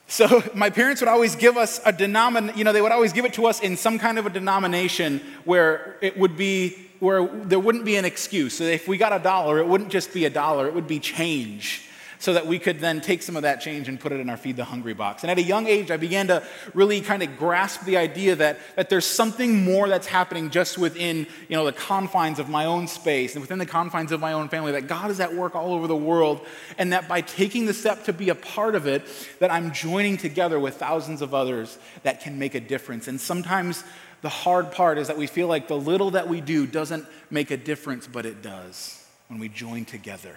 so 0.09 0.42
my 0.55 0.71
parents 0.71 1.01
would 1.01 1.09
always 1.09 1.37
give 1.37 1.57
us 1.57 1.81
a 1.85 1.92
denomination, 1.92 2.59
you 2.59 2.64
know, 2.64 2.73
they 2.73 2.83
would 2.83 2.92
always 2.92 3.12
give 3.12 3.25
it 3.25 3.35
to 3.35 3.47
us 3.47 3.61
in 3.61 3.77
some 3.77 3.99
kind 3.99 4.19
of 4.19 4.27
a 4.27 4.31
denomination 4.31 5.21
where 5.45 5.97
it 6.01 6.19
would 6.19 6.37
be 6.37 6.77
where 6.99 7.27
there 7.27 7.61
wouldn't 7.61 7.85
be 7.85 7.97
an 7.97 8.05
excuse. 8.05 8.55
So 8.55 8.64
if 8.64 8.88
we 8.88 8.97
got 8.97 9.12
a 9.12 9.23
dollar, 9.23 9.59
it 9.59 9.69
wouldn't 9.69 9.90
just 9.90 10.14
be 10.14 10.25
a 10.25 10.31
dollar, 10.31 10.66
it 10.66 10.75
would 10.75 10.88
be 10.88 10.99
change. 10.99 11.86
So 12.18 12.33
that 12.33 12.46
we 12.46 12.59
could 12.59 12.81
then 12.81 13.00
take 13.00 13.22
some 13.22 13.37
of 13.37 13.42
that 13.42 13.61
change 13.61 13.88
and 13.88 14.00
put 14.00 14.12
it 14.12 14.20
in 14.20 14.31
our 14.31 14.37
Feed 14.37 14.57
the 14.57 14.64
Hungry 14.64 14.94
box. 14.94 15.22
And 15.22 15.31
at 15.31 15.38
a 15.38 15.42
young 15.42 15.66
age, 15.66 15.90
I 15.90 15.96
began 15.96 16.29
to 16.29 16.42
really 16.72 17.00
kind 17.00 17.22
of 17.22 17.37
grasp 17.37 17.85
the 17.85 17.96
idea 17.96 18.37
that, 18.37 18.59
that 18.74 18.88
there's 18.88 19.05
something 19.05 19.64
more 19.64 19.88
that's 19.88 20.07
happening 20.07 20.50
just 20.50 20.79
within 20.79 21.26
you 21.48 21.57
know, 21.57 21.64
the 21.64 21.72
confines 21.72 22.38
of 22.38 22.48
my 22.48 22.64
own 22.64 22.88
space 22.88 23.35
and 23.35 23.42
within 23.42 23.59
the 23.59 23.66
confines 23.66 24.12
of 24.12 24.20
my 24.20 24.33
own 24.33 24.48
family, 24.48 24.72
that 24.72 24.87
God 24.87 25.11
is 25.11 25.20
at 25.20 25.35
work 25.35 25.55
all 25.55 25.74
over 25.74 25.87
the 25.87 25.96
world, 25.96 26.46
and 26.79 26.92
that 26.92 27.09
by 27.09 27.20
taking 27.20 27.66
the 27.66 27.74
step 27.74 28.05
to 28.05 28.12
be 28.12 28.31
a 28.31 28.35
part 28.35 28.74
of 28.74 28.87
it, 28.87 29.02
that 29.40 29.52
I'm 29.52 29.72
joining 29.72 30.16
together 30.16 30.59
with 30.59 30.76
thousands 30.76 31.22
of 31.22 31.35
others 31.35 31.79
that 32.02 32.20
can 32.20 32.38
make 32.38 32.55
a 32.55 32.61
difference. 32.61 33.09
And 33.09 33.20
sometimes 33.20 33.85
the 34.22 34.29
hard 34.29 34.72
part 34.72 34.98
is 34.98 35.09
that 35.09 35.18
we 35.18 35.26
feel 35.26 35.46
like 35.46 35.68
the 35.68 35.76
little 35.76 36.12
that 36.12 36.29
we 36.29 36.40
do 36.40 36.66
doesn't 36.66 37.07
make 37.31 37.50
a 37.50 37.57
difference, 37.57 38.07
but 38.07 38.26
it 38.26 38.42
does 38.42 39.05
when 39.29 39.38
we 39.38 39.48
join 39.48 39.85
together. 39.85 40.37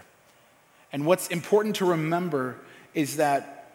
And 0.91 1.05
what's 1.05 1.27
important 1.27 1.77
to 1.77 1.85
remember 1.85 2.57
is 2.93 3.17
that 3.17 3.71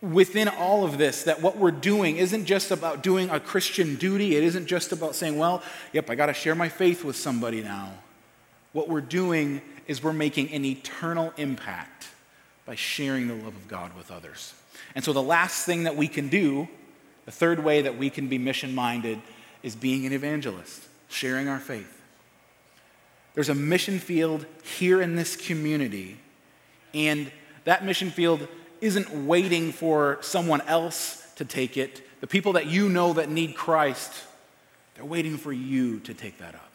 within 0.00 0.48
all 0.48 0.84
of 0.84 0.98
this 0.98 1.24
that 1.24 1.42
what 1.42 1.56
we're 1.56 1.70
doing 1.70 2.16
isn't 2.16 2.46
just 2.46 2.70
about 2.70 3.02
doing 3.02 3.28
a 3.30 3.38
Christian 3.38 3.96
duty. 3.96 4.36
It 4.36 4.44
isn't 4.44 4.66
just 4.66 4.92
about 4.92 5.14
saying, 5.14 5.38
well, 5.38 5.62
yep, 5.92 6.08
I 6.08 6.14
got 6.14 6.26
to 6.26 6.34
share 6.34 6.54
my 6.54 6.68
faith 6.68 7.04
with 7.04 7.16
somebody 7.16 7.62
now. 7.62 7.92
What 8.72 8.88
we're 8.88 9.00
doing 9.00 9.60
is 9.86 10.02
we're 10.02 10.12
making 10.12 10.50
an 10.52 10.64
eternal 10.64 11.32
impact 11.36 12.08
by 12.64 12.76
sharing 12.76 13.28
the 13.28 13.34
love 13.34 13.48
of 13.48 13.68
God 13.68 13.96
with 13.96 14.10
others. 14.10 14.54
And 14.94 15.04
so 15.04 15.12
the 15.12 15.22
last 15.22 15.66
thing 15.66 15.84
that 15.84 15.96
we 15.96 16.08
can 16.08 16.28
do 16.28 16.68
the 17.26 17.36
third 17.36 17.62
way 17.62 17.82
that 17.82 17.96
we 17.96 18.10
can 18.10 18.26
be 18.26 18.38
mission 18.38 18.74
minded 18.74 19.20
is 19.62 19.76
being 19.76 20.04
an 20.06 20.12
evangelist, 20.12 20.88
sharing 21.08 21.46
our 21.46 21.60
faith. 21.60 21.99
There's 23.34 23.48
a 23.48 23.54
mission 23.54 23.98
field 23.98 24.46
here 24.62 25.00
in 25.00 25.14
this 25.14 25.36
community, 25.36 26.18
and 26.92 27.30
that 27.64 27.84
mission 27.84 28.10
field 28.10 28.46
isn't 28.80 29.26
waiting 29.26 29.72
for 29.72 30.18
someone 30.20 30.60
else 30.62 31.26
to 31.36 31.44
take 31.44 31.76
it. 31.76 32.02
The 32.20 32.26
people 32.26 32.54
that 32.54 32.66
you 32.66 32.88
know 32.88 33.12
that 33.14 33.30
need 33.30 33.54
Christ, 33.54 34.12
they're 34.94 35.04
waiting 35.04 35.36
for 35.36 35.52
you 35.52 36.00
to 36.00 36.14
take 36.14 36.38
that 36.38 36.54
up. 36.54 36.70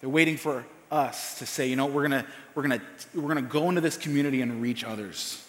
They're 0.00 0.10
waiting 0.10 0.36
for 0.36 0.64
us 0.90 1.38
to 1.38 1.46
say, 1.46 1.68
you 1.68 1.76
know, 1.76 1.86
we're 1.86 2.08
going 2.08 2.22
to 2.22 2.26
we're 2.54 2.66
going 2.66 2.80
to 2.80 2.86
we're 3.14 3.34
going 3.34 3.44
to 3.44 3.50
go 3.50 3.68
into 3.68 3.80
this 3.80 3.96
community 3.96 4.42
and 4.42 4.62
reach 4.62 4.84
others. 4.84 5.44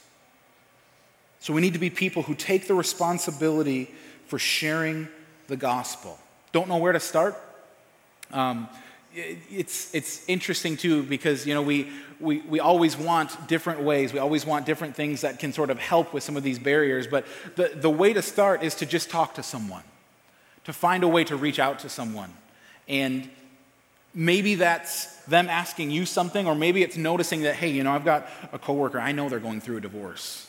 So 1.40 1.54
we 1.54 1.62
need 1.62 1.74
to 1.74 1.80
be 1.80 1.90
people 1.90 2.24
who 2.24 2.36
take 2.36 2.68
the 2.68 2.74
responsibility 2.74 3.94
for 4.28 4.38
sharing 4.38 5.08
the 5.48 5.56
gospel. 5.56 6.20
Don't 6.52 6.68
know 6.68 6.78
where 6.78 6.92
to 6.92 7.00
start? 7.00 7.38
Um, 8.32 8.68
it's, 9.14 9.94
it's 9.94 10.24
interesting 10.28 10.78
too 10.78 11.04
because 11.04 11.48
you 11.48 11.54
know 11.54 11.64
we, 11.64 11.90
we, 12.20 12.42
we 12.42 12.60
always 12.60 12.96
want 12.96 13.48
different 13.48 13.82
ways 13.82 14.14
we 14.14 14.20
always 14.20 14.46
want 14.46 14.68
different 14.68 14.96
things 14.96 15.22
that 15.22 15.40
can 15.40 15.52
sort 15.52 15.72
of 15.72 15.80
help 15.80 16.14
with 16.14 16.24
some 16.24 16.38
of 16.38 16.44
these 16.44 16.60
barriers 16.60 17.08
but 17.08 17.26
the, 17.56 17.72
the 17.74 17.90
way 17.90 18.14
to 18.14 18.22
start 18.22 18.62
is 18.62 18.76
to 18.76 18.86
just 18.86 19.10
talk 19.10 19.34
to 19.34 19.42
someone 19.42 19.82
to 20.64 20.72
find 20.72 21.04
a 21.04 21.08
way 21.08 21.24
to 21.24 21.36
reach 21.36 21.58
out 21.58 21.80
to 21.80 21.90
someone 21.90 22.32
and 22.88 23.28
maybe 24.14 24.56
that's 24.56 25.06
them 25.26 25.48
asking 25.50 25.92
you 25.92 26.06
something, 26.06 26.48
or 26.48 26.56
maybe 26.56 26.82
it's 26.82 26.98
noticing 26.98 27.44
that, 27.44 27.56
hey, 27.56 27.70
you 27.70 27.84
know, 27.84 27.92
I've 27.92 28.06
got 28.06 28.28
a 28.52 28.60
coworker, 28.60 29.00
I 29.00 29.12
know 29.12 29.30
they're 29.30 29.40
going 29.40 29.62
through 29.62 29.78
a 29.78 29.82
divorce. 29.82 30.46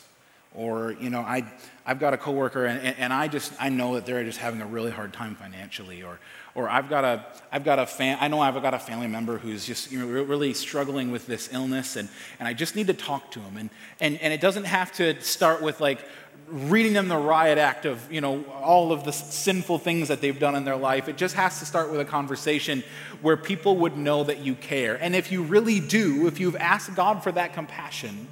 Or, 0.53 0.91
you 0.99 1.09
know, 1.09 1.21
I, 1.21 1.49
I've 1.85 1.99
got 1.99 2.13
a 2.13 2.17
coworker 2.17 2.65
and, 2.65 2.95
and 2.97 3.13
I 3.13 3.29
just, 3.29 3.53
I 3.57 3.69
know 3.69 3.95
that 3.95 4.05
they're 4.05 4.23
just 4.25 4.39
having 4.39 4.61
a 4.61 4.65
really 4.65 4.91
hard 4.91 5.13
time 5.13 5.35
financially. 5.35 6.03
Or, 6.03 6.19
or 6.55 6.69
I've 6.69 6.89
got 6.89 7.03
a, 7.03 7.25
I've 7.51 7.63
got 7.63 7.79
a 7.79 7.85
fam- 7.85 8.17
I 8.21 8.27
know 8.27 8.39
I've 8.39 8.61
got 8.61 8.73
a 8.73 8.79
family 8.79 9.07
member 9.07 9.37
who's 9.37 9.65
just 9.65 9.91
you 9.91 9.99
know, 9.99 10.23
really 10.23 10.53
struggling 10.53 11.11
with 11.11 11.25
this 11.25 11.51
illness 11.53 11.95
and, 11.95 12.09
and 12.39 12.47
I 12.47 12.53
just 12.53 12.75
need 12.75 12.87
to 12.87 12.93
talk 12.93 13.31
to 13.31 13.39
him. 13.39 13.57
And, 13.57 13.69
and, 13.99 14.19
and 14.21 14.33
it 14.33 14.41
doesn't 14.41 14.65
have 14.65 14.91
to 14.93 15.19
start 15.21 15.61
with 15.61 15.79
like 15.79 16.05
reading 16.47 16.93
them 16.93 17.07
the 17.07 17.17
riot 17.17 17.57
act 17.57 17.85
of, 17.85 18.11
you 18.11 18.19
know, 18.19 18.43
all 18.61 18.91
of 18.91 19.05
the 19.05 19.13
sinful 19.13 19.79
things 19.79 20.09
that 20.09 20.19
they've 20.19 20.37
done 20.37 20.55
in 20.55 20.65
their 20.65 20.75
life. 20.75 21.07
It 21.07 21.17
just 21.17 21.35
has 21.35 21.59
to 21.59 21.65
start 21.65 21.91
with 21.91 22.01
a 22.01 22.05
conversation 22.05 22.83
where 23.21 23.37
people 23.37 23.77
would 23.77 23.97
know 23.97 24.23
that 24.25 24.39
you 24.39 24.55
care. 24.55 24.95
And 25.01 25.15
if 25.15 25.31
you 25.31 25.43
really 25.43 25.79
do, 25.79 26.27
if 26.27 26.39
you've 26.39 26.57
asked 26.57 26.93
God 26.95 27.23
for 27.23 27.31
that 27.31 27.53
compassion, 27.53 28.27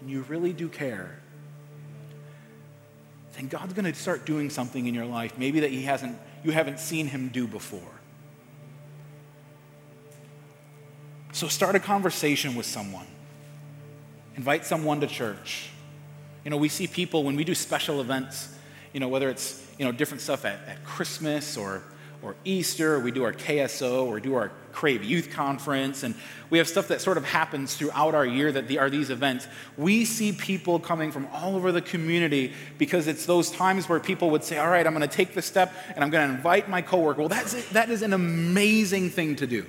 and 0.00 0.10
you 0.10 0.22
really 0.28 0.52
do 0.52 0.68
care, 0.68 1.18
then 3.36 3.48
God's 3.48 3.72
going 3.72 3.84
to 3.84 3.94
start 3.94 4.26
doing 4.26 4.50
something 4.50 4.86
in 4.86 4.94
your 4.94 5.06
life, 5.06 5.36
maybe 5.36 5.60
that 5.60 5.70
he 5.70 5.82
hasn't, 5.82 6.16
you 6.42 6.52
haven't 6.52 6.80
seen 6.80 7.06
him 7.06 7.28
do 7.28 7.46
before. 7.46 7.80
So 11.32 11.48
start 11.48 11.74
a 11.74 11.80
conversation 11.80 12.54
with 12.54 12.66
someone. 12.66 13.06
Invite 14.36 14.64
someone 14.64 15.00
to 15.00 15.06
church. 15.06 15.70
You 16.44 16.50
know, 16.50 16.56
we 16.56 16.68
see 16.68 16.86
people 16.86 17.24
when 17.24 17.36
we 17.36 17.44
do 17.44 17.54
special 17.54 18.00
events, 18.00 18.54
you 18.92 19.00
know, 19.00 19.08
whether 19.08 19.28
it's, 19.28 19.64
you 19.78 19.84
know, 19.84 19.92
different 19.92 20.22
stuff 20.22 20.44
at, 20.44 20.58
at 20.66 20.84
Christmas 20.84 21.56
or, 21.56 21.82
or 22.22 22.36
Easter, 22.44 22.94
or 22.94 23.00
we 23.00 23.10
do 23.10 23.24
our 23.24 23.32
KSO 23.32 24.04
or 24.04 24.20
do 24.20 24.34
our 24.34 24.50
Crave 24.72 25.02
Youth 25.02 25.30
Conference, 25.30 26.02
and 26.02 26.14
we 26.48 26.58
have 26.58 26.68
stuff 26.68 26.88
that 26.88 27.00
sort 27.00 27.16
of 27.16 27.24
happens 27.24 27.74
throughout 27.74 28.14
our 28.14 28.26
year 28.26 28.52
that 28.52 28.70
are 28.76 28.90
these 28.90 29.10
events. 29.10 29.46
We 29.76 30.04
see 30.04 30.32
people 30.32 30.78
coming 30.78 31.12
from 31.12 31.26
all 31.32 31.56
over 31.56 31.72
the 31.72 31.82
community 31.82 32.52
because 32.78 33.06
it's 33.06 33.26
those 33.26 33.50
times 33.50 33.88
where 33.88 34.00
people 34.00 34.30
would 34.30 34.44
say, 34.44 34.58
All 34.58 34.68
right, 34.68 34.86
I'm 34.86 34.94
going 34.94 35.08
to 35.08 35.14
take 35.14 35.34
the 35.34 35.42
step 35.42 35.72
and 35.94 36.04
I'm 36.04 36.10
going 36.10 36.28
to 36.28 36.34
invite 36.34 36.68
my 36.68 36.82
coworker. 36.82 37.20
Well, 37.20 37.28
that's, 37.28 37.70
that 37.70 37.90
is 37.90 38.02
an 38.02 38.12
amazing 38.12 39.10
thing 39.10 39.36
to 39.36 39.46
do. 39.46 39.66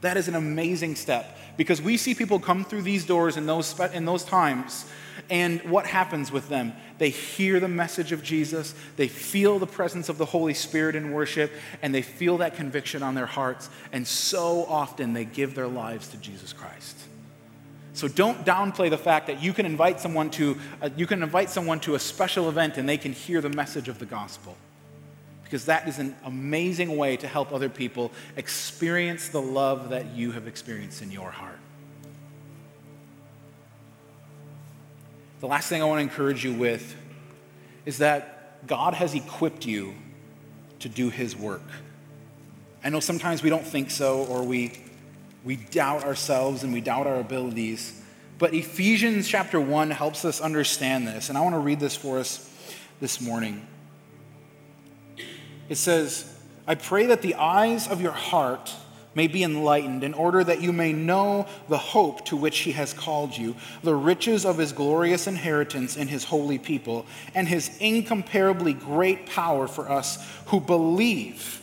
That 0.00 0.16
is 0.16 0.28
an 0.28 0.34
amazing 0.34 0.96
step 0.96 1.36
because 1.56 1.82
we 1.82 1.96
see 1.96 2.14
people 2.14 2.38
come 2.38 2.64
through 2.64 2.82
these 2.82 3.04
doors 3.04 3.36
in 3.36 3.46
those, 3.46 3.78
in 3.92 4.04
those 4.04 4.24
times 4.24 4.86
and 5.30 5.62
what 5.62 5.86
happens 5.86 6.32
with 6.32 6.48
them? 6.48 6.72
They 6.98 7.10
hear 7.10 7.60
the 7.60 7.68
message 7.68 8.12
of 8.12 8.22
Jesus, 8.22 8.74
they 8.96 9.08
feel 9.08 9.58
the 9.58 9.66
presence 9.66 10.08
of 10.08 10.18
the 10.18 10.26
Holy 10.26 10.54
Spirit 10.54 10.96
in 10.96 11.12
worship, 11.12 11.52
and 11.80 11.94
they 11.94 12.02
feel 12.02 12.38
that 12.38 12.56
conviction 12.56 13.02
on 13.02 13.14
their 13.14 13.26
hearts. 13.26 13.70
And 13.92 14.06
so 14.06 14.64
often 14.66 15.12
they 15.12 15.24
give 15.24 15.54
their 15.54 15.68
lives 15.68 16.08
to 16.08 16.16
Jesus 16.16 16.52
Christ. 16.52 16.96
So 17.92 18.08
don't 18.08 18.44
downplay 18.44 18.90
the 18.90 18.98
fact 18.98 19.28
that 19.28 19.42
you 19.42 19.52
can 19.52 19.66
invite 19.66 20.00
someone 20.00 20.30
to 20.30 20.58
uh, 20.80 20.90
you 20.96 21.06
can 21.06 21.22
invite 21.22 21.50
someone 21.50 21.80
to 21.80 21.94
a 21.94 21.98
special 21.98 22.48
event 22.48 22.78
and 22.78 22.88
they 22.88 22.96
can 22.96 23.12
hear 23.12 23.40
the 23.40 23.48
message 23.48 23.88
of 23.88 23.98
the 23.98 24.06
gospel. 24.06 24.56
Because 25.42 25.64
that 25.66 25.88
is 25.88 25.98
an 25.98 26.14
amazing 26.24 26.96
way 26.96 27.16
to 27.16 27.26
help 27.26 27.52
other 27.52 27.68
people 27.68 28.12
experience 28.36 29.28
the 29.28 29.42
love 29.42 29.90
that 29.90 30.14
you 30.14 30.30
have 30.32 30.46
experienced 30.46 31.02
in 31.02 31.10
your 31.10 31.30
heart. 31.30 31.58
The 35.40 35.46
last 35.46 35.70
thing 35.70 35.80
I 35.80 35.86
want 35.86 35.98
to 35.98 36.02
encourage 36.02 36.44
you 36.44 36.52
with 36.52 36.94
is 37.86 37.98
that 37.98 38.66
God 38.66 38.92
has 38.92 39.14
equipped 39.14 39.64
you 39.64 39.94
to 40.80 40.88
do 40.88 41.08
His 41.08 41.34
work. 41.34 41.62
I 42.84 42.90
know 42.90 43.00
sometimes 43.00 43.42
we 43.42 43.48
don't 43.48 43.66
think 43.66 43.90
so, 43.90 44.24
or 44.24 44.42
we, 44.42 44.72
we 45.42 45.56
doubt 45.56 46.04
ourselves 46.04 46.62
and 46.62 46.74
we 46.74 46.82
doubt 46.82 47.06
our 47.06 47.18
abilities. 47.18 48.02
But 48.38 48.52
Ephesians 48.52 49.28
chapter 49.28 49.58
1 49.58 49.90
helps 49.90 50.26
us 50.26 50.42
understand 50.42 51.06
this. 51.06 51.30
And 51.30 51.38
I 51.38 51.40
want 51.40 51.54
to 51.54 51.58
read 51.58 51.80
this 51.80 51.96
for 51.96 52.18
us 52.18 52.46
this 53.00 53.18
morning. 53.18 53.66
It 55.70 55.76
says, 55.76 56.38
I 56.66 56.74
pray 56.74 57.06
that 57.06 57.22
the 57.22 57.36
eyes 57.36 57.88
of 57.88 58.02
your 58.02 58.12
heart 58.12 58.74
may 59.14 59.26
be 59.26 59.42
enlightened, 59.42 60.04
in 60.04 60.14
order 60.14 60.44
that 60.44 60.62
you 60.62 60.72
may 60.72 60.92
know 60.92 61.46
the 61.68 61.78
hope 61.78 62.24
to 62.26 62.36
which 62.36 62.58
he 62.60 62.72
has 62.72 62.92
called 62.92 63.36
you, 63.36 63.56
the 63.82 63.94
riches 63.94 64.44
of 64.44 64.58
his 64.58 64.72
glorious 64.72 65.26
inheritance 65.26 65.96
in 65.96 66.08
his 66.08 66.24
holy 66.24 66.58
people, 66.58 67.06
and 67.34 67.48
his 67.48 67.76
incomparably 67.80 68.72
great 68.72 69.26
power 69.26 69.66
for 69.66 69.90
us 69.90 70.24
who 70.46 70.60
believe. 70.60 71.60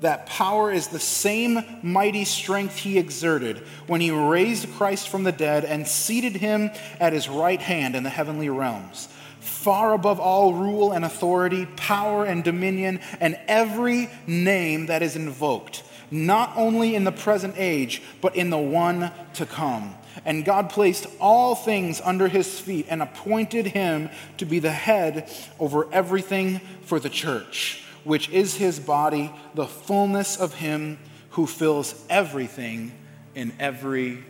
That 0.00 0.26
power 0.26 0.70
is 0.70 0.88
the 0.88 0.98
same 0.98 1.60
mighty 1.82 2.24
strength 2.24 2.76
he 2.76 2.98
exerted 2.98 3.58
when 3.86 4.00
he 4.00 4.10
raised 4.10 4.70
Christ 4.74 5.08
from 5.08 5.24
the 5.24 5.32
dead 5.32 5.64
and 5.64 5.88
seated 5.88 6.36
him 6.36 6.70
at 7.00 7.12
his 7.12 7.28
right 7.28 7.60
hand 7.60 7.96
in 7.96 8.02
the 8.02 8.10
heavenly 8.10 8.48
realms 8.48 9.08
far 9.40 9.92
above 9.92 10.18
all 10.18 10.54
rule 10.54 10.92
and 10.92 11.04
authority, 11.04 11.66
power 11.76 12.24
and 12.24 12.42
dominion, 12.42 12.98
and 13.20 13.38
every 13.46 14.08
name 14.26 14.86
that 14.86 15.02
is 15.02 15.16
invoked 15.16 15.82
not 16.14 16.52
only 16.56 16.94
in 16.94 17.02
the 17.02 17.12
present 17.12 17.54
age, 17.58 18.00
but 18.20 18.36
in 18.36 18.48
the 18.48 18.56
one 18.58 19.10
to 19.34 19.44
come. 19.44 19.94
And 20.24 20.44
God 20.44 20.70
placed 20.70 21.06
all 21.20 21.56
things 21.56 22.00
under 22.00 22.28
his 22.28 22.60
feet 22.60 22.86
and 22.88 23.02
appointed 23.02 23.66
him 23.66 24.10
to 24.36 24.44
be 24.44 24.60
the 24.60 24.70
head 24.70 25.28
over 25.58 25.92
everything 25.92 26.60
for 26.82 27.00
the 27.00 27.08
church, 27.08 27.82
which 28.04 28.28
is 28.30 28.54
his 28.54 28.78
body, 28.78 29.32
the 29.54 29.66
fullness 29.66 30.36
of 30.36 30.54
him 30.54 30.98
who 31.30 31.46
fills 31.46 32.04
everything 32.08 32.92
in 33.34 33.52
every 33.58 34.22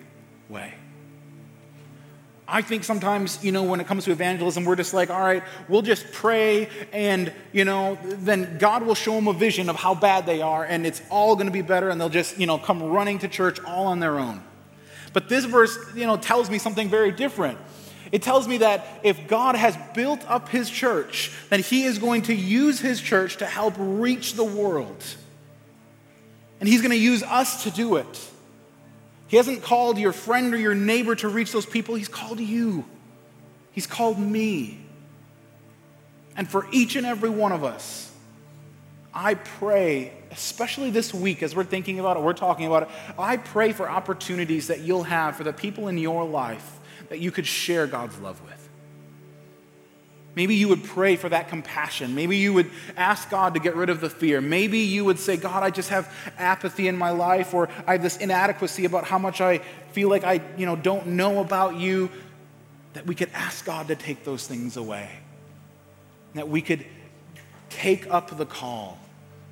way. 0.48 0.72
I 2.46 2.60
think 2.60 2.84
sometimes, 2.84 3.42
you 3.42 3.52
know, 3.52 3.62
when 3.62 3.80
it 3.80 3.86
comes 3.86 4.04
to 4.04 4.10
evangelism, 4.10 4.64
we're 4.66 4.76
just 4.76 4.92
like, 4.92 5.08
all 5.08 5.20
right, 5.20 5.42
we'll 5.66 5.82
just 5.82 6.12
pray, 6.12 6.68
and, 6.92 7.32
you 7.52 7.64
know, 7.64 7.98
then 8.02 8.58
God 8.58 8.82
will 8.82 8.94
show 8.94 9.14
them 9.14 9.28
a 9.28 9.32
vision 9.32 9.70
of 9.70 9.76
how 9.76 9.94
bad 9.94 10.26
they 10.26 10.42
are, 10.42 10.62
and 10.62 10.86
it's 10.86 11.00
all 11.10 11.36
going 11.36 11.46
to 11.46 11.52
be 11.52 11.62
better, 11.62 11.88
and 11.88 11.98
they'll 11.98 12.10
just, 12.10 12.38
you 12.38 12.46
know, 12.46 12.58
come 12.58 12.82
running 12.82 13.18
to 13.20 13.28
church 13.28 13.58
all 13.64 13.86
on 13.86 13.98
their 13.98 14.18
own. 14.18 14.42
But 15.14 15.30
this 15.30 15.46
verse, 15.46 15.78
you 15.94 16.06
know, 16.06 16.18
tells 16.18 16.50
me 16.50 16.58
something 16.58 16.90
very 16.90 17.12
different. 17.12 17.58
It 18.12 18.20
tells 18.20 18.46
me 18.46 18.58
that 18.58 19.00
if 19.02 19.26
God 19.26 19.56
has 19.56 19.76
built 19.94 20.20
up 20.28 20.50
his 20.50 20.68
church, 20.68 21.32
then 21.48 21.62
he 21.62 21.84
is 21.84 21.98
going 21.98 22.22
to 22.22 22.34
use 22.34 22.78
his 22.78 23.00
church 23.00 23.38
to 23.38 23.46
help 23.46 23.74
reach 23.78 24.34
the 24.34 24.44
world. 24.44 25.02
And 26.60 26.68
he's 26.68 26.82
going 26.82 26.92
to 26.92 26.96
use 26.96 27.22
us 27.22 27.64
to 27.64 27.70
do 27.70 27.96
it. 27.96 28.30
He 29.26 29.36
hasn't 29.36 29.62
called 29.62 29.98
your 29.98 30.12
friend 30.12 30.52
or 30.54 30.58
your 30.58 30.74
neighbor 30.74 31.14
to 31.16 31.28
reach 31.28 31.52
those 31.52 31.66
people, 31.66 31.94
He's 31.94 32.08
called 32.08 32.40
you. 32.40 32.84
He's 33.72 33.86
called 33.86 34.18
me. 34.18 34.80
And 36.36 36.48
for 36.48 36.66
each 36.72 36.96
and 36.96 37.06
every 37.06 37.30
one 37.30 37.52
of 37.52 37.64
us, 37.64 38.12
I 39.12 39.34
pray, 39.34 40.12
especially 40.32 40.90
this 40.90 41.14
week 41.14 41.42
as 41.42 41.54
we're 41.54 41.64
thinking 41.64 42.00
about 42.00 42.16
it, 42.16 42.22
we're 42.22 42.32
talking 42.32 42.66
about 42.66 42.84
it, 42.84 42.88
I 43.18 43.36
pray 43.36 43.72
for 43.72 43.88
opportunities 43.88 44.68
that 44.68 44.80
you'll 44.80 45.04
have 45.04 45.36
for 45.36 45.44
the 45.44 45.52
people 45.52 45.88
in 45.88 45.98
your 45.98 46.24
life 46.24 46.78
that 47.08 47.20
you 47.20 47.30
could 47.30 47.46
share 47.46 47.86
God's 47.86 48.18
love 48.18 48.40
with. 48.42 48.53
Maybe 50.36 50.56
you 50.56 50.68
would 50.68 50.82
pray 50.82 51.14
for 51.14 51.28
that 51.28 51.48
compassion. 51.48 52.14
Maybe 52.14 52.38
you 52.38 52.52
would 52.52 52.70
ask 52.96 53.30
God 53.30 53.54
to 53.54 53.60
get 53.60 53.76
rid 53.76 53.88
of 53.88 54.00
the 54.00 54.10
fear. 54.10 54.40
Maybe 54.40 54.80
you 54.80 55.04
would 55.04 55.18
say, 55.18 55.36
God, 55.36 55.62
I 55.62 55.70
just 55.70 55.90
have 55.90 56.12
apathy 56.38 56.88
in 56.88 56.96
my 56.96 57.10
life, 57.10 57.54
or 57.54 57.68
I 57.86 57.92
have 57.92 58.02
this 58.02 58.16
inadequacy 58.16 58.84
about 58.84 59.04
how 59.04 59.18
much 59.18 59.40
I 59.40 59.58
feel 59.92 60.08
like 60.08 60.24
I 60.24 60.40
you 60.56 60.66
know, 60.66 60.74
don't 60.74 61.08
know 61.08 61.40
about 61.40 61.76
you. 61.76 62.10
That 62.94 63.06
we 63.06 63.14
could 63.14 63.30
ask 63.32 63.64
God 63.64 63.88
to 63.88 63.96
take 63.96 64.24
those 64.24 64.46
things 64.46 64.76
away. 64.76 65.08
That 66.34 66.48
we 66.48 66.62
could 66.62 66.84
take 67.70 68.12
up 68.12 68.36
the 68.36 68.46
call 68.46 68.98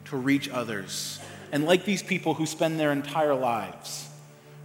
to 0.06 0.16
reach 0.16 0.48
others. 0.48 1.20
And 1.52 1.64
like 1.64 1.84
these 1.84 2.02
people 2.02 2.34
who 2.34 2.46
spend 2.46 2.80
their 2.80 2.92
entire 2.92 3.34
lives 3.34 4.08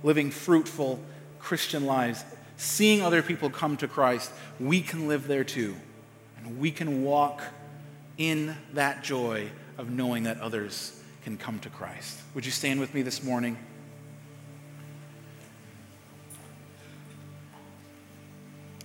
living 0.04 0.32
fruitful 0.32 1.00
Christian 1.40 1.86
lives, 1.86 2.24
seeing 2.56 3.02
other 3.02 3.22
people 3.22 3.50
come 3.50 3.78
to 3.78 3.88
Christ, 3.88 4.32
we 4.60 4.82
can 4.82 5.08
live 5.08 5.28
there 5.28 5.44
too 5.44 5.76
we 6.48 6.72
can 6.72 7.04
walk 7.04 7.42
in 8.18 8.56
that 8.74 9.04
joy 9.04 9.50
of 9.78 9.90
knowing 9.90 10.24
that 10.24 10.40
others 10.40 11.00
can 11.24 11.38
come 11.38 11.60
to 11.60 11.70
Christ. 11.70 12.20
Would 12.34 12.46
you 12.46 12.52
stand 12.52 12.80
with 12.80 12.94
me 12.94 13.02
this 13.02 13.24
morning? 13.24 13.58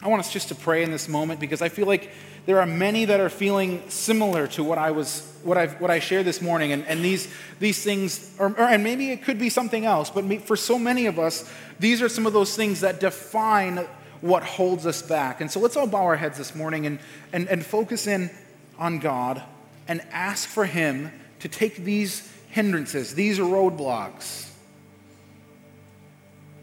I 0.03 0.09
want 0.09 0.21
us 0.21 0.33
just 0.33 0.49
to 0.49 0.55
pray 0.55 0.83
in 0.83 0.91
this 0.91 1.09
moment 1.09 1.39
because 1.39 1.63
I 1.63 1.69
feel 1.69 1.87
like 1.87 2.11
there 2.45 2.61
are 2.61 2.67
many 2.67 3.05
that 3.05 3.21
are 3.21 3.29
feeling 3.29 3.89
similar 3.89 4.49
to 4.49 4.65
what 4.65 4.77
I 4.77 4.91
was 4.91 5.29
what 5.45 5.57
I 5.57 5.69
what 5.69 5.91
I 5.93 6.01
shared 6.01 6.27
this 6.27 6.43
morning, 6.43 6.73
and, 6.73 6.85
and 6.87 7.05
these 7.05 7.33
these 7.61 7.85
things, 7.85 8.35
or, 8.39 8.49
or, 8.49 8.63
and 8.63 8.83
maybe 8.83 9.11
it 9.11 9.23
could 9.23 9.39
be 9.39 9.49
something 9.49 9.85
else, 9.85 10.11
but 10.11 10.25
for 10.43 10.57
so 10.57 10.77
many 10.77 11.07
of 11.07 11.21
us, 11.21 11.49
these 11.79 12.03
are 12.03 12.09
some 12.09 12.27
of 12.27 12.33
those 12.33 12.57
things 12.57 12.81
that 12.81 12.99
define 12.99 13.87
what 14.23 14.43
holds 14.45 14.87
us 14.87 15.03
back. 15.03 15.41
And 15.41 15.51
so 15.51 15.61
let's 15.61 15.77
all 15.77 15.87
bow 15.87 16.05
our 16.05 16.17
heads 16.17 16.39
this 16.39 16.55
morning 16.55 16.87
and, 16.87 16.99
and, 17.33 17.49
and 17.49 17.67
focus 17.67 18.07
in 18.07 18.31
on 18.79 19.01
God 19.01 19.43
and 19.87 20.01
ask 20.13 20.49
for 20.49 20.65
Him 20.65 21.13
to 21.41 21.49
take 21.49 21.77
these 21.77 22.27
hindrances, 22.49 23.15
these 23.15 23.39
roadblocks, 23.39 24.49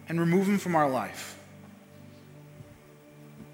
and 0.07 0.20
remove 0.20 0.47
them 0.47 0.57
from 0.57 0.76
our 0.76 0.89
life. 0.89 1.38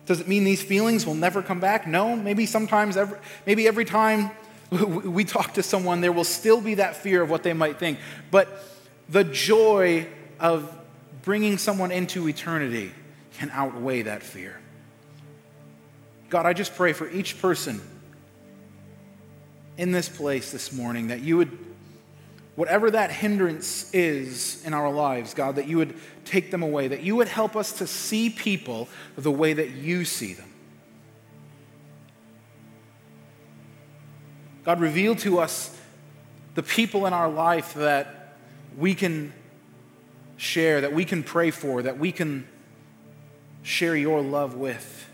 Does 0.06 0.22
it 0.22 0.28
mean 0.28 0.44
these 0.44 0.62
feelings 0.62 1.06
will 1.06 1.16
never 1.16 1.42
come 1.42 1.60
back? 1.60 1.88
No. 1.88 2.16
Maybe 2.16 2.46
sometimes, 2.46 2.96
every, 2.96 3.18
maybe 3.48 3.68
every 3.68 3.86
time 3.86 4.30
we 4.72 5.26
talk 5.26 5.56
to 5.56 5.64
someone, 5.64 6.02
there 6.02 6.12
will 6.12 6.24
still 6.24 6.62
be 6.62 6.76
that 6.76 6.96
fear 6.96 7.24
of 7.24 7.30
what 7.32 7.42
they 7.42 7.54
might 7.54 7.80
think. 7.80 7.98
But 8.30 8.48
the 9.10 9.24
joy 9.24 10.08
of 10.40 10.72
bringing 11.24 11.58
someone 11.58 11.92
into 11.92 12.30
eternity 12.30 12.92
can 13.38 13.50
outweigh 13.52 14.04
that 14.04 14.24
fear. 14.24 14.60
God, 16.30 16.46
I 16.46 16.54
just 16.54 16.76
pray 16.76 16.94
for 16.94 17.10
each 17.10 17.42
person 17.42 17.82
in 19.78 19.92
this 19.92 20.10
place 20.10 20.52
this 20.52 20.72
morning 20.72 21.08
that 21.08 21.22
you 21.22 21.38
would, 21.38 21.58
whatever 22.56 22.90
that 22.92 23.12
hindrance 23.12 23.94
is 23.94 24.64
in 24.66 24.74
our 24.74 24.92
lives, 24.92 25.34
God, 25.34 25.56
that 25.58 25.68
you 25.68 25.78
would 25.78 25.96
take 26.24 26.52
them 26.52 26.64
away, 26.64 26.88
that 26.88 27.04
you 27.04 27.16
would 27.16 27.28
help 27.28 27.56
us 27.56 27.74
to 27.74 27.88
see 27.88 28.30
people 28.30 28.88
the 29.16 29.32
way 29.32 29.54
that 29.54 29.72
you 29.72 30.06
see 30.06 30.34
them. 30.34 30.52
God, 34.64 34.80
reveal 34.80 35.16
to 35.18 35.40
us 35.40 35.78
the 36.56 36.64
people 36.64 37.06
in 37.06 37.14
our 37.14 37.30
life 37.30 37.76
that 37.76 38.38
we 38.78 38.96
can 38.96 39.32
share, 40.38 40.82
that 40.82 40.94
we 40.94 41.06
can 41.06 41.22
pray 41.22 41.52
for, 41.52 41.84
that 41.84 42.00
we 42.00 42.12
can 42.12 42.48
share 43.66 43.96
your 43.96 44.22
love 44.22 44.54
with. 44.54 45.10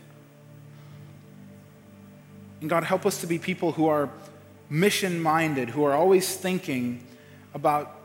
And 2.59 2.69
God, 2.69 2.83
help 2.83 3.05
us 3.05 3.21
to 3.21 3.27
be 3.27 3.39
people 3.39 3.71
who 3.71 3.87
are 3.87 4.09
mission 4.69 5.21
minded, 5.21 5.69
who 5.69 5.83
are 5.85 5.93
always 5.93 6.35
thinking 6.35 7.03
about 7.53 7.95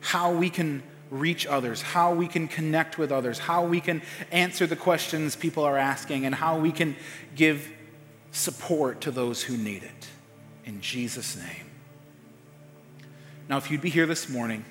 how 0.00 0.32
we 0.32 0.50
can 0.50 0.82
reach 1.10 1.46
others, 1.46 1.80
how 1.80 2.12
we 2.14 2.28
can 2.28 2.46
connect 2.46 2.98
with 2.98 3.10
others, 3.10 3.38
how 3.38 3.64
we 3.64 3.80
can 3.80 4.02
answer 4.30 4.66
the 4.66 4.76
questions 4.76 5.36
people 5.36 5.64
are 5.64 5.78
asking, 5.78 6.26
and 6.26 6.34
how 6.34 6.58
we 6.58 6.70
can 6.70 6.94
give 7.34 7.72
support 8.30 9.00
to 9.00 9.10
those 9.10 9.42
who 9.42 9.56
need 9.56 9.82
it. 9.82 10.08
In 10.66 10.80
Jesus' 10.82 11.36
name. 11.36 11.70
Now, 13.48 13.56
if 13.56 13.70
you'd 13.70 13.80
be 13.80 13.90
here 13.90 14.06
this 14.06 14.28
morning 14.28 14.64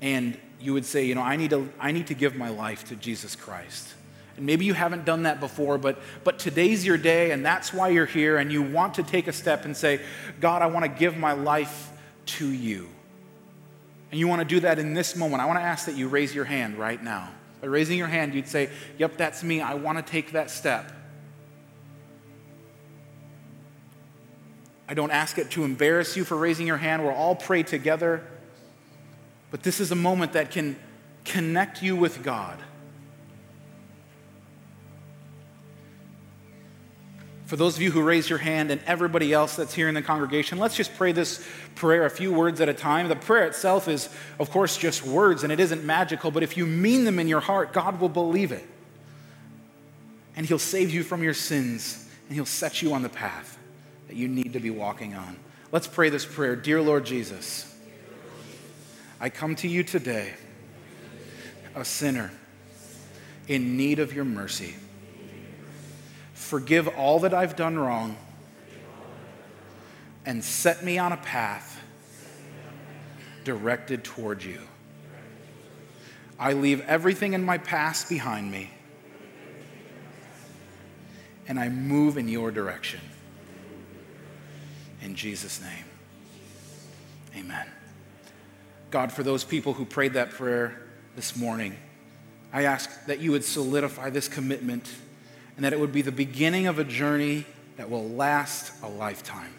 and 0.00 0.38
you 0.60 0.72
would 0.72 0.84
say, 0.84 1.04
you 1.04 1.14
know, 1.14 1.22
I 1.22 1.36
need 1.36 1.50
to, 1.50 1.68
I 1.78 1.92
need 1.92 2.08
to 2.08 2.14
give 2.14 2.36
my 2.36 2.48
life 2.48 2.88
to 2.88 2.96
Jesus 2.96 3.36
Christ. 3.36 3.94
And 4.36 4.46
maybe 4.46 4.64
you 4.64 4.74
haven't 4.74 5.04
done 5.04 5.24
that 5.24 5.40
before, 5.40 5.78
but, 5.78 5.98
but 6.24 6.38
today's 6.38 6.86
your 6.86 6.96
day, 6.96 7.32
and 7.32 7.44
that's 7.44 7.72
why 7.72 7.88
you're 7.88 8.06
here, 8.06 8.36
and 8.36 8.52
you 8.52 8.62
want 8.62 8.94
to 8.94 9.02
take 9.02 9.26
a 9.26 9.32
step 9.32 9.64
and 9.64 9.76
say, 9.76 10.00
God, 10.40 10.62
I 10.62 10.66
want 10.66 10.84
to 10.84 10.88
give 10.88 11.16
my 11.16 11.32
life 11.32 11.90
to 12.26 12.48
you. 12.48 12.88
And 14.10 14.18
you 14.18 14.28
want 14.28 14.40
to 14.40 14.46
do 14.46 14.60
that 14.60 14.78
in 14.78 14.94
this 14.94 15.16
moment. 15.16 15.42
I 15.42 15.46
want 15.46 15.58
to 15.58 15.64
ask 15.64 15.86
that 15.86 15.96
you 15.96 16.08
raise 16.08 16.34
your 16.34 16.44
hand 16.44 16.78
right 16.78 17.02
now. 17.02 17.30
By 17.60 17.66
raising 17.66 17.98
your 17.98 18.06
hand, 18.06 18.34
you'd 18.34 18.48
say, 18.48 18.70
Yep, 18.98 19.16
that's 19.16 19.42
me. 19.42 19.60
I 19.60 19.74
want 19.74 19.98
to 19.98 20.08
take 20.08 20.32
that 20.32 20.50
step. 20.50 20.92
I 24.88 24.94
don't 24.94 25.10
ask 25.10 25.36
it 25.36 25.50
to 25.50 25.64
embarrass 25.64 26.16
you 26.16 26.24
for 26.24 26.36
raising 26.36 26.66
your 26.66 26.78
hand. 26.78 27.04
We'll 27.04 27.12
all 27.12 27.34
pray 27.34 27.62
together. 27.62 28.24
But 29.50 29.62
this 29.62 29.80
is 29.80 29.90
a 29.90 29.96
moment 29.96 30.32
that 30.32 30.50
can 30.50 30.76
connect 31.24 31.82
you 31.82 31.96
with 31.96 32.22
God. 32.22 32.58
For 37.48 37.56
those 37.56 37.76
of 37.76 37.82
you 37.82 37.90
who 37.90 38.02
raise 38.02 38.28
your 38.28 38.38
hand 38.38 38.70
and 38.70 38.78
everybody 38.86 39.32
else 39.32 39.56
that's 39.56 39.72
here 39.72 39.88
in 39.88 39.94
the 39.94 40.02
congregation, 40.02 40.58
let's 40.58 40.76
just 40.76 40.94
pray 40.96 41.12
this 41.12 41.42
prayer 41.76 42.04
a 42.04 42.10
few 42.10 42.30
words 42.30 42.60
at 42.60 42.68
a 42.68 42.74
time. 42.74 43.08
The 43.08 43.16
prayer 43.16 43.46
itself 43.46 43.88
is, 43.88 44.10
of 44.38 44.50
course, 44.50 44.76
just 44.76 45.02
words 45.02 45.44
and 45.44 45.52
it 45.52 45.58
isn't 45.58 45.82
magical, 45.82 46.30
but 46.30 46.42
if 46.42 46.58
you 46.58 46.66
mean 46.66 47.04
them 47.04 47.18
in 47.18 47.26
your 47.26 47.40
heart, 47.40 47.72
God 47.72 48.00
will 48.00 48.10
believe 48.10 48.52
it. 48.52 48.68
And 50.36 50.44
He'll 50.44 50.58
save 50.58 50.90
you 50.90 51.02
from 51.02 51.22
your 51.22 51.32
sins 51.32 52.06
and 52.28 52.34
He'll 52.34 52.44
set 52.44 52.82
you 52.82 52.92
on 52.92 53.00
the 53.02 53.08
path 53.08 53.58
that 54.08 54.16
you 54.16 54.28
need 54.28 54.52
to 54.52 54.60
be 54.60 54.68
walking 54.68 55.14
on. 55.14 55.38
Let's 55.72 55.86
pray 55.86 56.10
this 56.10 56.26
prayer 56.26 56.54
Dear 56.54 56.82
Lord 56.82 57.06
Jesus, 57.06 57.74
I 59.20 59.30
come 59.30 59.54
to 59.56 59.68
you 59.68 59.82
today, 59.82 60.32
a 61.74 61.84
sinner 61.84 62.30
in 63.48 63.76
need 63.76 63.98
of 63.98 64.12
your 64.12 64.24
mercy. 64.24 64.74
Forgive 66.34 66.88
all 66.88 67.20
that 67.20 67.34
I've 67.34 67.56
done 67.56 67.78
wrong 67.78 68.16
and 70.24 70.44
set 70.44 70.84
me 70.84 70.98
on 70.98 71.12
a 71.12 71.16
path 71.16 71.80
directed 73.44 74.04
toward 74.04 74.44
you. 74.44 74.60
I 76.38 76.52
leave 76.52 76.80
everything 76.82 77.32
in 77.32 77.42
my 77.42 77.58
past 77.58 78.08
behind 78.08 78.50
me 78.50 78.70
and 81.48 81.58
I 81.58 81.70
move 81.70 82.18
in 82.18 82.28
your 82.28 82.50
direction. 82.50 83.00
In 85.02 85.14
Jesus' 85.14 85.60
name, 85.60 85.84
amen. 87.34 87.66
God, 88.90 89.12
for 89.12 89.22
those 89.22 89.44
people 89.44 89.74
who 89.74 89.84
prayed 89.84 90.14
that 90.14 90.30
prayer 90.30 90.80
this 91.14 91.36
morning, 91.36 91.76
I 92.52 92.64
ask 92.64 93.06
that 93.06 93.20
you 93.20 93.32
would 93.32 93.44
solidify 93.44 94.10
this 94.10 94.28
commitment 94.28 94.90
and 95.56 95.64
that 95.64 95.72
it 95.72 95.80
would 95.80 95.92
be 95.92 96.02
the 96.02 96.12
beginning 96.12 96.66
of 96.66 96.78
a 96.78 96.84
journey 96.84 97.44
that 97.76 97.90
will 97.90 98.08
last 98.08 98.72
a 98.82 98.88
lifetime. 98.88 99.52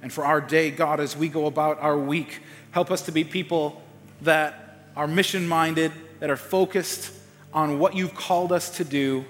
And 0.00 0.12
for 0.12 0.24
our 0.24 0.40
day, 0.40 0.70
God, 0.70 0.98
as 0.98 1.16
we 1.16 1.28
go 1.28 1.46
about 1.46 1.78
our 1.80 1.98
week, 1.98 2.40
help 2.70 2.90
us 2.90 3.02
to 3.02 3.12
be 3.12 3.22
people 3.22 3.82
that 4.22 4.88
are 4.96 5.06
mission 5.06 5.46
minded, 5.46 5.92
that 6.20 6.30
are 6.30 6.36
focused 6.36 7.12
on 7.52 7.78
what 7.78 7.94
you've 7.94 8.14
called 8.14 8.50
us 8.50 8.76
to 8.78 8.84
do, 8.84 9.24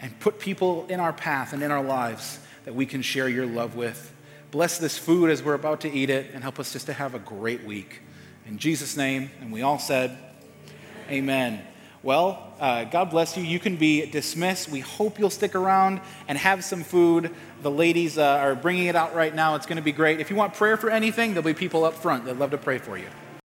and 0.00 0.18
put 0.20 0.38
people 0.38 0.86
in 0.88 0.98
our 0.98 1.12
path 1.12 1.52
and 1.52 1.62
in 1.62 1.70
our 1.70 1.82
lives 1.82 2.38
that 2.64 2.74
we 2.74 2.86
can 2.86 3.02
share 3.02 3.28
your 3.28 3.46
love 3.46 3.76
with. 3.76 4.12
Bless 4.50 4.78
this 4.78 4.96
food 4.96 5.30
as 5.30 5.42
we're 5.42 5.54
about 5.54 5.82
to 5.82 5.92
eat 5.92 6.08
it, 6.08 6.30
and 6.32 6.42
help 6.42 6.58
us 6.58 6.72
just 6.72 6.86
to 6.86 6.92
have 6.92 7.14
a 7.14 7.18
great 7.18 7.64
week. 7.64 8.00
In 8.46 8.58
Jesus' 8.58 8.96
name, 8.96 9.30
and 9.40 9.52
we 9.52 9.62
all 9.62 9.78
said, 9.78 10.16
Amen. 11.08 11.54
Amen. 11.54 11.64
Well, 12.02 12.54
uh, 12.60 12.84
God 12.84 13.10
bless 13.10 13.36
you. 13.36 13.42
You 13.42 13.58
can 13.58 13.76
be 13.76 14.06
dismissed. 14.06 14.68
We 14.68 14.80
hope 14.80 15.18
you'll 15.18 15.30
stick 15.30 15.54
around 15.54 16.00
and 16.28 16.38
have 16.38 16.64
some 16.64 16.84
food. 16.84 17.34
The 17.62 17.70
ladies 17.70 18.16
uh, 18.16 18.24
are 18.24 18.54
bringing 18.54 18.86
it 18.86 18.94
out 18.94 19.14
right 19.14 19.34
now. 19.34 19.56
It's 19.56 19.66
going 19.66 19.76
to 19.76 19.82
be 19.82 19.92
great. 19.92 20.20
If 20.20 20.30
you 20.30 20.36
want 20.36 20.54
prayer 20.54 20.76
for 20.76 20.90
anything, 20.90 21.34
there'll 21.34 21.44
be 21.44 21.54
people 21.54 21.84
up 21.84 21.94
front 21.94 22.24
that'd 22.24 22.38
love 22.38 22.52
to 22.52 22.58
pray 22.58 22.78
for 22.78 22.96
you. 22.96 23.08